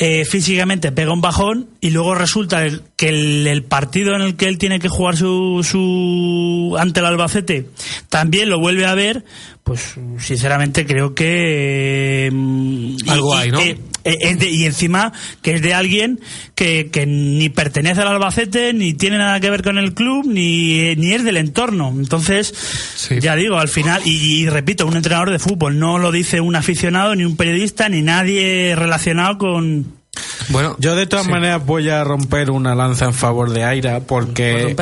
eh, 0.00 0.24
físicamente 0.24 0.92
pega 0.92 1.12
un 1.12 1.20
bajón 1.20 1.70
y 1.80 1.90
luego 1.90 2.14
resulta 2.14 2.64
que 2.94 3.08
el, 3.08 3.64
partido 3.64 4.14
en 4.14 4.22
el 4.22 4.36
que 4.36 4.46
él 4.46 4.56
tiene 4.56 4.78
que 4.78 4.88
jugar 4.88 5.16
su, 5.16 5.66
su 5.68 6.76
ante 6.78 7.00
el 7.00 7.06
Albacete 7.06 7.66
también 8.08 8.48
lo 8.48 8.60
vuelve 8.60 8.86
a 8.86 8.94
ver, 8.94 9.24
pues 9.64 9.96
sinceramente 10.18 10.86
creo 10.86 11.16
que 11.16 12.30
mm, 12.32 12.96
algo 13.08 13.34
hay, 13.34 13.50
¿no? 13.50 13.60
Eh, 13.60 13.76
eh, 14.08 14.38
y 14.50 14.64
encima 14.64 15.12
que 15.42 15.54
es 15.54 15.62
de 15.62 15.74
alguien 15.74 16.20
que, 16.54 16.90
que, 16.90 17.06
ni 17.06 17.48
pertenece 17.48 18.00
al 18.00 18.08
Albacete, 18.08 18.72
ni 18.72 18.94
tiene 18.94 19.18
nada 19.18 19.40
que 19.40 19.50
ver 19.50 19.62
con 19.62 19.78
el 19.78 19.94
club, 19.94 20.26
ni, 20.26 20.94
ni 20.96 21.12
es 21.12 21.24
del 21.24 21.36
entorno. 21.36 21.94
Entonces, 21.96 22.54
ya 23.20 23.36
digo, 23.36 23.58
al 23.58 23.68
final, 23.68 24.02
y, 24.04 24.42
y, 24.42 24.48
repito, 24.48 24.86
un 24.86 24.96
entrenador 24.96 25.30
de 25.30 25.38
fútbol, 25.38 25.78
no 25.78 25.98
lo 25.98 26.12
dice 26.12 26.40
un 26.40 26.56
aficionado, 26.56 27.14
ni 27.14 27.24
un 27.24 27.36
periodista, 27.36 27.88
ni 27.88 28.02
nadie 28.02 28.74
relacionado 28.76 29.38
con, 29.38 29.98
bueno, 30.50 30.76
yo 30.78 30.96
de 30.96 31.06
todas 31.06 31.28
maneras 31.28 31.64
voy 31.64 31.90
a 31.90 32.02
romper 32.04 32.50
una 32.50 32.74
lanza 32.74 33.04
en 33.04 33.12
favor 33.12 33.50
de 33.50 33.64
Aira 33.64 34.00
porque 34.00 34.74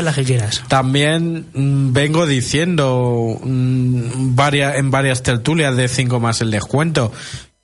también 0.68 1.46
mm, 1.52 1.92
vengo 1.92 2.26
diciendo 2.26 3.38
mm, 3.42 4.36
varias, 4.36 4.76
en 4.76 4.90
varias 4.90 5.22
tertulias 5.22 5.76
de 5.76 5.88
5 5.88 6.20
más 6.20 6.40
el 6.40 6.50
descuento 6.50 7.12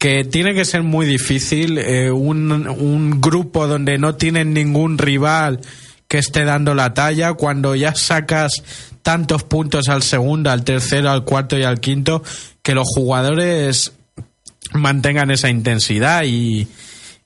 que 0.03 0.25
tiene 0.25 0.53
que 0.53 0.65
ser 0.65 0.83
muy 0.83 1.07
difícil 1.07 1.79
eh, 1.79 2.11
un, 2.11 2.51
un 2.51 3.21
grupo 3.21 3.69
donde 3.69 3.99
no 3.99 4.17
tienen 4.17 4.53
ningún 4.53 4.99
rival 4.99 5.61
que 6.09 6.19
esté 6.19 6.45
dando 6.45 6.75
la 6.75 6.93
talla 6.93 7.35
cuando 7.35 7.77
ya 7.77 7.95
sacas 7.95 8.65
tantos 9.03 9.45
puntos 9.45 9.89
al 9.89 10.03
segundo, 10.03 10.51
al 10.51 10.65
tercero, 10.65 11.09
al 11.09 11.23
cuarto 11.23 11.57
y 11.57 11.63
al 11.63 11.79
quinto 11.79 12.25
que 12.63 12.75
los 12.75 12.89
jugadores 12.93 13.93
mantengan 14.73 15.31
esa 15.31 15.51
intensidad 15.51 16.25
y, 16.25 16.67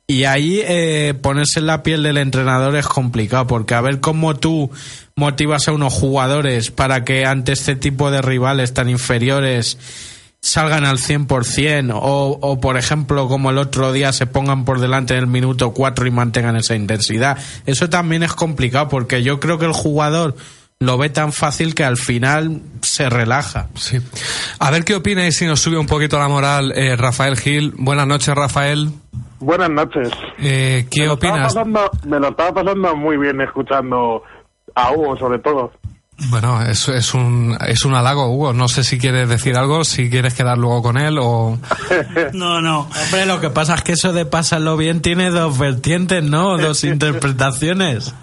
y 0.07 0.25
ahí 0.25 0.61
eh, 0.63 1.15
ponerse 1.23 1.61
en 1.61 1.69
la 1.69 1.83
piel 1.83 2.03
del 2.03 2.19
entrenador 2.19 2.77
es 2.77 2.87
complicado, 2.87 3.47
porque 3.47 3.73
a 3.73 3.81
ver 3.81 4.01
cómo 4.01 4.37
tú 4.37 4.71
motivas 5.15 5.67
a 5.67 5.73
unos 5.73 5.95
jugadores 5.95 6.71
para 6.71 7.05
que 7.05 7.25
ante 7.25 7.53
este 7.53 7.75
tipo 7.75 8.11
de 8.11 8.21
rivales 8.21 8.75
tan 8.75 8.91
inferiores 8.91 9.79
salgan 10.47 10.85
al 10.85 10.99
100% 10.99 11.91
o, 11.93 12.39
o 12.41 12.61
por 12.61 12.77
ejemplo 12.77 13.27
como 13.27 13.51
el 13.51 13.59
otro 13.59 13.93
día 13.93 14.13
se 14.13 14.27
pongan 14.27 14.65
por 14.65 14.79
delante 14.79 15.15
en 15.15 15.21
el 15.21 15.27
minuto 15.27 15.73
4 15.73 16.07
y 16.07 16.11
mantengan 16.13 16.55
esa 16.55 16.77
intensidad. 16.77 17.37
Eso 17.67 17.91
también 17.91 18.23
es 18.23 18.33
complicado 18.33 18.89
porque 18.89 19.25
yo 19.25 19.41
creo 19.41 19.59
que 19.59 19.67
el 19.67 19.73
jugador 19.73 20.37
lo 20.79 20.99
ve 20.99 21.11
tan 21.11 21.33
fácil 21.33 21.75
que 21.75 21.83
al 21.83 21.97
final 21.97 22.61
se 22.81 23.11
relaja. 23.11 23.69
Sí. 23.75 23.99
A 24.61 24.71
ver 24.71 24.85
qué 24.85 24.95
opina 24.95 25.27
y 25.27 25.33
si 25.33 25.47
nos 25.47 25.61
sube 25.61 25.79
un 25.79 25.87
poquito 25.87 26.17
la 26.17 26.29
moral 26.29 26.73
eh, 26.77 26.95
Rafael 26.95 27.37
Gil. 27.37 27.75
Buenas 27.77 28.07
noches, 28.07 28.33
Rafael. 28.33 28.91
Buenas 29.41 29.71
noches. 29.71 30.11
Eh, 30.39 30.87
¿Qué 30.89 31.09
opinas? 31.09 31.57
me 32.05 32.21
lo 32.21 32.29
estaba 32.29 32.55
pasando 32.55 32.95
muy 32.95 33.17
bien 33.17 33.41
escuchando 33.41 34.23
a 34.77 34.93
Hugo, 34.93 35.17
sobre 35.17 35.41
todo. 35.41 35.73
Bueno, 36.31 36.63
es, 36.63 36.89
es, 36.89 37.13
un, 37.13 37.57
es 37.67 37.85
un 37.85 37.95
halago, 37.95 38.31
Hugo. 38.31 38.53
No 38.55 38.69
sé 38.69 38.85
si 38.85 38.99
quieres 38.99 39.29
decir 39.29 39.57
algo, 39.57 39.85
si 39.85 40.09
quieres 40.09 40.35
quedar 40.35 40.57
luego 40.57 40.83
con 40.83 40.97
él 40.97 41.19
o... 41.21 41.59
no, 42.33 42.63
no. 42.63 42.89
Hombre, 43.05 43.27
lo 43.27 43.41
que 43.41 43.51
pasa 43.51 43.75
es 43.75 43.83
que 43.83 43.93
eso 43.93 44.13
de 44.13 44.25
pasarlo 44.25 44.77
bien 44.77 45.03
tiene 45.03 45.31
dos 45.31 45.59
vertientes, 45.59 46.23
¿no? 46.23 46.57
Dos 46.57 46.85
interpretaciones. 46.85 48.15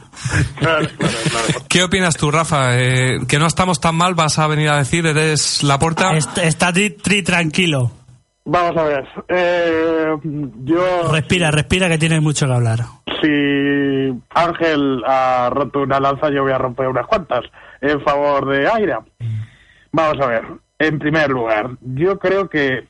¿Qué 1.69 1.83
opinas 1.83 2.17
tú, 2.17 2.31
Rafa? 2.31 2.79
Eh, 2.79 3.19
que 3.27 3.37
no 3.37 3.45
estamos 3.45 3.79
tan 3.79 3.95
mal, 3.95 4.15
vas 4.15 4.39
a 4.39 4.47
venir 4.47 4.69
a 4.69 4.77
decir, 4.77 5.05
eres 5.05 5.63
la 5.63 5.77
puerta. 5.77 6.11
Está, 6.15 6.71
tri 6.73 7.23
tranquilo. 7.23 7.91
Vamos 8.45 8.75
a 8.75 8.83
ver. 8.83 9.07
Eh, 9.29 10.15
yo. 10.63 11.11
Respira, 11.11 11.51
respira, 11.51 11.87
que 11.89 11.97
tienes 11.97 12.21
mucho 12.21 12.45
que 12.45 12.53
hablar. 12.53 12.79
Si 13.21 14.21
Ángel 14.31 15.01
ha 15.07 15.49
roto 15.51 15.81
una 15.81 15.99
lanza, 15.99 16.29
yo 16.29 16.43
voy 16.43 16.51
a 16.51 16.57
romper 16.57 16.87
unas 16.87 17.07
cuantas 17.07 17.45
en 17.83 18.01
favor 18.01 18.47
de 18.47 18.67
Aira. 18.67 19.01
Vamos 19.91 20.19
a 20.21 20.27
ver. 20.27 20.43
En 20.79 20.99
primer 20.99 21.29
lugar, 21.29 21.71
yo 21.81 22.17
creo 22.17 22.49
que 22.49 22.87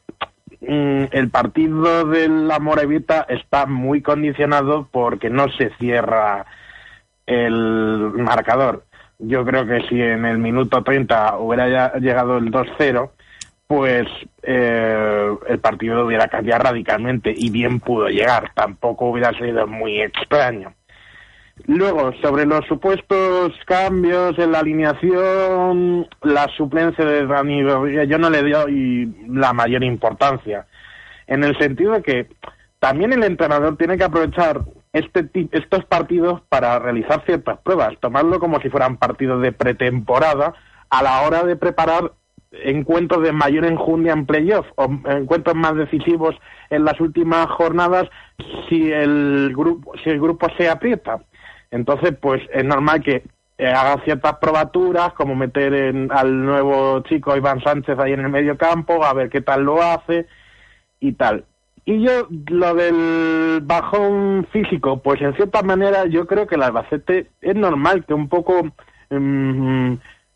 mm, 0.61 1.05
el 1.11 1.29
partido 1.29 2.05
de 2.05 2.29
la 2.29 2.59
Morevita 2.59 3.25
está 3.27 3.65
muy 3.65 4.01
condicionado 4.01 4.87
porque 4.91 5.29
no 5.29 5.49
se 5.49 5.71
cierra 5.79 6.45
el 7.25 8.11
marcador. 8.15 8.85
Yo 9.17 9.43
creo 9.45 9.65
que 9.65 9.81
si 9.89 9.99
en 9.99 10.25
el 10.25 10.37
minuto 10.37 10.83
30 10.83 11.37
hubiera 11.37 11.97
llegado 11.97 12.37
el 12.37 12.51
2-0, 12.51 13.09
pues 13.67 14.07
eh, 14.43 15.35
el 15.47 15.59
partido 15.59 16.05
hubiera 16.05 16.27
cambiado 16.27 16.63
radicalmente 16.63 17.33
y 17.35 17.49
bien 17.49 17.79
pudo 17.79 18.09
llegar. 18.09 18.51
Tampoco 18.53 19.07
hubiera 19.07 19.31
sido 19.37 19.65
muy 19.65 20.01
extraño. 20.01 20.73
Luego, 21.65 22.11
sobre 22.21 22.45
los 22.45 22.65
supuestos 22.65 23.53
cambios 23.65 24.37
en 24.37 24.51
la 24.51 24.59
alineación, 24.59 26.07
la 26.21 26.47
suplencia 26.57 27.05
de 27.05 27.25
Dani 27.25 27.63
yo 28.07 28.17
no 28.17 28.29
le 28.29 28.41
doy 28.41 29.13
la 29.29 29.53
mayor 29.53 29.83
importancia. 29.83 30.65
En 31.27 31.43
el 31.43 31.57
sentido 31.57 31.93
de 31.93 32.01
que 32.01 32.27
también 32.79 33.13
el 33.13 33.23
entrenador 33.23 33.77
tiene 33.77 33.97
que 33.97 34.03
aprovechar 34.03 34.61
este 34.91 35.29
estos 35.51 35.85
partidos 35.85 36.41
para 36.49 36.79
realizar 36.79 37.23
ciertas 37.25 37.59
pruebas, 37.59 37.93
tomarlo 38.01 38.39
como 38.39 38.59
si 38.59 38.69
fueran 38.69 38.97
partidos 38.97 39.41
de 39.41 39.51
pretemporada 39.51 40.53
a 40.89 41.01
la 41.01 41.21
hora 41.21 41.43
de 41.43 41.55
preparar 41.55 42.11
encuentros 42.51 43.23
de 43.23 43.31
mayor 43.31 43.65
enjundia 43.65 44.13
en 44.13 44.25
playoff 44.25 44.67
o 44.75 44.85
encuentros 44.85 45.55
más 45.55 45.75
decisivos 45.75 46.35
en 46.69 46.83
las 46.83 46.99
últimas 46.99 47.47
jornadas 47.47 48.09
si 48.69 48.91
el 48.91 49.53
grupo 49.55 49.93
si 50.03 50.09
el 50.09 50.19
grupo 50.19 50.47
se 50.57 50.69
aprieta 50.69 51.19
entonces 51.73 52.15
pues 52.19 52.41
es 52.53 52.63
normal 52.63 53.01
que 53.03 53.23
eh, 53.57 53.67
haga 53.67 54.03
ciertas 54.03 54.37
probaturas 54.37 55.13
como 55.13 55.35
meter 55.35 55.73
en, 55.73 56.11
al 56.11 56.45
nuevo 56.45 57.01
chico 57.01 57.35
Iván 57.35 57.61
Sánchez 57.61 57.99
ahí 57.99 58.13
en 58.13 58.21
el 58.21 58.29
medio 58.29 58.57
campo 58.57 59.03
a 59.03 59.13
ver 59.13 59.29
qué 59.29 59.41
tal 59.41 59.63
lo 59.63 59.81
hace 59.81 60.27
y 60.99 61.13
tal 61.13 61.45
y 61.85 62.01
yo, 62.01 62.27
lo 62.47 62.75
del 62.75 63.59
bajón 63.61 64.47
físico, 64.51 65.01
pues 65.01 65.21
en 65.21 65.35
cierta 65.35 65.61
manera 65.63 66.05
yo 66.05 66.25
creo 66.27 66.47
que 66.47 66.55
el 66.55 66.63
Albacete 66.63 67.27
es 67.41 67.55
normal 67.55 68.05
que 68.05 68.13
un 68.13 68.29
poco... 68.29 68.71
Mm, 69.09 69.95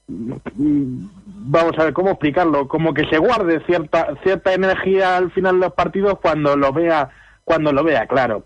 vamos 0.10 1.78
a 1.78 1.84
ver 1.84 1.94
cómo 1.94 2.12
explicarlo, 2.12 2.68
como 2.68 2.94
que 2.94 3.06
se 3.10 3.18
guarde 3.18 3.62
cierta 3.66 4.16
cierta 4.24 4.54
energía 4.54 5.18
al 5.18 5.32
final 5.32 5.56
de 5.56 5.66
los 5.66 5.74
partidos 5.74 6.20
cuando 6.20 6.56
lo 6.56 6.72
vea 6.72 7.10
cuando 7.44 7.74
lo 7.74 7.84
vea 7.84 8.08
claro. 8.08 8.46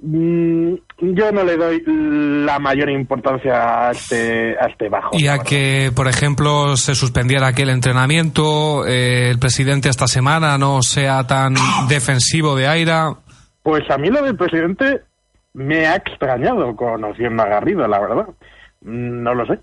Mm, 0.00 0.74
yo 1.00 1.32
no 1.32 1.42
le 1.42 1.56
doy 1.56 1.82
la 1.86 2.58
mayor 2.58 2.90
importancia 2.90 3.88
a 3.88 3.90
este, 3.92 4.56
a 4.58 4.66
este 4.66 4.88
bajo. 4.88 5.10
Y 5.12 5.26
a 5.26 5.38
que, 5.38 5.90
por 5.94 6.06
ejemplo, 6.06 6.76
se 6.76 6.94
suspendiera 6.94 7.48
aquel 7.48 7.70
entrenamiento, 7.70 8.86
eh, 8.86 9.30
el 9.30 9.38
presidente 9.38 9.88
esta 9.88 10.06
semana 10.06 10.58
no 10.58 10.82
sea 10.82 11.26
tan 11.26 11.54
defensivo 11.88 12.54
de 12.56 12.66
Aira. 12.66 13.14
Pues 13.62 13.90
a 13.90 13.96
mí 13.96 14.10
lo 14.10 14.22
del 14.22 14.36
presidente 14.36 15.02
me 15.54 15.86
ha 15.86 15.96
extrañado 15.96 16.76
conociendo 16.76 17.42
a 17.42 17.46
Garrido, 17.46 17.88
la 17.88 17.98
verdad. 17.98 18.26
Mm, 18.82 19.22
no 19.22 19.34
lo 19.34 19.46
sé. 19.46 19.58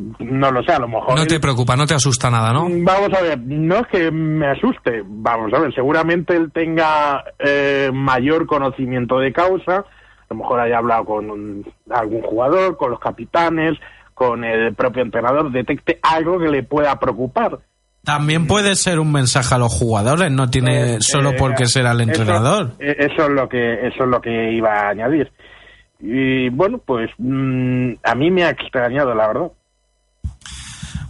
Mm, 0.00 0.38
no 0.38 0.50
lo 0.50 0.62
sé, 0.62 0.72
a 0.72 0.78
lo 0.78 0.88
mejor. 0.88 1.16
No 1.16 1.26
te 1.26 1.40
preocupa, 1.40 1.76
no 1.76 1.86
te 1.86 1.94
asusta 1.94 2.30
nada, 2.30 2.52
¿no? 2.52 2.66
Vamos 2.68 3.12
a 3.16 3.22
ver, 3.22 3.38
no 3.38 3.76
es 3.76 3.86
que 3.88 4.10
me 4.10 4.46
asuste, 4.48 5.02
vamos 5.06 5.52
a 5.52 5.58
ver, 5.58 5.74
seguramente 5.74 6.36
él 6.36 6.50
tenga 6.52 7.24
eh, 7.38 7.90
mayor 7.92 8.46
conocimiento 8.46 9.18
de 9.18 9.32
causa, 9.32 9.76
a 9.76 10.34
lo 10.34 10.36
mejor 10.36 10.60
haya 10.60 10.78
hablado 10.78 11.04
con 11.04 11.64
algún 11.90 12.22
jugador, 12.22 12.76
con 12.76 12.90
los 12.90 13.00
capitanes, 13.00 13.78
con 14.14 14.44
el 14.44 14.74
propio 14.74 15.02
entrenador, 15.02 15.50
detecte 15.50 15.98
algo 16.02 16.38
que 16.38 16.48
le 16.48 16.62
pueda 16.62 16.98
preocupar. 16.98 17.58
También 18.04 18.46
puede 18.46 18.76
ser 18.76 18.98
un 18.98 19.12
mensaje 19.12 19.54
a 19.54 19.58
los 19.58 19.72
jugadores, 19.72 20.30
no 20.32 20.48
tiene 20.48 20.94
eh, 20.94 21.00
solo 21.00 21.32
por 21.36 21.54
qué 21.54 21.66
ser 21.66 21.86
al 21.86 22.00
entrenador. 22.00 22.72
Eso, 22.78 23.12
eso, 23.12 23.24
es 23.26 23.30
lo 23.30 23.48
que 23.48 23.86
eso 23.86 24.04
es 24.04 24.08
lo 24.08 24.20
que 24.22 24.52
iba 24.52 24.70
a 24.70 24.88
añadir. 24.90 25.30
Y 26.00 26.48
bueno, 26.48 26.78
pues 26.78 27.10
mm, 27.18 27.92
a 28.02 28.14
mí 28.14 28.30
me 28.30 28.44
ha 28.44 28.50
extrañado, 28.50 29.14
la 29.14 29.26
verdad. 29.26 29.52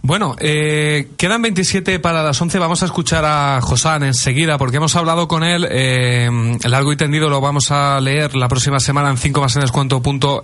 Bueno, 0.03 0.35
eh, 0.39 1.11
quedan 1.15 1.43
27 1.43 1.99
para 1.99 2.23
las 2.23 2.41
11. 2.41 2.57
Vamos 2.57 2.81
a 2.81 2.85
escuchar 2.85 3.23
a 3.23 3.61
Josán 3.61 4.01
enseguida 4.01 4.57
porque 4.57 4.77
hemos 4.77 4.95
hablado 4.95 5.27
con 5.27 5.43
él. 5.43 5.67
Eh, 5.69 6.27
largo 6.65 6.91
y 6.91 6.97
tendido 6.97 7.29
lo 7.29 7.39
vamos 7.39 7.69
a 7.69 7.99
leer 7.99 8.35
la 8.35 8.47
próxima 8.47 8.79
semana 8.79 9.09
en 9.11 9.17
5 9.17 9.39
más 9.41 9.55
en 9.55 9.63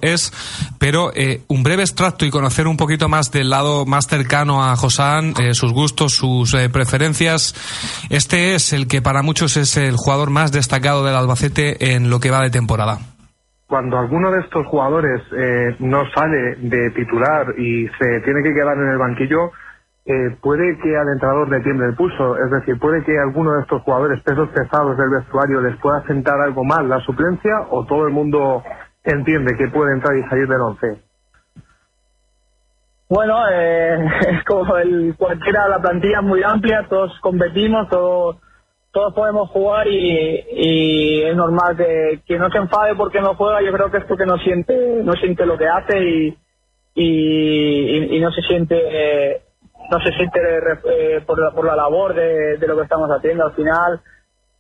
es. 0.02 0.32
Pero 0.78 1.12
eh, 1.16 1.42
un 1.48 1.64
breve 1.64 1.82
extracto 1.82 2.26
y 2.26 2.30
conocer 2.30 2.68
un 2.68 2.78
poquito 2.78 3.10
más 3.10 3.32
del 3.32 3.50
lado 3.50 3.88
más 3.88 4.06
cercano 4.06 4.64
a 4.64 4.76
Josán, 4.76 5.34
eh, 5.40 5.56
sus 5.56 5.74
gustos, 5.74 6.14
sus 6.14 6.54
eh, 6.54 6.70
preferencias. 6.70 7.56
Este 8.10 8.54
es 8.54 8.74
el 8.74 8.88
que 8.88 9.02
para 9.02 9.24
muchos 9.24 9.58
es 9.58 9.76
el 9.78 9.96
jugador 9.96 10.30
más 10.30 10.52
destacado 10.52 11.04
del 11.04 11.16
Albacete 11.16 11.96
en 11.96 12.12
lo 12.12 12.20
que 12.20 12.30
va 12.30 12.42
de 12.42 12.52
temporada 12.52 13.17
cuando 13.68 13.98
alguno 13.98 14.32
de 14.32 14.40
estos 14.40 14.66
jugadores 14.68 15.22
eh, 15.36 15.76
no 15.80 16.10
sale 16.12 16.56
de 16.56 16.90
titular 16.92 17.54
y 17.58 17.88
se 18.00 18.22
tiene 18.22 18.42
que 18.42 18.54
quedar 18.54 18.78
en 18.78 18.90
el 18.90 18.98
banquillo, 18.98 19.52
eh, 20.06 20.38
puede 20.42 20.78
que 20.80 20.98
al 20.98 21.10
entrenador 21.10 21.50
le 21.50 21.60
tiemble 21.60 21.88
el 21.88 21.96
pulso. 21.96 22.38
Es 22.38 22.50
decir, 22.50 22.80
puede 22.80 23.04
que 23.04 23.20
alguno 23.20 23.54
de 23.56 23.62
estos 23.64 23.82
jugadores 23.82 24.24
pesos 24.24 24.48
pesados 24.50 24.98
del 24.98 25.10
vestuario 25.10 25.60
les 25.60 25.76
pueda 25.78 26.02
sentar 26.04 26.40
algo 26.40 26.64
mal 26.64 26.88
la 26.88 27.02
suplencia 27.02 27.68
o 27.70 27.86
todo 27.86 28.08
el 28.08 28.14
mundo 28.14 28.64
entiende 29.04 29.58
que 29.58 29.68
puede 29.68 29.94
entrar 29.94 30.16
y 30.16 30.24
salir 30.30 30.48
del 30.48 30.62
once. 30.62 31.02
Bueno, 33.10 33.36
eh, 33.52 33.98
es 34.30 34.44
como 34.46 34.78
el 34.78 35.14
cualquiera, 35.18 35.68
la 35.68 35.80
plantilla 35.80 36.20
es 36.20 36.26
muy 36.26 36.42
amplia, 36.42 36.86
todos 36.90 37.20
competimos, 37.20 37.90
todos 37.90 38.38
todos 38.92 39.14
podemos 39.14 39.50
jugar 39.50 39.88
y, 39.88 41.24
es 41.24 41.36
normal 41.36 41.76
que, 41.76 42.22
que, 42.26 42.40
no 42.40 42.50
se 42.50 42.58
enfade 42.58 42.96
porque 42.96 43.22
no 43.22 43.36
juega. 43.36 43.62
Yo 43.62 43.72
creo 43.72 43.92
que 43.92 43.98
es 43.98 44.06
porque 44.06 44.26
no 44.26 44.38
siente, 44.38 45.02
no 45.04 45.14
siente 45.14 45.46
lo 45.46 45.58
que 45.58 45.68
hace 45.68 46.00
y, 46.00 46.38
y, 46.96 48.20
no 48.20 48.32
se 48.32 48.42
siente, 48.42 49.42
no 49.92 50.00
se 50.00 50.12
siente 50.14 50.40
eh, 50.40 51.22
por, 51.26 51.40
la, 51.40 51.52
por 51.52 51.66
la 51.66 51.76
labor 51.76 52.14
de, 52.16 52.58
lo 52.66 52.76
que 52.76 52.84
estamos 52.84 53.10
haciendo. 53.10 53.46
Al 53.46 53.54
final, 53.54 54.02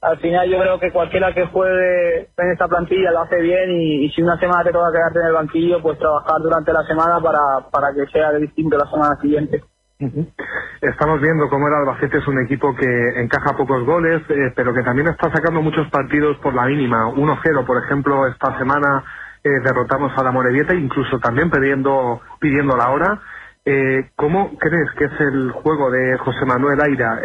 al 0.01 0.17
final 0.19 0.49
yo 0.49 0.59
creo 0.59 0.79
que 0.79 0.91
cualquiera 0.91 1.33
que 1.33 1.47
juegue 1.47 2.29
en 2.37 2.51
esta 2.51 2.67
plantilla 2.67 3.11
lo 3.11 3.21
hace 3.21 3.41
bien 3.41 3.71
y, 3.71 4.09
si 4.11 4.21
una 4.21 4.39
semana 4.39 4.63
te 4.63 4.71
toca 4.71 4.91
quedarte 4.91 5.19
en 5.19 5.27
el 5.27 5.33
banquillo, 5.33 5.81
pues 5.81 5.97
trabajar 5.97 6.41
durante 6.41 6.73
la 6.73 6.83
semana 6.83 7.19
para, 7.21 7.69
para 7.71 7.93
que 7.93 8.05
sea 8.11 8.33
distinto 8.33 8.77
la 8.77 8.89
semana 8.89 9.19
siguiente. 9.21 9.63
Estamos 9.99 11.19
viendo 11.21 11.49
cómo 11.49 11.67
el 11.67 11.73
Albacete 11.73 12.19
es 12.19 12.27
un 12.27 12.39
equipo 12.43 12.75
que 12.75 13.19
encaja 13.19 13.57
pocos 13.57 13.83
goles, 13.83 14.21
eh, 14.29 14.53
pero 14.55 14.71
que 14.71 14.83
también 14.83 15.07
está 15.07 15.31
sacando 15.31 15.60
muchos 15.62 15.89
partidos 15.89 16.38
por 16.38 16.53
la 16.53 16.65
mínima. 16.65 17.07
1-0, 17.07 17.65
por 17.65 17.83
ejemplo, 17.83 18.27
esta 18.27 18.55
semana 18.60 19.03
eh, 19.43 19.49
derrotamos 19.63 20.15
a 20.15 20.23
la 20.23 20.31
Morevieta, 20.31 20.75
incluso 20.75 21.17
también 21.19 21.49
pidiendo, 21.49 22.21
pidiendo 22.39 22.77
la 22.77 22.91
hora. 22.91 23.21
Eh, 23.65 24.12
¿Cómo 24.15 24.55
crees 24.60 24.91
que 24.97 25.05
es 25.05 25.19
el 25.19 25.51
juego 25.51 25.89
de 25.89 26.15
José 26.19 26.45
Manuel 26.45 26.79
Aira? 26.79 27.19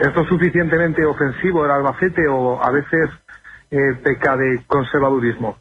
¿Es 0.00 0.14
lo 0.14 0.24
suficientemente 0.26 1.04
ofensivo 1.06 1.64
el 1.64 1.70
Albacete 1.70 2.28
o 2.28 2.62
a 2.62 2.70
veces 2.70 3.08
peca 4.04 4.36
de 4.36 4.62
conservadurismo? 4.66 5.56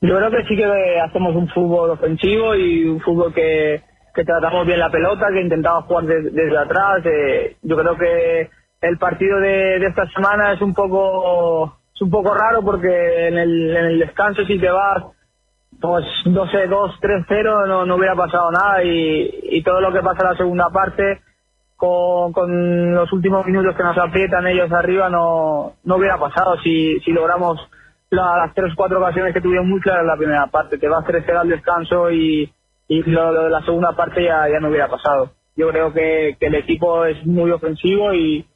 Yo 0.00 0.16
creo 0.16 0.30
que 0.30 0.44
sí 0.48 0.56
que 0.56 1.00
hacemos 1.00 1.36
un 1.36 1.48
fútbol 1.48 1.90
ofensivo 1.90 2.54
y 2.56 2.84
un 2.84 3.00
fútbol 3.00 3.32
que, 3.32 3.82
que 4.18 4.24
tratamos 4.24 4.66
bien 4.66 4.80
la 4.80 4.90
pelota, 4.90 5.28
que 5.32 5.40
intentamos 5.40 5.84
jugar 5.84 6.06
desde 6.06 6.58
atrás. 6.58 7.02
Eh, 7.04 7.56
yo 7.62 7.76
creo 7.76 7.96
que 7.96 8.50
el 8.80 8.98
partido 8.98 9.38
de, 9.38 9.76
esta 9.76 10.08
semana 10.08 10.54
es 10.54 10.60
un 10.60 10.74
poco 10.74 11.78
es 11.94 12.02
un 12.02 12.10
poco 12.10 12.34
raro 12.34 12.62
porque 12.62 13.28
en 13.28 13.38
el, 13.38 13.76
en 13.76 13.84
el 13.84 13.98
descanso 14.00 14.44
si 14.44 14.58
te 14.58 14.70
vas 14.70 15.04
pues 15.80 16.04
no 16.26 16.48
sé, 16.48 16.66
2, 16.66 16.98
3, 17.00 17.26
0 17.28 17.66
no, 17.68 17.86
no 17.86 17.94
hubiera 17.94 18.16
pasado 18.16 18.50
nada 18.50 18.82
y, 18.82 19.30
y 19.50 19.62
todo 19.62 19.80
lo 19.80 19.92
que 19.92 20.00
pasa 20.00 20.22
en 20.22 20.30
la 20.30 20.36
segunda 20.36 20.68
parte 20.70 21.20
con, 21.76 22.94
los 22.94 23.12
últimos 23.12 23.46
minutos 23.46 23.76
que 23.76 23.84
nos 23.84 23.98
aprietan 23.98 24.48
ellos 24.48 24.72
arriba 24.72 25.08
no, 25.08 25.74
no 25.84 25.96
hubiera 25.96 26.18
pasado 26.18 26.58
si, 26.58 26.98
si 27.04 27.12
logramos 27.12 27.60
las 28.10 28.52
tres 28.54 28.74
cuatro 28.74 28.98
ocasiones 28.98 29.32
que 29.32 29.40
tuvieron 29.40 29.68
muy 29.68 29.80
claras 29.80 30.00
en 30.00 30.08
la 30.08 30.16
primera 30.16 30.46
parte. 30.46 30.78
Te 30.78 30.88
vas 30.88 31.04
3-0 31.04 31.36
al 31.36 31.48
descanso 31.48 32.10
y, 32.10 32.50
y 32.88 33.02
lo, 33.02 33.44
de 33.44 33.50
la 33.50 33.62
segunda 33.62 33.92
parte 33.92 34.24
ya, 34.24 34.48
ya 34.48 34.58
no 34.60 34.68
hubiera 34.68 34.88
pasado. 34.88 35.30
Yo 35.56 35.68
creo 35.68 35.92
que, 35.92 36.36
el 36.40 36.54
equipo 36.54 37.04
es 37.04 37.24
muy 37.26 37.50
ofensivo 37.50 38.12
y, 38.14 38.46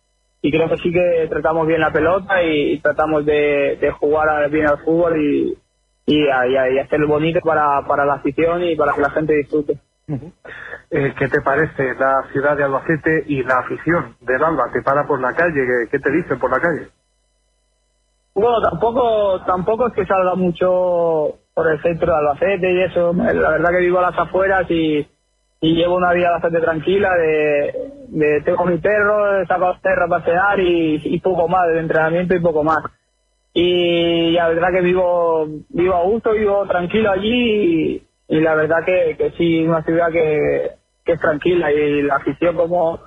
creo 0.41 0.69
que 0.69 0.79
sí 0.79 0.93
que 0.93 1.27
tratamos 1.29 1.67
bien 1.67 1.81
la 1.81 1.93
pelota 1.93 2.43
y, 2.43 2.79
tratamos 2.79 3.25
de, 3.27 3.93
jugar 4.01 4.49
bien 4.51 4.67
al 4.67 4.79
fútbol 4.79 5.21
y, 5.21 5.59
y, 6.07 6.25
y, 6.25 6.79
hacerlo 6.79 7.09
bonito 7.09 7.41
para, 7.41 7.87
para 7.87 8.05
la 8.05 8.15
afición 8.15 8.65
y 8.65 8.75
para 8.75 8.95
que 8.95 9.01
la 9.03 9.11
gente 9.11 9.35
disfrute. 9.35 9.79
Eh, 10.91 11.15
¿Qué 11.19 11.29
te 11.29 11.41
parece 11.41 11.95
la 11.95 12.25
ciudad 12.33 12.57
de 12.57 12.65
Albacete 12.65 13.25
y 13.29 13.43
la 13.43 13.61
afición 13.61 14.17
del 14.21 14.43
Alba? 14.43 14.71
¿Te 14.73 14.83
para 14.83 15.07
por 15.07 15.21
la 15.21 15.33
calle? 15.35 15.55
¿Qué, 15.55 15.91
qué 15.91 15.99
te 15.99 16.11
dicen 16.11 16.39
por 16.39 16.51
la 16.51 16.61
calle? 16.61 16.89
Bueno, 18.35 18.61
tampoco, 18.61 19.41
tampoco 19.45 19.89
es 19.89 19.95
que 19.95 20.07
salga 20.07 20.35
mucho 20.35 21.39
por 21.55 21.71
el 21.71 21.81
centro 21.83 22.13
de 22.13 22.19
Albacete 22.19 22.73
y 22.73 22.83
eso. 22.83 23.13
La 23.13 23.51
verdad 23.51 23.71
que 23.71 23.81
vivo 23.81 23.99
a 23.99 24.11
las 24.11 24.19
afueras 24.19 24.71
y, 24.71 25.07
y 25.61 25.75
llevo 25.75 25.97
una 25.97 26.13
vida 26.13 26.31
bastante 26.31 26.61
tranquila 26.61 27.11
de, 27.15 28.43
tengo 28.45 28.65
mi 28.65 28.79
perro, 28.79 29.47
saco 29.47 29.67
a 29.67 29.79
perros 29.79 30.07
a 30.07 30.19
pasear 30.19 30.61
y, 30.61 31.01
y, 31.05 31.21
poco 31.21 31.49
más, 31.49 31.69
de 31.69 31.81
entrenamiento 31.81 32.35
y 32.35 32.41
poco 32.41 32.65
más. 32.65 32.83
Y 33.55 34.33
la 34.33 34.49
verdad 34.49 34.73
que 34.73 34.81
vivo, 34.81 35.47
vivo 35.69 35.95
a 35.95 36.03
gusto, 36.05 36.33
vivo 36.33 36.67
tranquilo 36.67 37.11
allí 37.11 38.03
y, 38.29 38.41
la 38.41 38.55
verdad 38.55 38.85
que, 38.85 39.15
que 39.19 39.31
sí, 39.33 39.63
una 39.65 39.83
ciudad 39.83 40.11
que, 40.11 40.71
que 41.05 41.13
es 41.13 41.21
tranquila 41.21 41.71
y 41.71 42.03
la 42.03 42.17
afición 42.17 42.57
como 42.57 43.01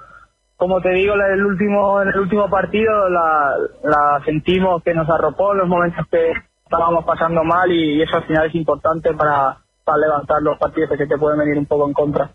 como 0.57 0.79
te 0.79 0.89
digo, 0.91 1.15
en 1.15 1.33
el 1.33 1.45
último, 1.45 2.01
en 2.01 2.07
el 2.09 2.19
último 2.19 2.49
partido 2.49 3.09
la, 3.09 3.55
la 3.83 4.21
sentimos 4.23 4.81
que 4.83 4.93
nos 4.93 5.09
arropó 5.09 5.51
en 5.51 5.59
los 5.59 5.67
momentos 5.67 6.05
que 6.09 6.31
estábamos 6.75 7.05
pasando 7.05 7.43
mal 7.43 7.71
y, 7.71 8.01
eso 8.01 8.17
al 8.17 8.23
final 8.25 8.47
es 8.47 8.55
importante 8.55 9.13
para, 9.13 9.57
para 9.83 9.97
levantar 9.97 10.41
los 10.41 10.57
partidos 10.57 10.97
que 10.97 11.07
te 11.07 11.17
pueden 11.17 11.39
venir 11.39 11.57
un 11.57 11.65
poco 11.65 11.87
en 11.87 11.93
contra. 11.93 12.29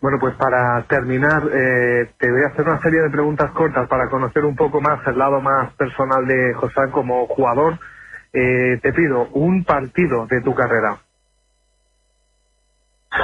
Bueno, 0.00 0.18
pues 0.20 0.34
para 0.36 0.82
terminar, 0.86 1.42
eh, 1.52 2.10
te 2.18 2.30
voy 2.30 2.42
a 2.42 2.52
hacer 2.52 2.66
una 2.66 2.80
serie 2.80 3.00
de 3.00 3.10
preguntas 3.10 3.50
cortas 3.52 3.88
para 3.88 4.08
conocer 4.10 4.44
un 4.44 4.56
poco 4.56 4.80
más 4.80 5.06
el 5.06 5.18
lado 5.18 5.40
más 5.40 5.72
personal 5.74 6.26
de 6.26 6.54
José 6.54 6.90
como 6.90 7.26
jugador. 7.26 7.78
Eh, 8.32 8.78
te 8.82 8.92
pido 8.92 9.28
un 9.32 9.64
partido 9.64 10.26
de 10.26 10.40
tu 10.42 10.54
carrera. 10.54 10.98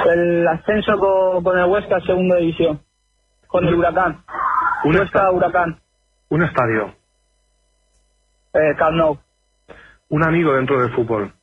El 0.05 0.47
ascenso 0.47 0.97
con, 0.97 1.43
con 1.43 1.59
el 1.59 1.65
Huesca, 1.65 1.99
segunda 2.01 2.37
división. 2.37 2.79
Con 3.47 3.67
el 3.67 3.75
Huracán. 3.75 4.23
Un 4.85 4.95
Huesca, 4.95 5.29
Huracán. 5.31 5.79
Un 6.29 6.43
estadio. 6.43 6.95
Eh, 8.53 8.75
Camp 8.77 8.95
Nou. 8.95 9.17
Un 10.11 10.23
amigo 10.25 10.53
dentro 10.53 10.81
del 10.81 10.93
fútbol. 10.93 11.33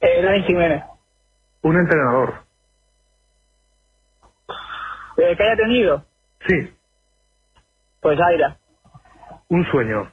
Eh, 0.00 0.22
Dani 0.22 0.42
Jiménez. 0.44 0.82
Un 1.60 1.76
entrenador. 1.76 2.34
Eh, 5.18 5.36
¿Que 5.36 5.42
haya 5.42 5.56
tenido? 5.56 6.04
Sí. 6.46 6.74
Pues 8.00 8.18
Aira. 8.18 8.56
Un 9.48 9.62
sueño. 9.70 10.10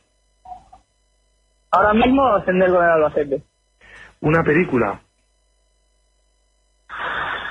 Ahora 1.71 1.93
mismo 1.93 2.27
ascender 2.27 2.69
con 2.69 2.83
el 2.83 2.91
Albacete. 2.91 3.43
Una 4.19 4.43
película. 4.43 4.99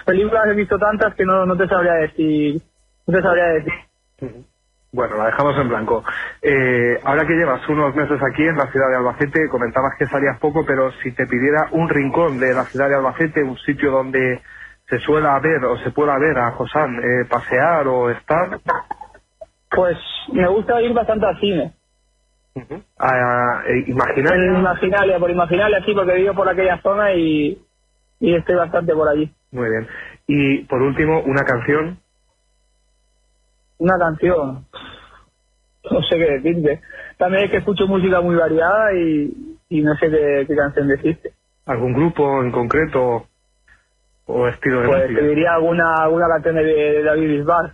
Películas 0.05 0.47
he 0.49 0.55
visto 0.55 0.79
tantas 0.79 1.15
que 1.15 1.25
no, 1.25 1.47
no 1.47 1.57
te 1.57 1.67
sabría 1.67 1.95
decir. 1.95 2.61
No 3.07 3.17
te 3.17 3.23
sabría 3.23 3.45
decir. 3.47 4.45
Bueno, 4.93 5.17
la 5.17 5.27
dejamos 5.27 5.57
en 5.57 5.69
blanco. 5.69 6.03
Eh, 6.43 6.99
ahora 7.05 7.25
que 7.25 7.35
llevas 7.35 7.67
unos 7.69 7.95
meses 7.95 8.19
aquí 8.23 8.43
en 8.43 8.57
la 8.57 8.67
ciudad 8.73 8.89
de 8.91 8.97
Albacete, 8.97 9.49
comentabas 9.49 9.93
que 9.99 10.07
salías 10.07 10.39
poco, 10.41 10.65
pero 10.67 10.91
si 11.03 11.13
te 11.13 11.27
pidiera 11.27 11.69
un 11.73 11.89
rincón 11.89 12.41
de 12.41 12.53
la 12.53 12.65
ciudad 12.67 12.89
de 12.89 12.97
Albacete, 12.97 13.43
un 13.45 13.57
sitio 13.59 13.93
donde 13.93 14.41
se 14.89 14.99
suela 14.99 15.39
ver 15.39 15.65
o 15.65 15.77
se 15.79 15.93
pueda 15.93 16.19
ver 16.19 16.37
a 16.37 16.51
Josán 16.53 16.97
eh, 16.99 17.25
pasear 17.29 17.87
o 17.87 18.11
estar, 18.11 18.59
Pues 19.71 19.97
me 20.33 20.49
gusta 20.49 20.83
ir 20.83 20.93
bastante 20.93 21.27
al 21.27 21.39
cine. 21.39 21.73
a, 22.99 23.63
eh, 23.69 23.85
En 23.87 23.91
imaginaria. 23.93 24.59
Imaginalia, 24.59 25.19
por 25.21 25.31
Imaginalia 25.31 25.85
sí, 25.85 25.95
porque 25.95 26.15
vivo 26.15 26.35
por 26.35 26.49
aquella 26.49 26.79
zona 26.83 27.13
y, 27.13 27.57
y 28.19 28.35
estoy 28.35 28.57
bastante 28.57 28.93
por 28.93 29.09
allí. 29.09 29.33
Muy 29.53 29.69
bien. 29.71 29.87
Y 30.27 30.65
por 30.65 30.83
último, 30.83 31.21
una 31.21 31.45
canción. 31.45 32.01
Una 33.81 33.99
canción. 33.99 34.67
No 35.91 36.03
sé 36.03 36.17
qué 36.17 36.39
decirte. 36.39 36.81
También 37.17 37.45
es 37.45 37.51
que 37.51 37.57
escucho 37.57 37.87
música 37.87 38.21
muy 38.21 38.37
variada 38.37 38.93
y, 38.95 39.57
y 39.71 39.81
no 39.83 39.95
sé 39.97 40.11
qué, 40.11 40.45
qué 40.47 40.55
canción 40.55 40.87
decirte. 40.89 41.33
¿Algún 41.67 41.95
grupo 41.95 42.43
en 42.43 42.53
concreto 42.53 43.27
o 44.27 44.49
estilo 44.49 44.83
de 44.83 44.87
Pues 44.89 45.03
música? 45.05 45.21
te 45.21 45.27
diría 45.29 45.55
alguna, 45.55 45.95
alguna 46.03 46.29
canción 46.29 46.57
de, 46.57 46.65
de 46.65 47.03
David 47.03 47.29
Bisbal. 47.39 47.73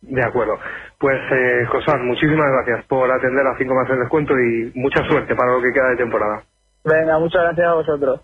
De 0.00 0.24
acuerdo. 0.24 0.58
Pues, 0.98 1.20
eh, 1.30 1.66
Josán, 1.70 2.06
muchísimas 2.06 2.46
gracias 2.50 2.86
por 2.86 3.10
atender 3.10 3.46
a 3.46 3.56
5 3.58 3.74
más 3.74 3.90
el 3.90 3.98
descuento 4.00 4.32
y 4.38 4.72
mucha 4.74 5.04
suerte 5.04 5.34
para 5.36 5.52
lo 5.52 5.60
que 5.62 5.72
queda 5.72 5.90
de 5.90 5.96
temporada. 5.96 6.42
Venga, 6.84 7.18
muchas 7.18 7.42
gracias 7.42 7.66
a 7.68 7.74
vosotros. 7.74 8.20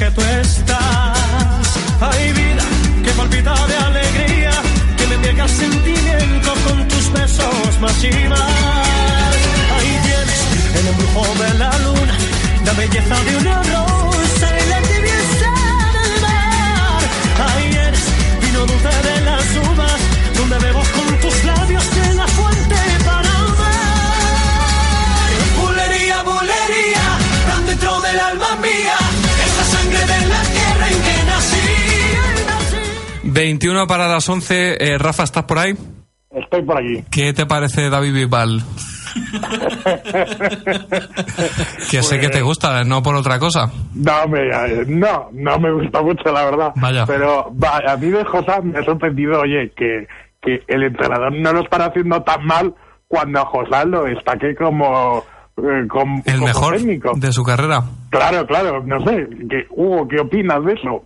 Que 0.00 0.10
tú 0.12 0.22
estás. 0.22 1.60
Hay 2.00 2.32
vida 2.32 2.64
que 3.04 3.10
palpita 3.10 3.54
de 3.66 3.76
alegría, 3.76 4.52
que 4.96 5.06
me 5.08 5.16
el 5.42 5.48
sentimiento 5.48 6.50
con 6.66 6.88
tus 6.88 7.12
besos 7.12 7.80
más 7.82 8.02
y 8.02 8.28
más. 8.28 9.36
Ahí 9.76 9.92
tienes 10.06 10.40
el 10.78 10.86
embrujo 10.88 11.24
de 11.42 11.58
la 11.62 11.78
luna, 11.84 12.16
la 12.64 12.72
belleza 12.72 13.16
de 13.26 13.36
una 13.36 13.69
21 33.40 33.86
para 33.86 34.06
las 34.06 34.28
11. 34.28 34.76
Eh, 34.78 34.98
Rafa, 34.98 35.22
¿estás 35.22 35.44
por 35.44 35.58
ahí? 35.58 35.72
Estoy 36.30 36.62
por 36.62 36.78
aquí. 36.78 37.02
¿Qué 37.10 37.32
te 37.32 37.46
parece 37.46 37.88
David 37.90 38.12
Bisbal? 38.14 38.62
que 41.90 42.02
sé 42.02 42.20
que 42.20 42.28
te 42.28 42.42
gusta, 42.42 42.84
no 42.84 43.02
por 43.02 43.16
otra 43.16 43.38
cosa. 43.38 43.70
No, 43.94 44.28
me, 44.28 44.48
no, 44.86 45.28
no 45.32 45.58
me 45.58 45.72
gusta 45.72 46.02
mucho, 46.02 46.30
la 46.32 46.44
verdad. 46.44 46.72
Vaya. 46.76 47.04
Pero 47.06 47.50
va, 47.52 47.80
a 47.92 47.96
mí 47.96 48.08
de 48.08 48.24
José 48.24 48.60
me 48.62 48.78
ha 48.78 48.84
sorprendido, 48.84 49.40
oye, 49.40 49.72
que, 49.76 50.06
que 50.40 50.62
el 50.68 50.84
entrenador 50.84 51.32
no 51.32 51.52
lo 51.52 51.62
está 51.62 51.86
haciendo 51.86 52.22
tan 52.22 52.44
mal 52.44 52.74
cuando 53.08 53.40
a 53.40 53.46
José 53.46 53.86
lo 53.86 54.04
destaque 54.04 54.54
como, 54.54 55.24
eh, 55.56 55.86
como, 55.88 56.22
El 56.26 56.34
como 56.34 56.46
mejor 56.46 56.76
técnico. 56.76 57.12
de 57.16 57.32
su 57.32 57.42
carrera. 57.42 57.82
Claro, 58.10 58.46
claro, 58.46 58.82
no 58.84 59.00
sé. 59.04 59.26
Que, 59.48 59.66
Hugo, 59.70 60.06
¿qué 60.06 60.20
opinas 60.20 60.64
de 60.64 60.74
eso? 60.74 61.04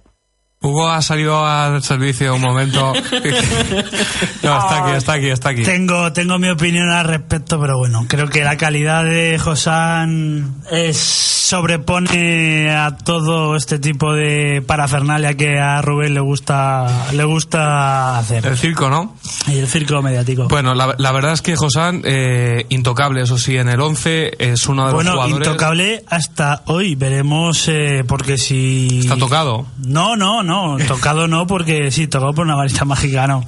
Hugo 0.65 0.89
ha 0.89 1.03
salido 1.03 1.47
al 1.47 1.83
servicio 1.83 2.35
un 2.35 2.41
momento. 2.41 2.93
no, 4.43 4.59
está 4.59 4.85
aquí, 4.85 4.97
está 4.97 5.13
aquí, 5.13 5.29
está 5.29 5.49
aquí. 5.51 5.63
Tengo, 5.63 6.13
tengo 6.13 6.39
mi 6.39 6.49
opinión 6.49 6.91
al 6.91 7.05
respecto, 7.05 7.61
pero 7.61 7.79
bueno, 7.79 8.07
creo 8.09 8.29
que 8.29 8.43
la 8.43 8.57
calidad 8.57 9.05
de 9.05 9.39
Josán 9.39 10.63
es, 10.71 10.97
sobrepone 10.99 12.71
a 12.75 12.97
todo 12.97 13.57
este 13.57 13.79
tipo 13.79 14.13
de 14.15 14.63
parafernalia 14.67 15.37
que 15.37 15.59
a 15.59 15.83
Rubén 15.83 16.15
le 16.15 16.21
gusta, 16.21 17.09
le 17.13 17.25
gusta 17.25 18.19
hacer. 18.19 18.47
El 18.47 18.57
circo, 18.57 18.89
¿no? 18.89 19.17
Y 19.47 19.59
el 19.59 19.69
circo 19.69 20.01
mediático. 20.01 20.49
Bueno, 20.49 20.75
la, 20.75 20.95
la 20.97 21.13
verdad 21.13 21.35
es 21.35 21.43
que 21.43 21.57
Josán, 21.57 22.01
eh, 22.05 22.65
intocable, 22.71 23.23
eso 23.23 23.37
sí, 23.37 23.57
en 23.57 23.69
el 23.69 23.81
11, 23.81 24.37
es 24.39 24.67
uno 24.67 24.87
de 24.87 24.93
los 24.93 24.95
Bueno, 24.95 25.13
jugadores. 25.13 25.47
intocable 25.47 26.05
hasta 26.09 26.63
hoy. 26.67 26.95
Veremos, 26.95 27.69
eh, 27.69 28.05
porque 28.07 28.39
si. 28.39 29.01
Está 29.01 29.17
tocado. 29.17 29.67
No, 29.79 30.17
no, 30.17 30.43
no. 30.43 30.54
Tocado 30.89 31.29
no, 31.29 31.47
porque 31.47 31.91
sí, 31.91 32.07
tocado 32.07 32.35
por 32.35 32.45
una 32.45 32.57
varita 32.57 32.85
mágica, 32.85 33.27
no. 33.27 33.45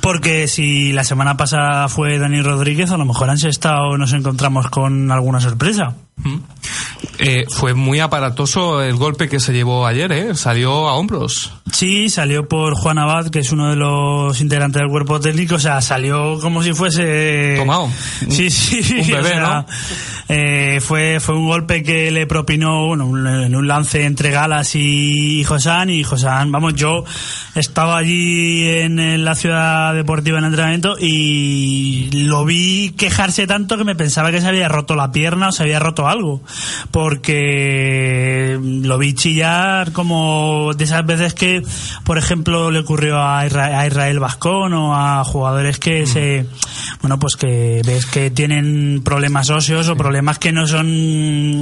Porque 0.00 0.48
si 0.48 0.92
la 0.92 1.04
semana 1.04 1.36
pasada 1.36 1.88
fue 1.88 2.18
Dani 2.18 2.42
Rodríguez, 2.42 2.90
a 2.90 2.96
lo 2.96 3.04
mejor 3.04 3.30
han 3.30 3.36
estado 3.36 3.96
nos 3.98 4.12
encontramos 4.12 4.68
con 4.68 5.10
alguna 5.10 5.40
sorpresa. 5.40 5.94
Eh, 7.18 7.44
fue 7.48 7.74
muy 7.74 8.00
aparatoso 8.00 8.82
el 8.82 8.94
golpe 8.96 9.28
que 9.28 9.38
se 9.40 9.52
llevó 9.52 9.86
ayer, 9.86 10.10
¿eh? 10.12 10.34
Salió 10.34 10.88
a 10.88 10.94
hombros. 10.94 11.52
Sí, 11.72 12.08
salió 12.08 12.48
por 12.48 12.74
Juan 12.74 12.98
Abad, 12.98 13.28
que 13.28 13.40
es 13.40 13.52
uno 13.52 13.70
de 13.70 13.76
los 13.76 14.40
integrantes 14.40 14.80
del 14.80 14.90
cuerpo 14.90 15.20
técnico, 15.20 15.56
o 15.56 15.58
sea, 15.58 15.80
salió 15.80 16.38
como 16.40 16.62
si 16.62 16.72
fuese... 16.74 17.56
Tomado. 17.58 17.88
Sí, 18.28 18.50
sí. 18.50 19.00
Un 19.00 19.06
bebé, 19.10 19.20
o 19.20 19.24
sea, 19.24 19.40
¿no? 19.40 19.66
eh, 20.28 20.80
fue, 20.80 21.18
fue 21.20 21.34
un 21.36 21.46
golpe 21.46 21.82
que 21.82 22.10
le 22.10 22.26
propinó, 22.26 22.86
bueno, 22.88 23.06
un- 23.06 23.26
en 23.26 23.54
un 23.54 23.66
lance 23.68 24.04
entre 24.04 24.30
Galas 24.30 24.74
y 24.74 25.44
Josán, 25.44 25.90
y 25.90 26.02
Josán, 26.04 26.50
vamos, 26.52 26.74
yo 26.74 27.04
estaba 27.54 27.98
allí 27.98 28.68
en, 28.68 28.98
en 28.98 29.24
la 29.24 29.34
ciudad 29.34 29.94
deportiva 29.94 30.38
en 30.38 30.44
entrenamiento 30.46 30.96
y 30.98 32.10
lo 32.12 32.44
vi 32.44 32.90
quejarse 32.96 33.46
tanto 33.46 33.76
que 33.76 33.84
me 33.84 33.94
pensaba 33.94 34.30
que 34.30 34.40
se 34.40 34.48
había 34.48 34.68
roto 34.68 34.94
la 34.94 35.12
pierna 35.12 35.48
o 35.48 35.52
se 35.52 35.62
había 35.62 35.78
roto 35.78 36.08
algo, 36.08 36.11
porque 36.90 38.58
lo 38.62 38.98
vi 38.98 39.14
chillar 39.14 39.92
como 39.92 40.72
de 40.76 40.84
esas 40.84 41.04
veces 41.06 41.34
que 41.34 41.62
por 42.04 42.18
ejemplo, 42.18 42.70
le 42.70 42.80
ocurrió 42.80 43.20
a 43.22 43.46
Isra- 43.46 43.78
a 43.78 43.86
Israel 43.86 44.18
Vascón 44.20 44.72
o 44.74 44.94
a 44.96 45.24
jugadores 45.24 45.78
que 45.78 46.06
se, 46.06 46.46
bueno, 47.00 47.18
pues 47.18 47.36
que 47.36 47.82
ves 47.84 48.06
que 48.06 48.30
tienen 48.30 49.02
problemas 49.04 49.50
óseos 49.50 49.88
o 49.88 49.96
problemas 49.96 50.38
que 50.38 50.52
no 50.52 50.66
son 50.66 50.86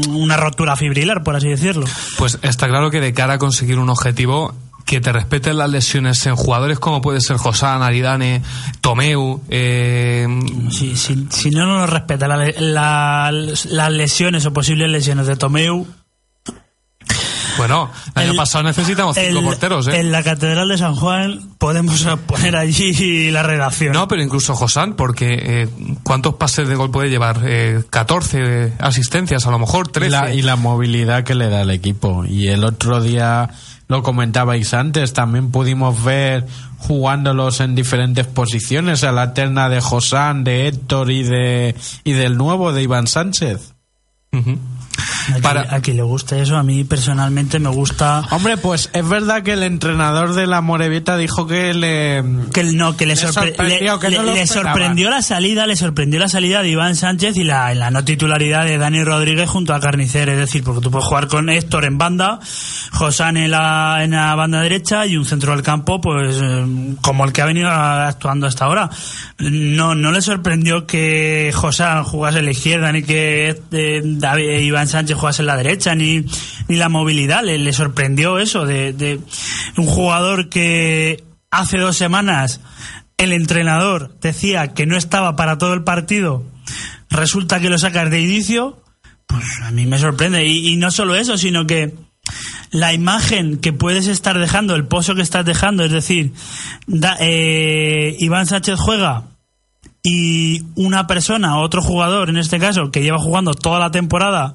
una 0.08 0.36
rotura 0.36 0.76
fibrilar, 0.76 1.22
por 1.22 1.36
así 1.36 1.48
decirlo. 1.48 1.84
Pues 2.18 2.38
está 2.42 2.68
claro 2.68 2.90
que 2.90 3.00
de 3.00 3.12
cara 3.12 3.34
a 3.34 3.38
conseguir 3.38 3.78
un 3.78 3.90
objetivo 3.90 4.54
que 4.90 5.00
te 5.00 5.12
respeten 5.12 5.56
las 5.56 5.70
lesiones 5.70 6.26
en 6.26 6.34
jugadores 6.34 6.80
como 6.80 7.00
puede 7.00 7.20
ser 7.20 7.36
Josán, 7.36 7.80
Aridane, 7.84 8.42
Tomeu, 8.80 9.40
eh, 9.48 10.26
Si, 10.72 10.96
si, 10.96 11.28
si 11.30 11.50
no 11.50 11.64
nos 11.64 11.88
respeta 11.88 12.26
la 12.26 12.36
le- 12.36 12.56
la- 12.60 13.30
las 13.30 13.92
lesiones 13.92 14.44
o 14.46 14.52
posibles 14.52 14.90
lesiones 14.90 15.28
de 15.28 15.36
Tomeu, 15.36 15.86
bueno, 17.56 17.90
el 18.16 18.22
año 18.30 18.34
pasado 18.36 18.64
necesitamos 18.64 19.16
cinco 19.16 19.38
el- 19.38 19.44
porteros, 19.44 19.86
¿eh? 19.88 20.00
en 20.00 20.10
la 20.10 20.22
Catedral 20.22 20.66
de 20.68 20.78
San 20.78 20.94
Juan 20.96 21.50
podemos 21.58 22.04
poner 22.26 22.56
allí 22.56 23.30
la 23.30 23.42
redacción. 23.42 23.92
No, 23.92 24.08
pero 24.08 24.22
incluso 24.22 24.54
Josán, 24.56 24.94
porque 24.94 25.38
eh, 25.40 25.68
¿cuántos 26.02 26.34
pases 26.34 26.68
de 26.68 26.74
gol 26.74 26.90
puede 26.90 27.10
llevar? 27.10 27.42
Eh, 27.44 27.82
14 27.90 28.72
asistencias, 28.80 29.46
a 29.46 29.50
lo 29.50 29.58
mejor 29.60 29.88
13. 29.88 30.08
Y 30.08 30.10
la, 30.10 30.34
y 30.34 30.42
la 30.42 30.56
movilidad 30.56 31.22
que 31.22 31.34
le 31.34 31.48
da 31.48 31.60
al 31.60 31.70
equipo. 31.70 32.24
Y 32.24 32.48
el 32.48 32.64
otro 32.64 33.00
día 33.02 33.50
lo 33.90 34.04
comentabais 34.04 34.72
antes, 34.72 35.12
también 35.12 35.50
pudimos 35.50 36.04
ver 36.04 36.46
jugándolos 36.78 37.58
en 37.58 37.74
diferentes 37.74 38.24
posiciones, 38.24 39.02
a 39.02 39.10
la 39.10 39.34
terna 39.34 39.68
de 39.68 39.80
Josán, 39.80 40.44
de 40.44 40.68
Héctor 40.68 41.10
y 41.10 41.24
de 41.24 41.74
y 42.04 42.12
del 42.12 42.36
nuevo 42.36 42.72
de 42.72 42.84
Iván 42.84 43.08
Sánchez. 43.08 43.74
A 45.30 45.40
quien, 45.62 45.74
a 45.74 45.80
quien 45.80 45.96
le 45.96 46.02
gusta 46.02 46.36
eso, 46.38 46.56
a 46.56 46.62
mí 46.62 46.84
personalmente 46.84 47.58
me 47.58 47.68
gusta. 47.68 48.22
Hombre, 48.30 48.56
pues 48.56 48.90
es 48.92 49.08
verdad 49.08 49.42
que 49.42 49.52
el 49.52 49.62
entrenador 49.62 50.34
de 50.34 50.46
la 50.46 50.60
Morevieta 50.60 51.16
dijo 51.16 51.46
que 51.46 51.72
le 51.74 52.24
que 52.52 52.64
no 52.64 52.96
que 52.96 53.06
le, 53.06 53.14
sorpre- 53.14 53.54
sorprendió, 53.54 53.94
le- 53.94 54.00
que 54.00 54.16
no 54.16 54.22
le- 54.22 54.28
lo 54.28 54.34
le 54.34 54.42
esperaba. 54.42 54.70
sorprendió 54.74 55.10
la 55.10 55.22
salida 55.22 55.66
le 55.66 55.76
sorprendió 55.76 56.18
la 56.20 56.28
salida 56.28 56.62
de 56.62 56.68
Iván 56.70 56.96
Sánchez 56.96 57.36
y 57.36 57.44
la, 57.44 57.74
la 57.74 57.90
no 57.90 58.04
titularidad 58.04 58.64
de 58.64 58.78
Dani 58.78 59.04
Rodríguez 59.04 59.48
junto 59.48 59.74
a 59.74 59.80
Carnicer 59.80 60.28
es 60.28 60.38
decir 60.38 60.64
porque 60.64 60.80
tú 60.80 60.90
puedes 60.90 61.06
jugar 61.06 61.28
con 61.28 61.48
Héctor 61.48 61.84
en 61.84 61.98
banda 61.98 62.40
Josán 62.92 63.36
en 63.36 63.50
la, 63.52 63.98
en 64.02 64.12
la 64.12 64.34
banda 64.34 64.60
derecha 64.62 65.06
y 65.06 65.16
un 65.16 65.24
centro 65.24 65.52
del 65.52 65.62
campo 65.62 66.00
pues 66.00 66.38
eh, 66.42 66.66
como 67.02 67.24
el 67.24 67.32
que 67.32 67.42
ha 67.42 67.46
venido 67.46 67.70
actuando 67.70 68.46
hasta 68.46 68.64
ahora 68.64 68.90
no 69.38 69.94
no 69.94 70.12
le 70.12 70.20
sorprendió 70.22 70.86
que 70.86 71.52
Josán 71.54 72.04
jugase 72.04 72.40
en 72.40 72.44
la 72.46 72.50
izquierda 72.52 72.92
ni 72.92 73.02
que 73.02 73.60
eh, 73.72 74.02
David- 74.04 74.60
Iván 74.60 74.88
Sánchez 74.90 75.16
jugase 75.16 75.42
en 75.42 75.46
la 75.46 75.56
derecha 75.56 75.94
ni 75.94 76.24
ni 76.68 76.76
la 76.76 76.88
movilidad. 76.88 77.42
Le, 77.44 77.72
sorprendió 77.72 78.38
eso 78.38 78.66
de, 78.66 78.92
de 78.92 79.20
un 79.76 79.86
jugador 79.86 80.48
que 80.48 81.24
hace 81.50 81.78
dos 81.78 81.96
semanas 81.96 82.60
el 83.16 83.32
entrenador 83.32 84.16
decía 84.20 84.68
que 84.68 84.86
no 84.86 84.96
estaba 84.96 85.36
para 85.36 85.58
todo 85.58 85.74
el 85.74 85.82
partido, 85.84 86.44
resulta 87.10 87.60
que 87.60 87.68
lo 87.68 87.76
sacas 87.78 88.10
de 88.10 88.20
inicio, 88.22 88.82
pues 89.26 89.44
a 89.62 89.70
mí 89.72 89.84
me 89.86 89.98
sorprende. 89.98 90.46
Y, 90.46 90.72
y 90.72 90.76
no 90.76 90.90
solo 90.90 91.14
eso, 91.16 91.36
sino 91.36 91.66
que 91.66 91.94
la 92.70 92.92
imagen 92.94 93.58
que 93.58 93.72
puedes 93.72 94.06
estar 94.06 94.38
dejando, 94.38 94.74
el 94.74 94.86
pozo 94.86 95.14
que 95.14 95.22
estás 95.22 95.44
dejando, 95.44 95.84
es 95.84 95.90
decir, 95.92 96.32
da- 96.86 97.16
eh, 97.20 98.16
Iván 98.20 98.46
Sánchez 98.46 98.76
juega 98.78 99.24
y 100.02 100.62
una 100.76 101.06
persona, 101.06 101.58
otro 101.58 101.82
jugador 101.82 102.28
en 102.30 102.36
este 102.38 102.58
caso, 102.58 102.90
que 102.90 103.02
lleva 103.02 103.18
jugando 103.18 103.54
toda 103.54 103.78
la 103.78 103.90
temporada, 103.90 104.54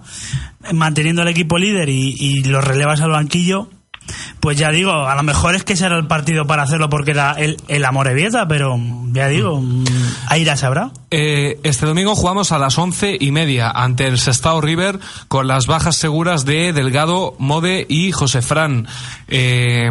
manteniendo 0.73 1.21
el 1.21 1.27
equipo 1.27 1.57
líder 1.57 1.89
y, 1.89 2.15
y 2.19 2.43
lo 2.43 2.61
relevas 2.61 3.01
al 3.01 3.11
banquillo, 3.11 3.69
pues 4.39 4.55
ya 4.57 4.69
digo, 4.69 4.91
a 4.91 5.15
lo 5.15 5.23
mejor 5.23 5.55
es 5.55 5.63
que 5.63 5.73
ese 5.73 5.87
era 5.87 5.97
el 5.97 6.05
partido 6.05 6.45
para 6.45 6.61
hacerlo 6.63 6.89
porque 6.89 7.09
era 7.11 7.31
el, 7.33 7.57
el 7.67 7.83
Amorebieta, 7.85 8.47
pero 8.47 8.77
ya 9.11 9.27
digo, 9.27 9.59
mm, 9.59 9.83
Aira 10.27 10.55
sabrá. 10.55 10.91
Eh, 11.09 11.59
este 11.63 11.87
domingo 11.87 12.15
jugamos 12.15 12.51
a 12.51 12.59
las 12.59 12.77
once 12.77 13.17
y 13.19 13.31
media 13.31 13.71
ante 13.71 14.05
el 14.05 14.19
Sestao 14.19 14.61
River 14.61 14.99
con 15.27 15.47
las 15.47 15.65
bajas 15.65 15.95
seguras 15.95 16.45
de 16.45 16.71
Delgado, 16.71 17.33
Mode 17.39 17.87
y 17.89 18.11
José 18.11 18.43
Fran. 18.43 18.87
Eh, 19.27 19.89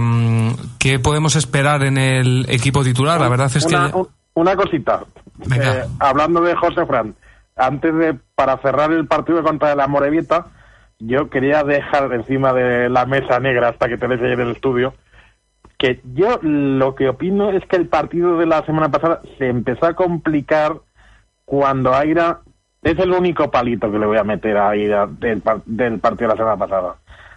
¿Qué 0.79 0.99
podemos 1.01 1.35
esperar 1.37 1.83
en 1.85 1.99
el 1.99 2.47
equipo 2.49 2.85
titular? 2.85 3.21
La 3.21 3.29
verdad 3.29 3.51
es 3.55 3.67
que... 3.67 3.75
una, 3.75 3.91
un- 3.95 4.09
una 4.37 4.57
cosita. 4.57 5.01
Eh, 5.55 5.85
hablando 5.99 6.41
de 6.41 6.55
José 6.55 6.87
Fran, 6.87 7.15
antes 7.57 7.95
de 7.95 8.17
para 8.35 8.57
cerrar 8.59 8.93
el 8.93 9.07
partido 9.07 9.43
contra 9.43 9.75
la 9.75 9.87
Morevieta, 9.87 10.47
yo 10.99 11.29
quería 11.31 11.65
dejar 11.65 12.13
encima 12.13 12.53
de 12.53 12.89
la 12.89 13.05
mesa 13.07 13.41
negra 13.41 13.69
hasta 13.69 13.89
que 13.89 13.99
tenéis 13.99 14.23
ahí 14.23 14.33
en 14.33 14.41
el 14.41 14.51
estudio 14.53 14.95
que 15.77 16.01
yo 16.15 16.39
lo 16.41 16.95
que 16.95 17.09
opino 17.09 17.51
es 17.51 17.67
que 17.67 17.77
el 17.77 17.89
partido 17.89 18.39
de 18.39 18.47
la 18.47 18.65
semana 18.65 18.91
pasada 18.91 19.21
se 19.39 19.49
empezó 19.49 19.87
a 19.87 19.95
complicar 19.95 20.77
cuando 21.45 21.93
Aira 21.93 22.39
es 22.83 22.97
el 22.99 23.11
único 23.11 23.51
palito 23.51 23.91
que 23.91 23.99
le 23.99 24.07
voy 24.07 24.17
a 24.19 24.25
meter 24.25 24.57
a 24.57 24.71
Aira 24.71 25.07
del, 25.07 25.43
del 25.67 25.99
partido 25.99 26.29
de 26.31 26.35
la 26.35 26.39
semana 26.39 26.57
pasada. 26.57 26.95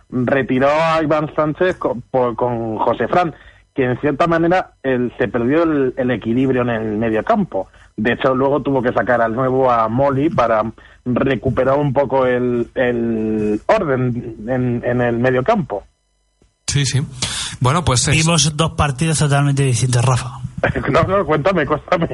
Retiró 0.10 0.68
a 0.70 1.02
Iván 1.02 1.34
Sánchez 1.36 1.78
con, 1.78 2.02
con 2.36 2.78
José 2.78 3.08
Fran, 3.08 3.34
que 3.74 3.86
en 3.86 4.00
cierta 4.00 4.28
manera 4.28 4.72
el- 4.84 5.12
se 5.18 5.28
perdió 5.28 5.64
el, 5.64 5.94
el 5.98 6.12
equilibrio 6.12 6.62
en 6.62 6.70
el 6.70 6.98
medio 6.98 7.24
campo. 7.24 7.68
De 7.98 8.14
hecho, 8.14 8.36
luego 8.36 8.62
tuvo 8.62 8.82
que 8.82 8.94
sacar 8.94 9.22
al 9.22 9.34
nuevo 9.34 9.70
a 9.72 9.88
Molly 9.90 10.30
para 10.30 10.62
recuperar 11.04 11.78
un 11.80 11.92
poco 11.94 12.26
el, 12.28 12.70
el 12.76 13.60
orden 13.66 14.36
en, 14.48 14.84
en 14.86 15.02
el 15.02 15.18
medio 15.18 15.44
campo. 15.44 15.84
Sí, 16.68 16.86
sí. 16.86 17.02
Bueno, 17.60 17.84
pues 17.84 18.08
es- 18.08 18.16
Vimos 18.16 18.56
dos 18.56 18.74
partidos 18.74 19.18
totalmente 19.18 19.64
distintos, 19.64 20.06
Rafa. 20.06 20.30
no, 20.92 21.04
no, 21.04 21.26
cuéntame, 21.26 21.66
cuéntame. 21.66 22.08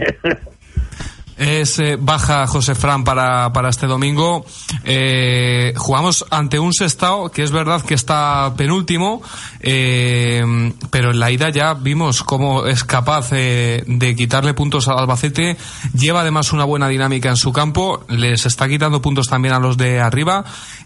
Es 1.37 1.79
eh, 1.79 1.97
baja 1.99 2.45
José 2.47 2.75
Fran 2.75 3.03
para, 3.03 3.51
para 3.53 3.69
este 3.69 3.87
domingo. 3.87 4.45
Eh, 4.83 5.73
jugamos 5.77 6.25
ante 6.29 6.59
un 6.59 6.73
Sestao 6.73 7.29
que 7.29 7.43
es 7.43 7.51
verdad 7.51 7.81
que 7.81 7.93
está 7.93 8.53
penúltimo, 8.57 9.21
eh, 9.61 10.43
pero 10.89 11.11
en 11.11 11.19
la 11.19 11.31
ida 11.31 11.49
ya 11.49 11.73
vimos 11.73 12.23
cómo 12.23 12.65
es 12.65 12.83
capaz 12.83 13.29
eh, 13.31 13.83
de 13.87 14.15
quitarle 14.15 14.53
puntos 14.53 14.87
al 14.87 14.99
Albacete. 14.99 15.57
Lleva 15.93 16.21
además 16.21 16.53
una 16.53 16.65
buena 16.65 16.87
dinámica 16.87 17.29
en 17.29 17.37
su 17.37 17.51
campo, 17.51 18.05
les 18.09 18.45
está 18.45 18.67
quitando 18.67 19.01
puntos 19.01 19.27
también 19.27 19.53
a 19.53 19.59
los 19.59 19.77
de 19.77 20.01
arriba. 20.01 20.43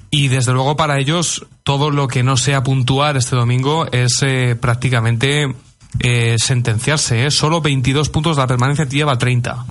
Y 0.09 0.29
desde 0.29 0.53
luego 0.53 0.77
para 0.77 0.99
ellos 0.99 1.45
todo 1.63 1.89
lo 1.89 2.07
que 2.07 2.23
no 2.23 2.37
sea 2.37 2.63
puntuar 2.63 3.17
este 3.17 3.35
domingo 3.35 3.87
es 3.91 4.19
eh, 4.21 4.55
prácticamente 4.59 5.53
sentenciarse. 6.37 7.31
Solo 7.31 7.59
22 7.59 8.09
puntos, 8.09 8.37
la 8.37 8.45
permanencia 8.45 8.85
lleva 8.85 9.17
30. 9.17 9.65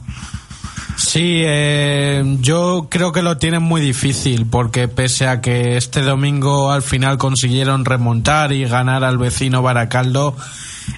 Sí, 0.96 1.42
eh, 1.44 2.24
yo 2.40 2.88
creo 2.90 3.12
que 3.12 3.22
lo 3.22 3.36
tienen 3.36 3.62
muy 3.62 3.80
difícil 3.80 4.46
porque 4.46 4.88
pese 4.88 5.28
a 5.28 5.40
que 5.42 5.76
este 5.76 6.00
domingo 6.02 6.72
al 6.72 6.82
final 6.82 7.18
consiguieron 7.18 7.84
remontar 7.84 8.52
y 8.52 8.64
ganar 8.64 9.04
al 9.04 9.18
vecino 9.18 9.60
Baracaldo, 9.60 10.34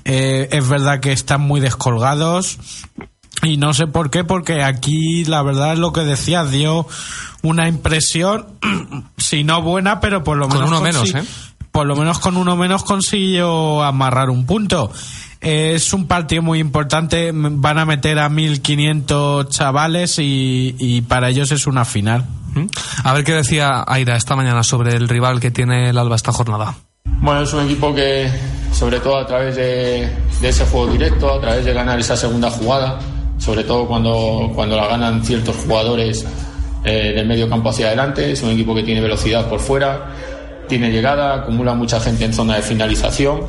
eh, 0.04 0.48
es 0.52 0.68
verdad 0.68 1.00
que 1.00 1.12
están 1.12 1.40
muy 1.40 1.60
descolgados 1.60 2.58
y 3.42 3.56
no 3.56 3.74
sé 3.74 3.86
por 3.86 4.10
qué, 4.10 4.24
porque 4.24 4.62
aquí 4.62 5.24
la 5.24 5.42
verdad 5.42 5.72
es 5.72 5.78
lo 5.78 5.92
que 5.92 6.00
decías, 6.00 6.50
dio 6.50 6.86
una 7.42 7.68
impresión, 7.68 8.46
si 9.16 9.44
no 9.44 9.62
buena, 9.62 10.00
pero 10.00 10.24
por 10.24 10.36
lo 10.36 10.48
Con 10.48 10.58
menos 10.58 10.70
uno 10.70 10.80
menos, 10.80 11.14
¿eh? 11.14 11.24
por 11.70 11.86
lo 11.86 11.96
menos 11.96 12.18
con 12.18 12.36
uno 12.36 12.56
menos 12.56 12.82
consiguió 12.82 13.82
amarrar 13.82 14.30
un 14.30 14.46
punto. 14.46 14.90
Es 15.40 15.92
un 15.92 16.06
partido 16.06 16.42
muy 16.42 16.58
importante, 16.58 17.30
van 17.32 17.78
a 17.78 17.84
meter 17.84 18.18
a 18.18 18.28
1500 18.28 19.48
chavales 19.48 20.18
y, 20.18 20.74
y 20.78 21.02
para 21.02 21.28
ellos 21.28 21.52
es 21.52 21.66
una 21.66 21.84
final. 21.84 22.26
A 23.04 23.12
ver 23.12 23.24
qué 23.24 23.32
decía 23.32 23.84
Aida 23.86 24.16
esta 24.16 24.34
mañana 24.34 24.62
sobre 24.62 24.96
el 24.96 25.08
rival 25.08 25.40
que 25.40 25.50
tiene 25.50 25.90
el 25.90 25.98
Alba 25.98 26.16
esta 26.16 26.32
jornada. 26.32 26.74
Bueno, 27.20 27.42
es 27.42 27.52
un 27.52 27.64
equipo 27.64 27.94
que, 27.94 28.30
sobre 28.72 29.00
todo 29.00 29.18
a 29.18 29.26
través 29.26 29.56
de, 29.56 30.08
de 30.40 30.48
ese 30.48 30.64
juego 30.66 30.92
directo, 30.92 31.32
a 31.32 31.40
través 31.40 31.64
de 31.64 31.72
ganar 31.72 31.98
esa 31.98 32.16
segunda 32.16 32.50
jugada, 32.50 32.98
sobre 33.38 33.64
todo 33.64 33.86
cuando, 33.86 34.50
cuando 34.54 34.76
la 34.76 34.88
ganan 34.88 35.24
ciertos 35.24 35.56
jugadores 35.56 36.26
eh, 36.84 37.12
del 37.14 37.26
medio 37.26 37.48
campo 37.48 37.70
hacia 37.70 37.88
adelante, 37.88 38.32
es 38.32 38.42
un 38.42 38.50
equipo 38.50 38.74
que 38.74 38.82
tiene 38.82 39.00
velocidad 39.00 39.48
por 39.48 39.60
fuera, 39.60 40.14
tiene 40.68 40.90
llegada, 40.90 41.34
acumula 41.34 41.74
mucha 41.74 42.00
gente 42.00 42.24
en 42.24 42.32
zona 42.32 42.56
de 42.56 42.62
finalización 42.62 43.40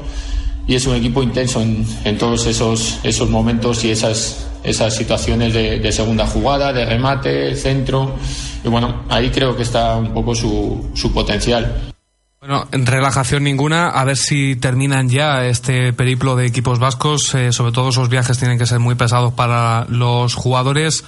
y 0.69 0.75
es 0.75 0.85
un 0.85 0.95
equipo 0.95 1.23
intenso 1.23 1.61
en, 1.61 2.17
todos 2.19 2.45
esos, 2.45 2.99
esos 3.01 3.27
momentos 3.27 3.83
y 3.83 3.89
esas, 3.89 4.47
esas 4.63 4.95
situaciones 4.95 5.51
de, 5.51 5.79
de 5.79 5.91
segunda 5.91 6.27
jugada, 6.27 6.71
de 6.71 6.85
remate, 6.85 7.55
centro. 7.55 8.15
Y 8.63 8.67
bueno, 8.67 9.03
ahí 9.09 9.31
creo 9.31 9.55
que 9.55 9.63
está 9.63 9.95
un 9.95 10.13
poco 10.13 10.35
su, 10.35 10.91
su 10.93 11.11
potencial. 11.11 11.91
Bueno, 12.39 12.67
en 12.71 12.85
relajación 12.85 13.45
ninguna, 13.45 13.89
a 13.89 14.05
ver 14.05 14.15
si 14.15 14.57
terminan 14.57 15.09
ya 15.09 15.43
este 15.45 15.91
periplo 15.91 16.35
de 16.35 16.45
equipos 16.45 16.77
vascos, 16.77 17.33
eh, 17.33 17.51
sobre 17.51 17.71
todo 17.71 17.89
esos 17.89 18.07
viajes 18.07 18.37
tienen 18.37 18.59
que 18.59 18.67
ser 18.67 18.77
muy 18.77 18.93
pesados 18.93 19.33
para 19.33 19.87
los 19.89 20.35
jugadores. 20.35 21.03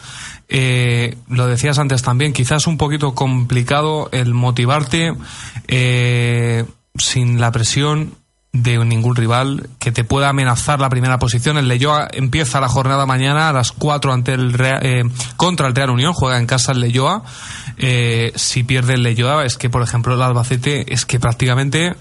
Eh, 0.50 1.18
lo 1.30 1.46
decías 1.46 1.78
antes 1.78 2.02
también, 2.02 2.34
quizás 2.34 2.66
un 2.66 2.80
poquito 2.80 3.14
complicado 3.14 4.10
el 4.12 4.34
motivarte 4.34 5.14
eh, 5.68 6.66
sin 6.98 7.40
la 7.40 7.52
presión 7.52 8.21
de 8.54 8.78
ningún 8.84 9.16
rival 9.16 9.70
que 9.80 9.94
te 9.94 10.04
pueda 10.04 10.28
amenazar 10.30 10.80
la 10.82 10.90
primera 10.90 11.20
posición. 11.20 11.58
El 11.58 11.70
Leyoa 11.70 12.10
empieza 12.12 12.60
la 12.60 12.68
jornada 12.68 13.06
mañana 13.06 13.48
a 13.50 13.54
las 13.54 13.72
4 13.72 14.12
ante 14.12 14.34
el 14.34 14.52
Real- 14.54 14.80
eh, 14.84 15.04
contra 15.38 15.68
el 15.68 15.76
Real 15.76 15.90
Unión, 15.90 16.12
juega 16.14 16.38
en 16.38 16.48
casa 16.48 16.74
el 16.74 16.82
Leyoa. 16.82 17.24
Eh, 17.78 18.34
si 18.36 18.64
pierde 18.64 18.96
el 18.96 19.04
Leyoa 19.04 19.46
es 19.46 19.58
que, 19.58 19.70
por 19.70 19.82
ejemplo, 19.82 20.16
el 20.16 20.22
Albacete 20.22 20.94
es 20.94 21.06
que 21.06 21.20
prácticamente 21.20 21.96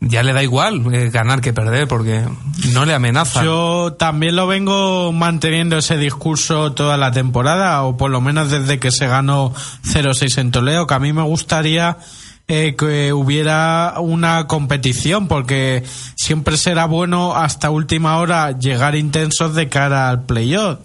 ya 0.00 0.24
le 0.24 0.32
da 0.32 0.42
igual 0.42 0.82
eh, 0.92 1.10
ganar 1.10 1.40
que 1.40 1.52
perder 1.52 1.86
porque 1.86 2.24
no 2.72 2.84
le 2.84 2.94
amenaza. 2.94 3.44
Yo 3.44 3.92
también 3.96 4.34
lo 4.34 4.48
vengo 4.48 5.12
manteniendo 5.12 5.78
ese 5.78 5.96
discurso 5.96 6.72
toda 6.72 6.96
la 6.96 7.12
temporada, 7.12 7.80
o 7.84 7.96
por 7.96 8.10
lo 8.10 8.20
menos 8.20 8.50
desde 8.50 8.80
que 8.80 8.90
se 8.90 9.06
ganó 9.06 9.54
0-6 9.84 10.38
en 10.38 10.50
Toledo, 10.50 10.88
que 10.88 10.94
a 10.94 10.98
mí 10.98 11.12
me 11.12 11.22
gustaría 11.22 11.98
eh, 12.48 12.74
que 12.76 13.12
hubiera 13.12 13.94
una 13.98 14.46
competición, 14.46 15.28
porque 15.28 15.82
siempre 16.16 16.56
será 16.56 16.86
bueno 16.86 17.34
hasta 17.34 17.70
última 17.70 18.16
hora 18.18 18.52
llegar 18.58 18.94
intensos 18.96 19.54
de 19.54 19.68
cara 19.68 20.08
al 20.08 20.24
playoff. 20.24 20.78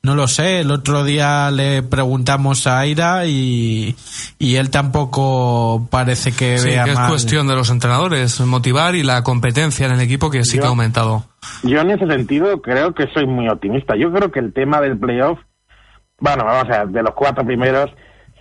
No 0.00 0.14
lo 0.14 0.28
sé, 0.28 0.60
el 0.60 0.70
otro 0.70 1.02
día 1.04 1.50
le 1.50 1.82
preguntamos 1.82 2.66
a 2.68 2.78
Aira 2.78 3.26
y, 3.26 3.96
y 4.38 4.54
él 4.54 4.70
tampoco 4.70 5.88
parece 5.90 6.32
que 6.32 6.56
Sí, 6.58 6.68
vea 6.68 6.84
que 6.84 6.90
es 6.92 6.96
mal. 6.96 7.08
cuestión 7.10 7.48
de 7.48 7.54
los 7.56 7.68
entrenadores, 7.70 8.40
motivar 8.40 8.94
y 8.94 9.02
la 9.02 9.22
competencia 9.22 9.86
en 9.86 9.92
el 9.92 10.00
equipo 10.00 10.30
que 10.30 10.44
sí 10.44 10.58
que 10.58 10.64
ha 10.64 10.68
aumentado. 10.68 11.24
Yo 11.64 11.80
en 11.80 11.90
ese 11.90 12.06
sentido 12.06 12.62
creo 12.62 12.94
que 12.94 13.06
soy 13.12 13.26
muy 13.26 13.48
optimista. 13.48 13.96
Yo 13.96 14.12
creo 14.12 14.30
que 14.30 14.38
el 14.38 14.52
tema 14.52 14.80
del 14.80 14.96
playoff, 14.98 15.40
bueno, 16.20 16.44
vamos 16.44 16.72
a 16.72 16.84
ver, 16.84 16.88
de 16.88 17.02
los 17.02 17.14
cuatro 17.14 17.44
primeros, 17.44 17.90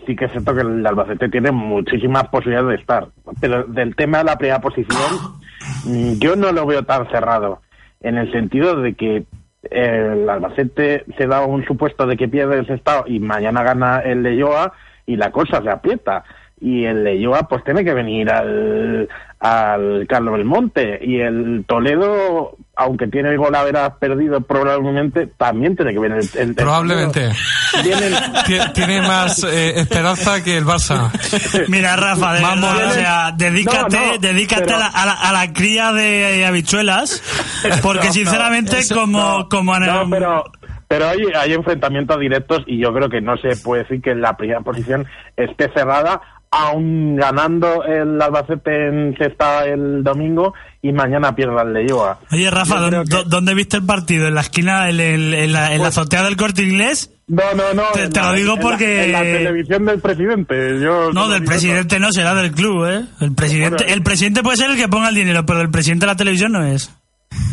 sí 0.07 0.15
que 0.15 0.25
es 0.25 0.31
cierto 0.31 0.55
que 0.55 0.61
el 0.61 0.87
Albacete 0.87 1.29
tiene 1.29 1.51
muchísimas 1.51 2.27
posibilidades 2.29 2.69
de 2.69 2.75
estar. 2.75 3.07
Pero 3.39 3.65
del 3.65 3.95
tema 3.95 4.19
de 4.19 4.23
la 4.23 4.37
primera 4.37 4.61
posición, 4.61 4.97
mm, 5.85 6.13
yo 6.19 6.35
no 6.35 6.51
lo 6.51 6.65
veo 6.65 6.83
tan 6.83 7.07
cerrado. 7.09 7.61
En 8.01 8.17
el 8.17 8.31
sentido 8.31 8.81
de 8.81 8.95
que 8.95 9.25
el 9.69 10.29
Albacete 10.29 11.03
se 11.17 11.27
da 11.27 11.45
un 11.45 11.65
supuesto 11.65 12.07
de 12.07 12.15
que 12.15 12.27
pierde 12.27 12.59
el 12.59 12.71
estado 12.71 13.03
y 13.05 13.19
mañana 13.19 13.63
gana 13.63 13.99
el 13.99 14.23
Leyoa 14.23 14.73
y 15.05 15.17
la 15.17 15.31
cosa 15.31 15.61
se 15.61 15.69
aprieta. 15.69 16.23
Y 16.59 16.85
el 16.85 17.03
Leyoa 17.03 17.47
pues 17.47 17.63
tiene 17.63 17.83
que 17.85 17.93
venir 17.93 18.31
al, 18.31 19.07
al 19.39 20.05
Carlos 20.09 20.33
Belmonte. 20.37 20.99
Y 21.03 21.19
el 21.19 21.65
Toledo, 21.67 22.57
aunque 22.75 23.05
tiene 23.07 23.29
el 23.29 23.37
golaveras 23.37 23.93
perdido 23.99 24.41
probablemente, 24.41 25.27
también 25.37 25.75
tiene 25.75 25.93
que 25.93 25.99
venir 25.99 26.17
el, 26.17 26.29
el- 26.41 26.49
el 26.49 26.55
Probablemente. 26.55 27.29
Tiene 28.73 29.01
más 29.01 29.43
eh, 29.43 29.79
esperanza 29.79 30.43
que 30.43 30.57
el 30.57 30.65
Barça. 30.65 31.11
Mira, 31.67 31.95
Rafa, 31.95 32.33
de 32.33 32.41
Vamos, 32.41 32.75
verdad, 32.75 32.89
o 32.89 32.93
sea, 32.93 33.31
dedícate, 33.37 33.97
No, 33.99 34.05
no, 34.13 34.17
dedícate 34.17 34.63
pero- 34.63 34.77
a, 34.77 34.79
la, 34.79 34.87
a 34.87 35.05
la- 35.05 35.13
a 35.13 35.33
la 35.33 35.53
cría 35.53 35.91
de 35.93 36.45
habichuelas, 36.45 37.21
porque 37.81 38.07
no, 38.07 38.13
sinceramente, 38.13 38.77
como, 38.93 39.47
como 39.49 39.75
en 39.75 39.83
el- 39.83 39.89
no, 39.93 40.09
pero 40.09 40.43
pero 40.87 41.07
hay, 41.07 41.19
hay 41.35 41.53
enfrentamientos 41.53 42.19
directos 42.19 42.63
y 42.65 42.79
yo 42.81 42.93
creo 42.93 43.09
que 43.09 43.21
no 43.21 43.37
se 43.37 43.55
puede 43.63 43.83
decir 43.83 44.01
que 44.01 44.15
la 44.15 44.37
primera 44.37 44.61
posición 44.61 45.05
esté 45.35 45.69
cerrada 45.73 46.21
aún 46.49 47.17
ganando 47.17 47.83
el 47.83 48.21
Albacete 48.21 48.87
en 48.87 49.15
sexta 49.17 49.65
el 49.65 50.01
domingo 50.01 50.53
y 50.81 50.93
mañana 50.93 51.35
pierda 51.35 51.63
el 51.63 51.73
Leyoa. 51.73 52.19
Oye, 52.31 52.49
Rafa, 52.49 52.79
¿dó- 52.79 52.89
que- 53.03 53.09
dó- 53.09 53.23
¿dónde 53.25 53.53
viste 53.53 53.75
el 53.77 53.85
partido? 53.85 54.27
¿En 54.27 54.35
la 54.35 54.41
esquina, 54.41 54.89
en, 54.89 54.99
el- 55.01 55.33
en 55.33 55.51
la, 55.51 55.73
en 55.73 55.81
la 55.81 55.89
azotea 55.89 56.23
del 56.23 56.37
corte 56.37 56.63
inglés? 56.63 57.11
No, 57.27 57.43
no, 57.53 57.73
no. 57.73 57.83
Te- 57.93 58.03
en 58.03 58.09
lo 58.13 58.21
la- 58.21 58.31
digo 58.33 58.53
en 58.53 58.55
la- 58.55 58.61
porque- 58.61 59.03
En 59.05 59.11
la, 59.11 59.21
televisión 59.23 59.85
del 59.85 59.99
presidente. 59.99 60.79
Yo 60.79 61.11
No, 61.11 61.27
del 61.27 61.43
presidente 61.43 61.99
no, 61.99 62.13
será 62.13 62.33
del 62.33 62.51
club, 62.53 62.85
¿eh? 62.85 63.01
El 63.19 63.35
presidente, 63.35 63.83
Bueno. 63.83 63.93
el 63.93 64.03
presidente 64.03 64.41
puede 64.41 64.55
ser 64.55 64.69
el 64.71 64.77
que 64.77 64.87
ponga 64.87 65.09
el 65.09 65.15
dinero, 65.15 65.45
pero 65.45 65.59
el 65.59 65.69
presidente 65.69 66.05
de 66.05 66.11
la 66.13 66.17
televisión 66.17 66.53
no 66.53 66.63
es. 66.65 66.95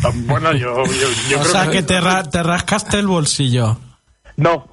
Todo. 0.01 0.11
Bueno, 0.25 0.51
yo, 0.53 0.83
yo, 0.85 1.07
yo 1.29 1.37
o 1.39 1.41
creo 1.41 1.51
sea, 1.51 1.69
que 1.71 1.83
te, 1.83 1.99
ra- 2.01 2.23
te 2.23 2.41
rascaste 2.43 2.97
el 2.99 3.07
bolsillo. 3.07 3.77
No, 4.37 4.67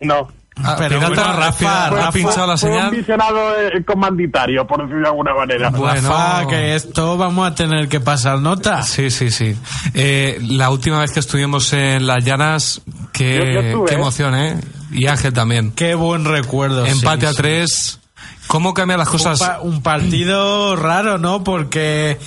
no. 0.00 0.28
Ah, 0.62 0.74
Pero 0.76 1.00
Rafa, 1.00 1.32
Rafa, 1.32 1.86
ha 2.08 2.12
pinchado 2.12 2.46
la 2.46 2.58
Fue 2.58 2.68
un 2.68 2.76
señal. 2.76 2.90
visionado 2.90 3.58
eh, 3.58 3.82
comanditario, 3.82 4.66
por 4.66 4.80
decirlo 4.82 5.00
de 5.02 5.08
alguna 5.08 5.34
manera. 5.34 5.70
Bueno. 5.70 6.10
Rafa, 6.10 6.46
que 6.48 6.74
esto 6.74 7.16
vamos 7.16 7.50
a 7.50 7.54
tener 7.54 7.88
que 7.88 7.98
pasar 8.00 8.40
nota. 8.40 8.82
Sí, 8.82 9.10
sí, 9.10 9.30
sí. 9.30 9.56
Eh, 9.94 10.38
la 10.42 10.68
última 10.68 10.98
vez 11.00 11.12
que 11.12 11.20
estuvimos 11.20 11.72
en 11.72 12.06
las 12.06 12.22
llanas, 12.24 12.82
Yo- 12.84 12.92
yo 12.92 13.08
qué, 13.12 13.68
estuve, 13.68 13.88
qué 13.88 13.94
¿eh? 13.94 13.98
emoción, 13.98 14.34
¿eh? 14.34 14.60
Y 14.92 15.06
Ángel 15.06 15.32
también. 15.32 15.72
Qué 15.72 15.94
buen 15.94 16.26
recuerdo. 16.26 16.84
Empate 16.84 17.20
sí, 17.22 17.26
a 17.26 17.30
sí. 17.30 17.36
tres. 17.38 18.00
¿Cómo 18.46 18.74
cambian 18.74 18.98
las 18.98 19.08
Un, 19.08 19.12
cosas? 19.12 19.38
pa- 19.38 19.60
un 19.62 19.80
partido 19.82 20.76
raro, 20.76 21.16
¿no? 21.16 21.42
Porque 21.42 22.18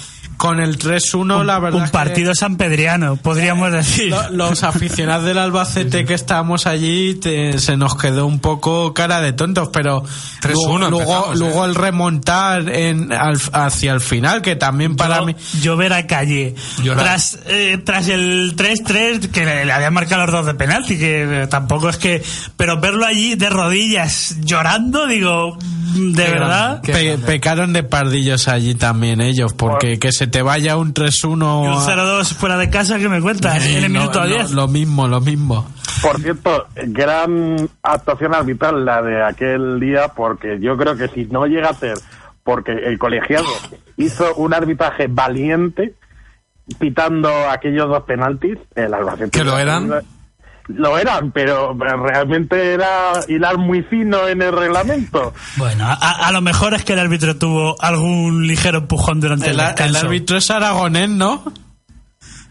con 0.43 0.59
el 0.59 0.77
3-1, 0.77 1.45
la 1.45 1.57
verdad. 1.57 1.77
Un 1.79 1.85
es 1.85 1.89
que 1.91 1.97
partido 1.97 2.35
sanpedriano, 2.35 3.15
podríamos 3.15 3.71
decir. 3.71 4.09
lo- 4.09 4.29
los 4.31 4.63
aficionados 4.63 5.23
del 5.25 5.37
Albacete 5.37 6.03
que 6.03 6.13
estábamos 6.13 6.67
allí 6.67 7.15
te- 7.15 7.57
se 7.59 7.77
nos 7.77 7.95
quedó 7.95 8.25
un 8.25 8.39
poco 8.39 8.93
cara 8.93 9.21
de 9.21 9.31
tontos, 9.31 9.69
pero 9.71 10.03
3-1 10.41 10.89
luego, 10.89 10.89
luego, 10.89 11.33
¿eh? 11.33 11.37
luego 11.37 11.63
el 11.65 11.75
remontar 11.75 12.67
en, 12.67 13.13
al- 13.13 13.39
hacia 13.53 13.93
el 13.93 14.01
final, 14.01 14.41
que 14.41 14.57
también 14.57 14.97
para 14.97 15.19
yo, 15.19 15.25
mí. 15.27 15.35
yo 15.61 15.77
ver 15.77 15.93
a 15.93 16.07
Calle 16.07 16.55
Llorar. 16.83 17.05
tras 17.05 17.39
eh, 17.45 17.77
tras 17.81 18.09
el 18.09 18.57
3-3 18.57 19.29
que 19.31 19.45
le, 19.45 19.63
le 19.63 19.71
habían 19.71 19.93
marcado 19.93 20.23
los 20.25 20.31
dos 20.33 20.45
de 20.45 20.55
penalti 20.55 20.97
que 20.99 21.43
eh, 21.43 21.47
tampoco 21.47 21.87
es 21.87 21.95
que 21.95 22.21
pero 22.57 22.81
verlo 22.81 23.05
allí 23.05 23.35
de 23.35 23.49
rodillas 23.49 24.35
llorando 24.41 25.07
digo 25.07 25.57
de 25.93 26.23
verdad 26.29 26.81
Pe- 26.81 27.17
pecaron 27.19 27.73
de 27.73 27.83
pardillos 27.83 28.47
allí 28.47 28.75
también 28.75 29.21
ellos, 29.21 29.53
porque 29.53 29.99
que 29.99 30.11
se 30.11 30.27
te 30.27 30.41
vaya 30.41 30.75
un 30.77 30.93
3-1. 30.93 31.63
Y 31.63 31.67
un 31.67 31.73
a- 31.73 31.85
0-2 31.85 32.33
fuera 32.33 32.57
de 32.57 32.69
casa 32.69 32.97
que 32.99 33.09
me 33.09 33.21
cuentas 33.21 33.65
en 33.65 33.83
el 33.85 33.93
No, 33.93 33.99
minuto 34.01 34.19
no, 34.21 34.25
10 34.27 34.51
Lo 34.51 34.67
mismo, 34.67 35.07
lo 35.07 35.21
mismo. 35.21 35.67
Por 36.01 36.19
cierto, 36.21 36.67
gran 36.87 37.69
actuación 37.81 38.33
arbitral 38.33 38.83
la 38.85 39.01
de 39.01 39.23
aquel 39.23 39.79
día, 39.79 40.09
porque 40.09 40.57
yo 40.59 40.75
creo 40.77 40.97
que 40.97 41.07
si 41.09 41.25
no 41.25 41.45
llega 41.45 41.69
a 41.69 41.73
ser 41.73 41.97
porque 42.43 42.71
el 42.73 42.99
colegiado 42.99 43.45
hizo 43.95 44.35
un 44.35 44.53
arbitraje 44.53 45.07
valiente 45.09 45.93
pitando 46.79 47.29
aquellos 47.49 47.87
dos 47.89 48.03
penaltis, 48.03 48.57
el 48.75 48.93
Albacete. 48.93 49.31
¿Que 49.31 49.43
lo 49.43 49.57
eran? 49.57 49.89
Lo 50.67 50.97
eran, 50.97 51.31
pero 51.31 51.73
realmente 51.77 52.73
era 52.73 53.11
hilar 53.27 53.57
muy 53.57 53.83
fino 53.83 54.27
en 54.27 54.41
el 54.41 54.51
reglamento. 54.53 55.33
bueno 55.57 55.85
a, 55.87 56.27
a 56.27 56.31
lo 56.31 56.39
mejor 56.41 56.73
es 56.73 56.85
que 56.85 56.93
el 56.93 56.99
árbitro 56.99 57.35
tuvo 57.37 57.75
algún 57.81 58.47
ligero 58.47 58.77
empujón 58.79 59.19
durante 59.19 59.47
el, 59.49 59.55
El, 59.55 59.59
el 59.59 59.67
descanso 59.67 60.05
árbitro 60.05 60.37
es 60.37 60.49
aragonés, 60.51 61.09
¿no? 61.09 61.43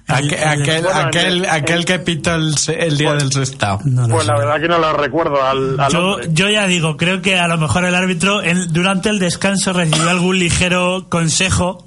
Aquel, 0.09 0.35
el- 0.35 0.45
aquel, 0.49 0.87
aquel, 0.89 1.27
el- 1.27 1.47
aquel 1.49 1.79
el- 1.79 1.85
que 1.87 1.99
pitó 2.01 2.35
el, 2.35 2.55
el 2.77 2.99
día 2.99 3.11
Pues- 3.13 3.31
del. 3.35 3.79
No 3.87 4.03
lo 4.09 4.15
Pues 4.17 4.27
la 4.27 4.37
verdad 4.39 4.61
que 4.61 4.69
no 4.69 4.79
lo 4.79 4.93
recuerdo 4.93 5.43
al, 5.43 5.81
al 5.81 5.93
Yo, 5.93 6.21
yo 6.29 6.51
ya 6.51 6.67
digo, 6.67 6.97
creo 6.97 7.23
que 7.23 7.39
a 7.39 7.47
lo 7.49 7.57
mejor 7.57 7.85
el 7.85 7.95
árbitro 7.95 8.43
en- 8.43 8.73
durante 8.73 9.09
el 9.09 9.19
descanso 9.21 9.73
recibió 9.73 10.11
algún 10.11 10.39
ligero 10.39 11.07
consejo 11.09 11.87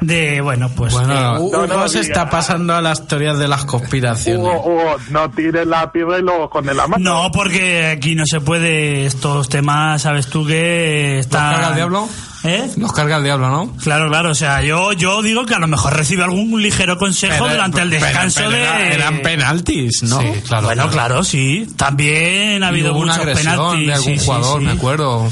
de, 0.00 0.40
bueno, 0.40 0.70
pues 0.76 0.92
Bueno, 0.92 1.08
que- 1.34 1.40
Hugo 1.40 1.66
No, 1.66 1.76
no, 1.76 1.88
se 1.88 2.00
diga. 2.00 2.08
está 2.12 2.30
pasando 2.30 2.74
a 2.74 2.80
las 2.80 3.06
teorías 3.06 3.38
de 3.38 3.48
las 3.48 3.64
conspiraciones. 3.64 4.40
Hugo, 4.42 4.60
Hugo, 4.64 4.96
no 5.10 5.30
tires 5.30 5.66
la 5.66 5.90
piedra 5.92 6.18
y 6.18 6.22
luego 6.22 6.48
con 6.50 6.66
la 6.66 6.86
mano. 6.86 6.96
No, 6.98 7.30
porque 7.32 7.86
aquí 7.86 8.14
no 8.14 8.24
se 8.26 8.40
puede 8.40 9.06
estos 9.06 9.48
temas, 9.48 10.02
sabes 10.02 10.26
tú 10.28 10.46
que 10.46 11.18
está 11.18 11.38
carga 11.52 11.68
el 11.70 11.74
diablo? 11.76 12.08
¿Eh? 12.44 12.70
Nos 12.76 12.92
carga 12.92 13.16
el 13.16 13.24
diablo, 13.24 13.48
¿no? 13.48 13.72
Claro, 13.82 14.08
claro, 14.08 14.30
o 14.30 14.34
sea, 14.34 14.62
yo 14.62 14.92
yo 14.92 15.20
digo 15.20 15.46
que 15.46 15.54
a 15.54 15.58
lo 15.58 15.66
mejor 15.66 15.96
recibe 15.96 16.22
algún 16.22 16.62
ligero 16.62 16.96
consejo 16.96 17.34
Pero- 17.40 17.54
durante 17.56 17.80
el 17.80 17.90
pero- 17.90 18.04
descanso 18.06 18.40
pero 18.40 18.50
de 18.52 18.62
era- 18.62 18.88
eran 18.94 19.18
penaltis, 19.20 20.04
¿no? 20.04 20.20
Sí, 20.20 20.28
claro. 20.46 20.66
Bueno, 20.66 20.88
claro, 20.88 21.24
sí. 21.24 21.66
También 21.76 22.62
ha 22.62 22.68
habido 22.68 22.92
una 22.94 23.14
muchos 23.14 23.18
agresión 23.18 23.54
penaltis. 23.56 23.86
de 23.88 23.92
algún 23.94 24.12
sí, 24.12 24.18
sí, 24.20 24.24
jugador, 24.26 24.60
sí. 24.60 24.66
me 24.66 24.72
acuerdo. 24.72 25.28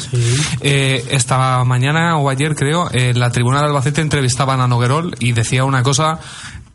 Eh, 0.60 1.04
esta 1.10 1.62
mañana 1.64 2.16
o 2.18 2.28
ayer, 2.30 2.56
creo, 2.56 2.88
en 2.92 3.20
la 3.20 3.30
tribuna 3.30 3.60
de 3.60 3.66
Albacete 3.66 3.93
entrevistaban 4.00 4.60
a 4.60 4.68
Noguerol 4.68 5.14
y 5.18 5.32
decía 5.32 5.64
una 5.64 5.82
cosa 5.82 6.18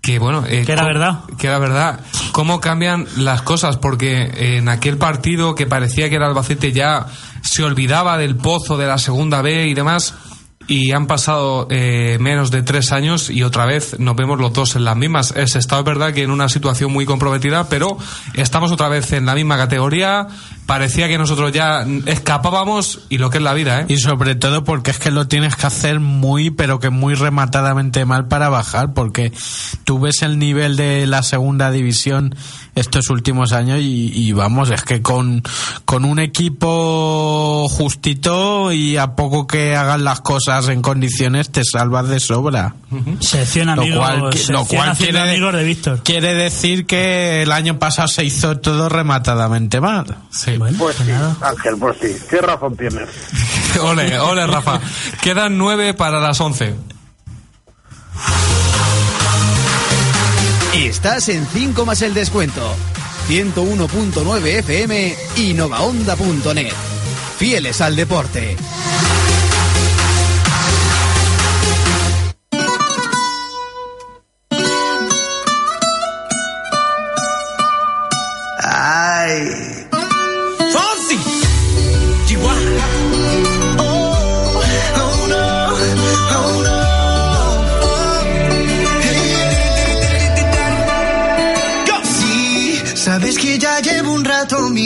que, 0.01 0.19
bueno... 0.19 0.43
eh, 0.47 0.63
Que 0.65 0.71
era 0.71 0.85
verdad. 0.85 1.19
Que 1.37 1.47
era 1.47 1.59
verdad. 1.59 1.99
¿Cómo 2.31 2.61
cambian 2.61 3.07
las 3.17 3.41
cosas? 3.41 3.77
Porque 3.77 4.57
en 4.57 4.69
aquel 4.69 4.97
partido 4.97 5.55
que 5.55 5.65
parecía 5.65 6.09
que 6.09 6.15
era 6.15 6.27
Albacete 6.27 6.71
ya 6.71 7.05
se 7.41 7.63
olvidaba 7.63 8.17
del 8.17 8.35
pozo 8.35 8.77
de 8.77 8.87
la 8.87 8.97
segunda 8.97 9.41
B 9.41 9.67
y 9.67 9.73
demás... 9.73 10.13
Y 10.71 10.91
han 10.91 11.07
pasado 11.07 11.65
eh, 11.71 12.17
menos 12.19 12.51
de 12.51 12.61
tres 12.61 12.91
años 12.91 13.31
y 13.31 13.41
otra 13.41 13.65
vez 13.65 13.97
nos 13.97 14.15
vemos 14.15 14.39
los 14.39 14.53
dos 14.53 14.75
en 14.75 14.85
las 14.85 14.95
mismas. 14.95 15.33
Es 15.35 15.55
estado 15.55 15.81
es 15.81 15.85
verdad 15.85 16.13
que 16.13 16.21
en 16.21 16.29
una 16.29 16.47
situación 16.47 16.91
muy 16.91 17.05
comprometida, 17.07 17.67
pero 17.69 17.97
estamos 18.35 18.71
otra 18.71 18.87
vez 18.87 19.11
en 19.13 19.25
la 19.25 19.33
misma 19.33 19.57
categoría, 19.57 20.27
parecía 20.69 21.07
que 21.07 21.17
nosotros 21.17 21.51
ya 21.51 21.83
escapábamos 22.05 22.99
y 23.09 23.17
lo 23.17 23.31
que 23.31 23.39
es 23.39 23.43
la 23.43 23.55
vida, 23.55 23.81
¿eh? 23.81 23.85
Y 23.87 23.97
sobre 23.97 24.35
todo 24.35 24.63
porque 24.63 24.91
es 24.91 24.99
que 24.99 25.09
lo 25.09 25.27
tienes 25.27 25.55
que 25.55 25.65
hacer 25.65 25.99
muy, 25.99 26.51
pero 26.51 26.79
que 26.79 26.91
muy 26.91 27.15
rematadamente 27.15 28.05
mal 28.05 28.27
para 28.27 28.49
bajar, 28.49 28.93
porque 28.93 29.33
tú 29.83 29.99
ves 29.99 30.21
el 30.21 30.37
nivel 30.37 30.75
de 30.75 31.07
la 31.07 31.23
segunda 31.23 31.71
división 31.71 32.35
estos 32.75 33.09
últimos 33.09 33.51
años 33.51 33.79
y, 33.81 34.11
y 34.13 34.31
vamos, 34.31 34.69
es 34.69 34.83
que 34.83 35.01
con, 35.01 35.41
con 35.85 36.05
un 36.05 36.19
equipo 36.19 37.67
justito 37.67 38.71
y 38.71 38.95
a 38.97 39.15
poco 39.15 39.47
que 39.47 39.75
hagan 39.75 40.03
las 40.03 40.21
cosas 40.21 40.69
en 40.69 40.83
condiciones 40.83 41.49
te 41.49 41.63
salvas 41.65 42.09
de 42.09 42.19
sobra. 42.19 42.75
Sección 43.21 43.69
amigos, 43.69 43.95
lo 43.95 44.01
cual, 44.01 44.33
sección 44.33 44.57
lo 44.57 44.65
cual 44.65 44.95
quiere, 44.95 45.19
amigos 45.19 45.55
de 45.55 45.63
Víctor. 45.63 46.03
quiere 46.03 46.35
decir 46.35 46.85
que 46.85 47.41
el 47.41 47.51
año 47.51 47.79
pasado 47.79 48.07
se 48.07 48.23
hizo 48.23 48.59
todo 48.59 48.87
rematadamente 48.87 49.81
mal. 49.81 50.05
Sí. 50.29 50.58
Pues 50.77 50.95
sí, 50.97 51.11
Ángel, 51.41 51.77
pues 51.79 51.97
sí. 52.01 52.15
¿Qué 52.29 52.41
razón 52.41 52.75
tienes? 52.75 53.09
ole, 53.81 54.19
ole, 54.19 54.47
Rafa. 54.47 54.79
Quedan 55.21 55.57
nueve 55.57 55.93
para 55.93 56.19
las 56.19 56.39
once. 56.41 56.75
Estás 60.73 61.29
en 61.29 61.45
5 61.45 61.85
más 61.85 62.01
el 62.01 62.13
descuento. 62.13 62.75
101.9 63.27 64.45
FM 64.59 65.15
y 65.37 65.53
novaonda.net. 65.53 66.73
Fieles 67.37 67.81
al 67.81 67.95
deporte. 67.95 68.57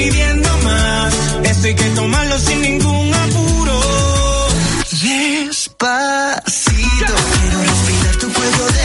Pidiendo 0.00 0.48
más. 0.64 1.14
Esto 1.44 1.66
hay 1.66 1.74
que 1.74 1.90
tomarlo 1.90 2.38
sin 2.38 2.62
ningún 2.62 3.14
apuro. 3.14 3.80
Despacito, 5.02 5.94
quiero 7.40 7.58
respirar 7.70 8.16
tu 8.16 8.32
cuello 8.32 8.64
despacito. 8.66 8.79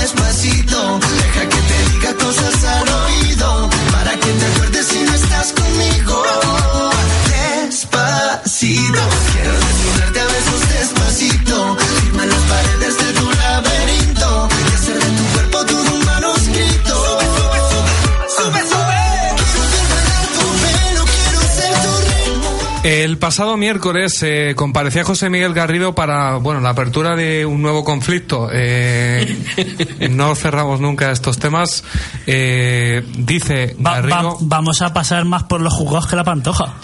Pasado 23.25 23.57
miércoles 23.57 24.21
eh, 24.21 24.53
comparecía 24.55 25.03
José 25.03 25.31
Miguel 25.31 25.55
Garrido 25.55 25.95
para 25.95 26.35
bueno 26.37 26.61
la 26.61 26.69
apertura 26.69 27.15
de 27.15 27.43
un 27.43 27.59
nuevo 27.59 27.83
conflicto. 27.83 28.49
Eh, 28.53 30.07
no 30.11 30.35
cerramos 30.35 30.79
nunca 30.79 31.09
estos 31.11 31.39
temas. 31.39 31.83
Eh, 32.27 33.03
dice 33.17 33.75
Va- 33.83 33.93
va- 33.93 33.95
Garrido. 34.01 34.37
vamos 34.41 34.83
a 34.83 34.93
pasar 34.93 35.25
más 35.25 35.41
por 35.45 35.59
los 35.59 35.73
juzgados 35.73 36.05
que 36.05 36.15
la 36.15 36.23
pantoja. 36.23 36.75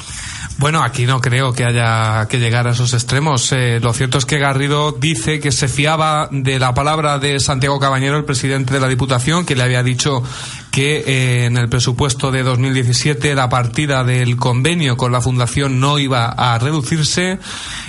Bueno, 0.62 0.84
aquí 0.84 1.08
no 1.08 1.22
creo 1.22 1.54
que 1.54 1.66
haya 1.66 2.28
que 2.28 2.38
llegar 2.38 2.68
a 2.68 2.74
esos 2.74 2.94
extremos. 2.94 3.52
Eh, 3.52 3.80
lo 3.82 3.94
cierto 3.94 4.20
es 4.20 4.26
que 4.26 4.38
Garrido 4.38 4.92
dice 4.92 5.40
que 5.40 5.52
se 5.52 5.68
fiaba 5.68 6.30
de 6.30 6.60
la 6.60 6.76
palabra 6.76 7.18
de 7.18 7.40
Santiago 7.40 7.80
Cabañero, 7.80 8.16
el 8.16 8.26
presidente 8.26 8.76
de 8.76 8.80
la 8.80 8.88
Diputación, 8.88 9.44
que 9.44 9.56
le 9.56 9.64
había 9.64 9.82
dicho 9.82 10.22
que 10.70 10.98
eh, 11.00 11.46
en 11.46 11.58
el 11.58 11.68
presupuesto 11.68 12.30
de 12.30 12.44
2017 12.44 13.34
la 13.34 13.50
partida 13.50 14.04
del 14.04 14.38
convenio 14.38 14.98
con 14.98 15.12
la 15.12 15.20
Fundación 15.20 15.80
no 15.80 15.98
iba 15.98 16.28
a 16.28 16.60
reducirse 16.60 17.40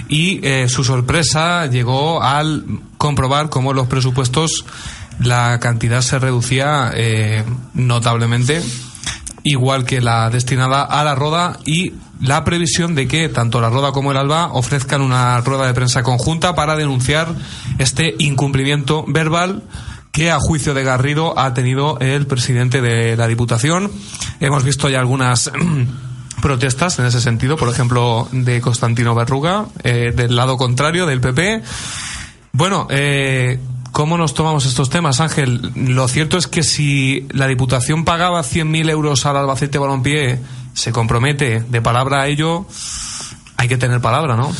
y 0.09 0.41
eh, 0.43 0.67
su 0.71 0.83
sorpresa 0.83 1.67
llegó 1.67 2.23
al 2.23 2.65
comprobar 2.97 3.51
cómo 3.51 3.75
los 3.75 3.87
presupuestos 3.87 4.65
la 5.21 5.61
cantidad 5.61 6.01
se 6.01 6.19
reducía 6.19 6.91
notablemente 7.75 8.63
igual 9.45 9.85
que 9.85 10.01
la 10.01 10.31
destinada 10.31 10.85
a 10.85 11.05
la 11.05 11.15
Roda 11.15 11.59
y 11.65 11.93
la 12.23 12.45
previsión 12.45 12.95
de 12.95 13.09
que 13.09 13.29
tanto 13.29 13.61
la 13.61 13.69
Roda 13.69 13.93
como 13.93 14.13
el 14.13 14.17
Alba 14.17 14.51
ofrezcan 14.53 15.03
una 15.03 15.41
rueda 15.41 15.67
de 15.67 15.75
prensa 15.75 16.03
conjunta 16.03 16.55
para 16.55 16.77
denunciar 16.77 17.35
este 17.79 18.15
incumplimiento 18.19 19.05
verbal 19.09 19.63
que 20.13 20.31
a 20.31 20.39
juicio 20.39 20.73
de 20.73 20.85
Garrido 20.85 21.39
ha 21.39 21.53
tenido 21.53 21.99
el 21.99 22.27
presidente 22.27 22.81
de 22.81 23.17
la 23.17 23.27
Diputación. 23.27 23.91
Hemos 24.41 24.63
visto 24.63 24.89
ya 24.89 25.01
algunas 25.01 25.51
protestas 26.43 26.99
en 26.99 27.07
ese 27.07 27.21
sentido, 27.21 27.57
por 27.57 27.69
ejemplo, 27.69 28.29
de 28.31 28.61
Constantino 28.61 29.15
Berruga, 29.15 29.67
eh, 29.83 30.13
del 30.15 30.37
lado 30.37 30.57
contrario, 30.57 31.07
del 31.07 31.21
PP. 31.21 31.63
Bueno, 32.53 32.87
eh, 32.91 33.59
¿cómo 33.91 34.17
nos 34.17 34.35
tomamos 34.35 34.67
estos 34.67 34.91
temas, 34.91 35.21
Ángel? 35.21 35.73
Lo 35.75 36.07
cierto 36.07 36.37
es 36.37 36.47
que 36.47 36.63
si 36.63 37.27
la 37.31 37.49
Diputación 37.49 38.05
pagaba 38.05 38.43
100.000 38.43 38.91
euros 38.91 39.25
al 39.27 39.39
Albacete 39.39 39.79
Balompié, 39.79 40.41
se 40.75 40.93
compromete 40.93 41.61
de 41.61 41.83
palabra 41.83 42.23
a 42.23 42.27
ello, 42.29 42.67
hay 43.57 43.69
que 43.69 43.77
tener 43.79 44.01
palabra, 44.01 44.37
¿no? 44.37 44.51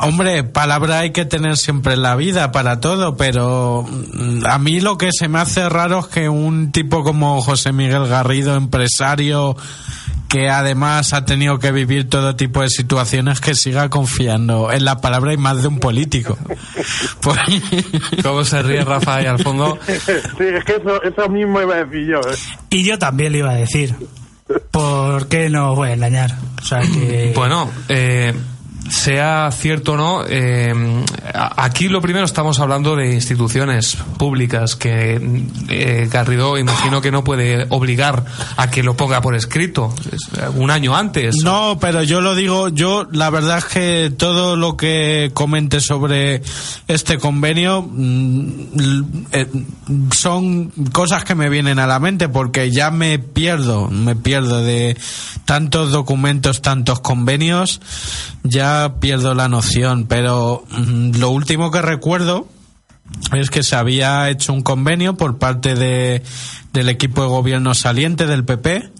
Hombre, 0.00 0.42
palabra 0.42 1.00
hay 1.00 1.12
que 1.12 1.24
tener 1.24 1.56
siempre 1.56 1.94
en 1.94 2.02
la 2.02 2.16
vida 2.16 2.50
para 2.50 2.80
todo, 2.80 3.16
pero 3.16 3.86
mm, 3.88 4.44
a 4.46 4.58
mí 4.58 4.80
lo 4.80 4.98
que 4.98 5.10
se 5.12 5.28
me 5.28 5.38
hace 5.38 5.68
raro 5.68 6.00
es 6.00 6.06
que 6.06 6.28
un 6.28 6.72
tipo 6.72 7.04
como 7.04 7.40
José 7.42 7.72
Miguel 7.72 8.08
Garrido, 8.08 8.56
empresario, 8.56 9.56
que 10.28 10.50
además 10.50 11.12
ha 11.12 11.24
tenido 11.24 11.60
que 11.60 11.70
vivir 11.70 12.10
todo 12.10 12.34
tipo 12.34 12.62
de 12.62 12.70
situaciones, 12.70 13.40
que 13.40 13.54
siga 13.54 13.88
confiando 13.88 14.72
en 14.72 14.84
la 14.84 15.00
palabra 15.00 15.32
y 15.32 15.36
más 15.36 15.62
de 15.62 15.68
un 15.68 15.78
político. 15.78 16.36
Pues- 17.20 17.38
¿Cómo 18.22 18.44
se 18.44 18.62
ríe 18.62 18.84
Rafa 18.84 19.14
ahí 19.16 19.26
al 19.26 19.38
fondo? 19.38 19.78
sí, 19.86 19.92
es 20.44 20.64
que 20.64 20.72
eso, 20.72 21.02
eso 21.04 21.28
mismo 21.28 21.60
iba 21.62 21.74
a 21.76 21.84
decir 21.84 22.06
yo. 22.08 22.20
¿eh? 22.20 22.34
Y 22.70 22.84
yo 22.84 22.98
también 22.98 23.30
le 23.32 23.38
iba 23.38 23.50
a 23.50 23.54
decir. 23.54 23.94
¿Por 24.70 25.28
qué 25.28 25.48
no 25.48 25.74
voy 25.74 25.90
a 25.90 25.94
engañar? 25.94 26.30
O 26.60 26.64
sea 26.64 26.80
que. 26.80 27.32
Bueno, 27.34 27.70
eh, 27.88 28.34
sea 28.88 29.50
cierto 29.50 29.92
o 29.92 29.96
no, 29.96 30.24
eh, 30.26 30.72
aquí 31.32 31.88
lo 31.88 32.00
primero 32.00 32.24
estamos 32.24 32.60
hablando 32.60 32.96
de 32.96 33.14
instituciones 33.14 33.96
públicas 34.18 34.76
que 34.76 35.46
eh, 35.68 36.08
Garrido 36.10 36.58
imagino 36.58 37.00
que 37.00 37.10
no 37.10 37.24
puede 37.24 37.66
obligar 37.70 38.24
a 38.56 38.70
que 38.70 38.82
lo 38.82 38.96
ponga 38.96 39.20
por 39.20 39.34
escrito 39.34 39.94
es, 40.12 40.28
un 40.54 40.70
año 40.70 40.96
antes. 40.96 41.36
No, 41.42 41.78
pero 41.80 42.02
yo 42.02 42.20
lo 42.20 42.34
digo, 42.34 42.68
yo 42.68 43.06
la 43.10 43.30
verdad 43.30 43.58
es 43.58 43.64
que 43.64 44.12
todo 44.16 44.56
lo 44.56 44.76
que 44.76 45.30
comente 45.34 45.80
sobre 45.80 46.42
este 46.86 47.18
convenio 47.18 47.82
mm, 47.82 49.26
eh, 49.32 49.46
son 50.14 50.68
cosas 50.92 51.24
que 51.24 51.34
me 51.34 51.48
vienen 51.48 51.78
a 51.78 51.86
la 51.86 51.98
mente 51.98 52.28
porque 52.28 52.70
ya 52.70 52.90
me 52.90 53.18
pierdo, 53.18 53.88
me 53.88 54.14
pierdo 54.16 54.62
de 54.62 54.96
tantos 55.44 55.90
documentos, 55.90 56.62
tantos 56.62 57.00
convenios, 57.00 57.80
ya 58.42 58.73
pierdo 59.00 59.34
la 59.34 59.48
noción, 59.48 60.06
pero 60.08 60.64
mm, 60.70 61.16
lo 61.18 61.30
último 61.30 61.70
que 61.70 61.82
recuerdo 61.82 62.48
es 63.32 63.50
que 63.50 63.62
se 63.62 63.76
había 63.76 64.28
hecho 64.30 64.52
un 64.52 64.62
convenio 64.62 65.16
por 65.16 65.38
parte 65.38 65.74
de, 65.74 66.22
del 66.72 66.88
equipo 66.88 67.22
de 67.22 67.28
gobierno 67.28 67.74
saliente 67.74 68.26
del 68.26 68.44
PP 68.44 68.90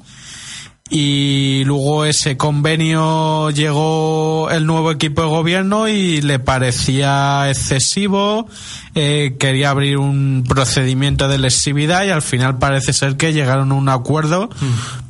y 0.90 1.64
luego 1.64 2.04
ese 2.04 2.36
convenio 2.36 3.50
llegó 3.50 4.50
el 4.50 4.66
nuevo 4.66 4.90
equipo 4.90 5.22
de 5.22 5.28
gobierno 5.28 5.88
y 5.88 6.20
le 6.20 6.38
parecía 6.38 7.48
excesivo, 7.48 8.46
eh, 8.94 9.36
quería 9.38 9.70
abrir 9.70 9.96
un 9.96 10.44
procedimiento 10.46 11.26
de 11.26 11.38
lesividad 11.38 12.04
y 12.04 12.10
al 12.10 12.20
final 12.20 12.58
parece 12.58 12.92
ser 12.92 13.16
que 13.16 13.32
llegaron 13.32 13.72
a 13.72 13.74
un 13.74 13.88
acuerdo 13.88 14.50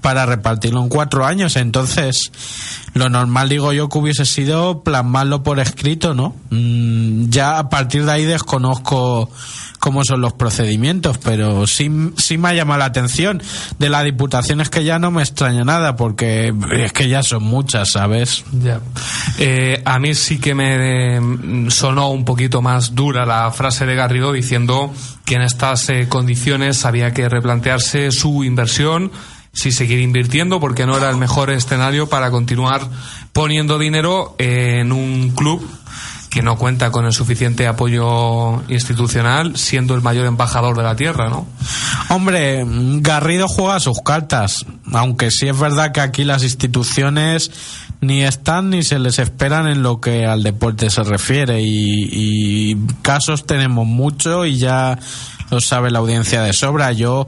para 0.04 0.26
repartirlo 0.26 0.82
en 0.82 0.90
cuatro 0.90 1.24
años. 1.24 1.56
Entonces, 1.56 2.30
lo 2.92 3.08
normal 3.08 3.48
digo 3.48 3.72
yo 3.72 3.88
que 3.88 3.96
hubiese 3.96 4.26
sido 4.26 4.82
plasmarlo 4.82 5.42
por 5.42 5.60
escrito, 5.60 6.12
¿no? 6.12 6.36
Mm, 6.50 7.30
ya 7.30 7.58
a 7.58 7.70
partir 7.70 8.04
de 8.04 8.12
ahí 8.12 8.26
desconozco 8.26 9.30
cómo 9.78 10.04
son 10.04 10.20
los 10.20 10.34
procedimientos, 10.34 11.16
pero 11.16 11.66
sí, 11.66 11.90
sí 12.18 12.36
me 12.36 12.50
ha 12.50 12.52
llamado 12.52 12.80
la 12.80 12.84
atención. 12.84 13.42
De 13.78 13.88
la 13.88 14.02
diputación 14.02 14.60
es 14.60 14.68
que 14.68 14.84
ya 14.84 14.98
no 14.98 15.10
me 15.10 15.22
extraña 15.22 15.64
nada, 15.64 15.96
porque 15.96 16.52
es 16.72 16.92
que 16.92 17.08
ya 17.08 17.22
son 17.22 17.42
muchas, 17.42 17.92
¿sabes? 17.92 18.44
Ya. 18.52 18.80
Eh, 19.38 19.80
a 19.86 19.98
mí 19.98 20.14
sí 20.14 20.38
que 20.38 20.54
me 20.54 21.16
eh, 21.16 21.20
sonó 21.70 22.10
un 22.10 22.26
poquito 22.26 22.60
más 22.60 22.94
dura 22.94 23.24
la 23.24 23.50
frase 23.52 23.86
de 23.86 23.94
Garrido 23.94 24.32
diciendo 24.32 24.92
que 25.24 25.36
en 25.36 25.42
estas 25.42 25.88
eh, 25.88 26.08
condiciones 26.10 26.84
había 26.84 27.14
que 27.14 27.28
replantearse 27.28 28.10
su 28.10 28.44
inversión, 28.44 29.10
si 29.54 29.72
seguir 29.72 30.00
invirtiendo, 30.00 30.60
porque 30.60 30.84
no 30.84 30.96
era 30.96 31.08
el 31.08 31.16
mejor 31.16 31.50
escenario 31.50 32.08
para 32.08 32.30
continuar 32.30 32.82
poniendo 33.32 33.78
dinero 33.78 34.34
en 34.38 34.92
un 34.92 35.30
club 35.30 35.66
que 36.34 36.42
no 36.42 36.56
cuenta 36.56 36.90
con 36.90 37.06
el 37.06 37.12
suficiente 37.12 37.68
apoyo 37.68 38.60
institucional, 38.68 39.56
siendo 39.56 39.94
el 39.94 40.02
mayor 40.02 40.26
embajador 40.26 40.76
de 40.76 40.82
la 40.82 40.96
tierra, 40.96 41.28
¿no? 41.30 41.46
Hombre, 42.08 42.64
Garrido 42.66 43.46
juega 43.46 43.78
sus 43.78 44.00
cartas, 44.04 44.66
aunque 44.92 45.30
sí 45.30 45.46
es 45.46 45.56
verdad 45.56 45.92
que 45.92 46.00
aquí 46.00 46.24
las 46.24 46.42
instituciones 46.42 47.52
ni 48.00 48.24
están 48.24 48.70
ni 48.70 48.82
se 48.82 48.98
les 48.98 49.20
esperan 49.20 49.68
en 49.68 49.84
lo 49.84 50.00
que 50.00 50.26
al 50.26 50.42
deporte 50.42 50.90
se 50.90 51.04
refiere 51.04 51.62
y, 51.62 52.08
y 52.10 52.76
casos 53.02 53.46
tenemos 53.46 53.86
mucho 53.86 54.44
y 54.44 54.58
ya 54.58 54.98
lo 55.50 55.60
sabe 55.60 55.90
la 55.90 55.98
audiencia 55.98 56.42
de 56.42 56.52
sobra. 56.52 56.92
Yo 56.92 57.26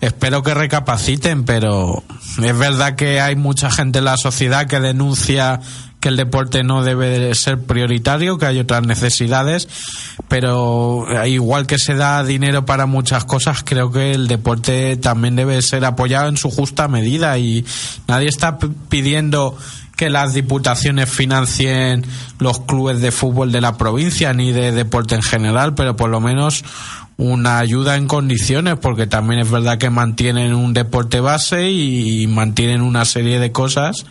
espero 0.00 0.42
que 0.42 0.54
recapaciten, 0.54 1.44
pero 1.44 2.02
es 2.42 2.58
verdad 2.58 2.94
que 2.94 3.20
hay 3.20 3.36
mucha 3.36 3.70
gente 3.70 4.00
en 4.00 4.06
la 4.06 4.16
sociedad 4.16 4.66
que 4.66 4.80
denuncia 4.80 5.60
que 6.04 6.10
el 6.10 6.16
deporte 6.18 6.62
no 6.64 6.84
debe 6.84 7.34
ser 7.34 7.62
prioritario, 7.62 8.36
que 8.36 8.44
hay 8.44 8.58
otras 8.58 8.86
necesidades, 8.86 9.68
pero 10.28 11.06
igual 11.24 11.66
que 11.66 11.78
se 11.78 11.94
da 11.94 12.22
dinero 12.22 12.66
para 12.66 12.84
muchas 12.84 13.24
cosas, 13.24 13.62
creo 13.64 13.90
que 13.90 14.12
el 14.12 14.28
deporte 14.28 14.98
también 14.98 15.34
debe 15.34 15.62
ser 15.62 15.82
apoyado 15.86 16.28
en 16.28 16.36
su 16.36 16.50
justa 16.50 16.88
medida 16.88 17.38
y 17.38 17.64
nadie 18.06 18.28
está 18.28 18.58
pidiendo 18.58 19.56
que 19.96 20.10
las 20.10 20.34
diputaciones 20.34 21.08
financien 21.08 22.04
los 22.38 22.60
clubes 22.60 23.00
de 23.00 23.10
fútbol 23.10 23.50
de 23.52 23.62
la 23.62 23.78
provincia 23.78 24.34
ni 24.34 24.52
de 24.52 24.72
deporte 24.72 25.14
en 25.14 25.22
general, 25.22 25.74
pero 25.74 25.96
por 25.96 26.10
lo 26.10 26.20
menos 26.20 26.64
una 27.16 27.58
ayuda 27.58 27.96
en 27.96 28.06
condiciones, 28.06 28.76
porque 28.80 29.06
también 29.06 29.40
es 29.40 29.50
verdad 29.50 29.78
que 29.78 29.90
mantienen 29.90 30.54
un 30.54 30.72
deporte 30.74 31.20
base 31.20 31.70
y, 31.70 32.26
mantienen 32.26 32.80
una 32.80 33.04
serie 33.04 33.38
de 33.38 33.52
cosas 33.52 34.04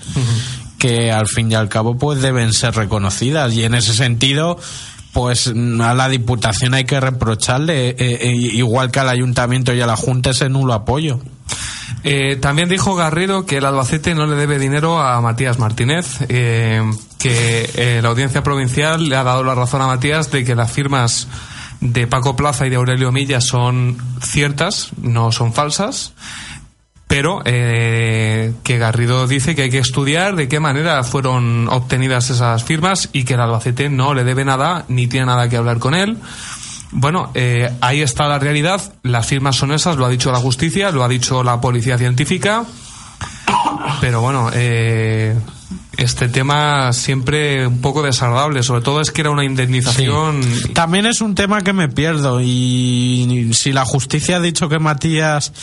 que 0.78 1.12
al 1.12 1.28
fin 1.28 1.52
y 1.52 1.56
al 1.56 1.70
cabo 1.70 1.98
pues 1.98 2.22
deben 2.22 2.54
ser 2.54 2.76
reconocidas 2.76 3.54
y 3.54 3.64
en 3.64 3.74
ese 3.74 3.94
sentido 3.94 4.58
pues 5.14 5.48
a 5.48 5.94
la 5.94 6.10
Diputación 6.10 6.74
hay 6.74 6.86
que 6.86 7.00
reprocharle, 7.00 7.90
eh, 7.90 7.96
eh, 8.00 8.36
igual 8.36 8.92
que 8.92 9.00
al 9.00 9.10
Ayuntamiento 9.10 9.74
y 9.74 9.82
a 9.82 9.86
la 9.86 9.96
Junta, 9.96 10.32
ese 10.32 10.50
nulo 10.50 10.74
apoyo. 10.74 11.20
Eh, 12.04 12.36
también 12.36 12.68
dijo 12.68 12.96
Garrido 12.96 13.46
que 13.46 13.58
el 13.58 13.66
Albacete 13.66 14.14
no 14.14 14.26
le 14.26 14.36
debe 14.36 14.60
dinero 14.60 15.00
a 15.00 15.22
Matías 15.22 15.58
Martínez, 15.58 16.20
eh, 16.28 16.82
que 17.18 17.70
eh, 17.76 18.00
la 18.02 18.10
audiencia 18.10 18.44
provincial 18.44 19.08
le 19.08 19.16
ha 19.16 19.24
dado 19.24 19.44
la 19.44 19.56
razón 19.56 19.82
a 19.82 19.88
Matías 19.88 20.30
de 20.30 20.44
que 20.44 20.56
las 20.56 20.72
firmas 20.72 21.28
de 21.84 22.08
Paco 22.08 22.36
Plaza 22.36 22.66
y 22.66 22.70
de 22.70 22.78
Aurelio 22.78 23.12
Milla 23.12 23.42
son 23.42 23.98
ciertas, 24.22 24.92
no 25.02 25.34
son 25.34 25.54
falsas, 25.54 26.14
pero 27.08 27.42
eh, 27.44 28.54
que 28.64 28.78
Garrido 28.78 29.28
dice 29.28 29.54
que 29.54 29.64
hay 29.64 29.70
que 29.70 29.80
estudiar 29.80 30.38
de 30.38 30.48
qué 30.48 30.62
manera 30.62 31.04
fueron 31.04 31.68
obtenidas 31.68 32.30
esas 32.30 32.64
firmas 32.64 33.10
y 33.12 33.26
que 33.26 33.34
el 33.34 33.42
Albacete 33.42 33.90
no 33.90 34.14
le 34.14 34.24
debe 34.24 34.46
nada 34.46 34.86
ni 34.88 35.08
tiene 35.08 35.26
nada 35.26 35.50
que 35.50 35.58
hablar 35.58 35.80
con 35.80 35.94
él. 35.94 36.18
Bueno, 36.92 37.32
eh, 37.34 37.70
ahí 37.82 38.02
está 38.02 38.28
la 38.28 38.40
realidad. 38.40 38.82
Las 39.04 39.28
firmas 39.28 39.58
son 39.58 39.74
esas, 39.74 39.98
lo 39.98 40.06
ha 40.06 40.10
dicho 40.10 40.32
la 40.32 40.40
justicia, 40.40 40.90
lo 40.92 41.04
ha 41.04 41.10
dicho 41.10 41.44
la 41.44 41.60
policía 41.60 41.98
científica. 41.98 42.64
Pero 44.00 44.22
bueno, 44.22 44.50
eh, 44.54 45.36
este 45.98 46.28
tema 46.28 46.92
siempre 46.94 47.68
un 47.68 47.82
poco 47.82 48.02
desagradable. 48.02 48.64
Sobre 48.64 48.82
todo 48.82 49.02
es 49.02 49.12
que 49.12 49.22
era 49.22 49.30
una 49.30 49.46
indemnización. 49.46 50.42
También 50.74 51.06
es 51.06 51.22
un 51.22 51.36
tema 51.36 51.62
que 51.62 51.74
me 51.74 51.90
pierdo. 51.90 52.42
Y 52.42 53.52
si 53.54 53.72
la 53.72 53.86
justicia 53.86 54.38
ha 54.38 54.40
dicho 54.40 54.70
que 54.70 54.80
Matías 54.80 55.54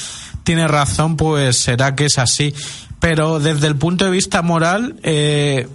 tiene 0.44 0.68
razón, 0.68 1.16
pues 1.16 1.56
será 1.58 1.94
que 1.94 2.06
es 2.06 2.18
así. 2.18 2.54
Pero 3.00 3.40
desde 3.40 3.66
el 3.66 3.76
punto 3.76 4.04
de 4.04 4.10
vista 4.10 4.42
moral, 4.42 4.96
eh, 5.02 5.66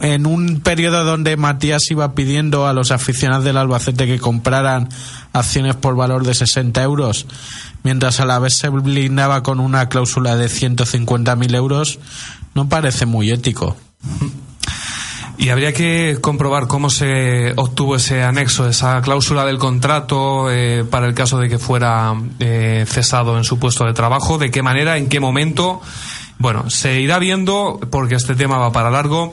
en 0.00 0.26
un 0.26 0.60
periodo 0.60 1.04
donde 1.04 1.36
Matías 1.36 1.90
iba 1.90 2.14
pidiendo 2.14 2.68
a 2.68 2.72
los 2.72 2.92
aficionados 2.92 3.44
del 3.44 3.56
Albacete 3.56 4.06
que 4.06 4.20
compraran 4.20 4.88
acciones 5.32 5.74
por 5.74 5.96
valor 5.96 6.24
de 6.24 6.34
60 6.34 6.80
euros, 6.84 7.26
mientras 7.82 8.20
a 8.20 8.26
la 8.26 8.38
vez 8.38 8.54
se 8.54 8.68
blindaba 8.68 9.42
con 9.42 9.58
una 9.58 9.88
cláusula 9.88 10.36
de 10.36 10.46
150.000 10.46 11.54
euros, 11.56 11.98
no 12.54 12.68
parece 12.68 13.06
muy 13.06 13.32
ético. 13.32 13.76
Y 15.38 15.50
habría 15.50 15.72
que 15.72 16.18
comprobar 16.20 16.66
cómo 16.66 16.90
se 16.90 17.52
obtuvo 17.54 17.94
ese 17.94 18.24
anexo, 18.24 18.68
esa 18.68 19.00
cláusula 19.02 19.46
del 19.46 19.56
contrato 19.56 20.50
eh, 20.50 20.84
para 20.84 21.06
el 21.06 21.14
caso 21.14 21.38
de 21.38 21.48
que 21.48 21.60
fuera 21.60 22.12
eh, 22.40 22.84
cesado 22.88 23.38
en 23.38 23.44
su 23.44 23.56
puesto 23.56 23.84
de 23.84 23.92
trabajo, 23.92 24.36
de 24.36 24.50
qué 24.50 24.62
manera, 24.62 24.96
en 24.96 25.08
qué 25.08 25.20
momento. 25.20 25.80
Bueno, 26.38 26.70
se 26.70 27.00
irá 27.00 27.20
viendo 27.20 27.78
porque 27.88 28.16
este 28.16 28.34
tema 28.34 28.58
va 28.58 28.72
para 28.72 28.90
largo. 28.90 29.32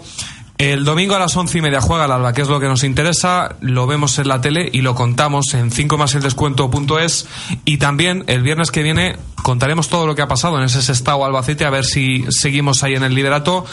El 0.58 0.86
domingo 0.86 1.16
a 1.16 1.20
las 1.20 1.36
once 1.36 1.58
y 1.58 1.62
media 1.62 1.82
juega 1.82 2.06
el 2.06 2.12
Alba, 2.12 2.32
que 2.32 2.42
es 2.42 2.48
lo 2.48 2.62
que 2.62 2.68
nos 2.68 2.86
interesa. 2.86 3.58
Lo 3.60 3.88
vemos 3.88 4.18
en 4.20 4.30
la 4.30 4.40
tele 4.40 4.70
y 4.72 4.82
lo 4.82 4.96
contamos 4.96 5.54
en 5.54 5.70
5 5.70 5.98
más 5.98 6.16
el 6.16 6.22
descuento.es. 6.22 7.28
Y 7.66 7.78
también 7.78 8.24
el 8.28 8.42
viernes 8.42 8.72
que 8.72 8.82
viene 8.82 9.18
contaremos 9.44 9.90
todo 9.90 10.08
lo 10.08 10.16
que 10.16 10.22
ha 10.22 10.28
pasado 10.28 10.58
en 10.58 10.64
ese 10.64 10.82
Sestao 10.82 11.26
Albacete, 11.26 11.66
a 11.66 11.70
ver 11.70 11.84
si 11.84 12.26
seguimos 12.30 12.84
ahí 12.84 12.96
en 12.96 13.04
el 13.04 13.14
liderato. 13.14 13.66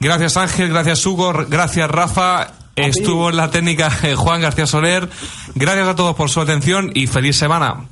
Gracias 0.00 0.38
Ángel, 0.38 0.70
gracias 0.70 1.04
Hugo, 1.04 1.32
gracias 1.48 1.90
Rafa. 1.90 2.54
Estuvo 2.74 3.28
en 3.28 3.36
la 3.36 3.50
técnica 3.50 3.92
eh, 4.02 4.14
Juan 4.14 4.40
García 4.40 4.66
Soler. 4.66 5.10
Gracias 5.54 5.88
a 5.88 5.94
todos 5.94 6.16
por 6.16 6.30
su 6.30 6.40
atención 6.40 6.90
y 6.94 7.06
feliz 7.06 7.36
semana. 7.36 7.88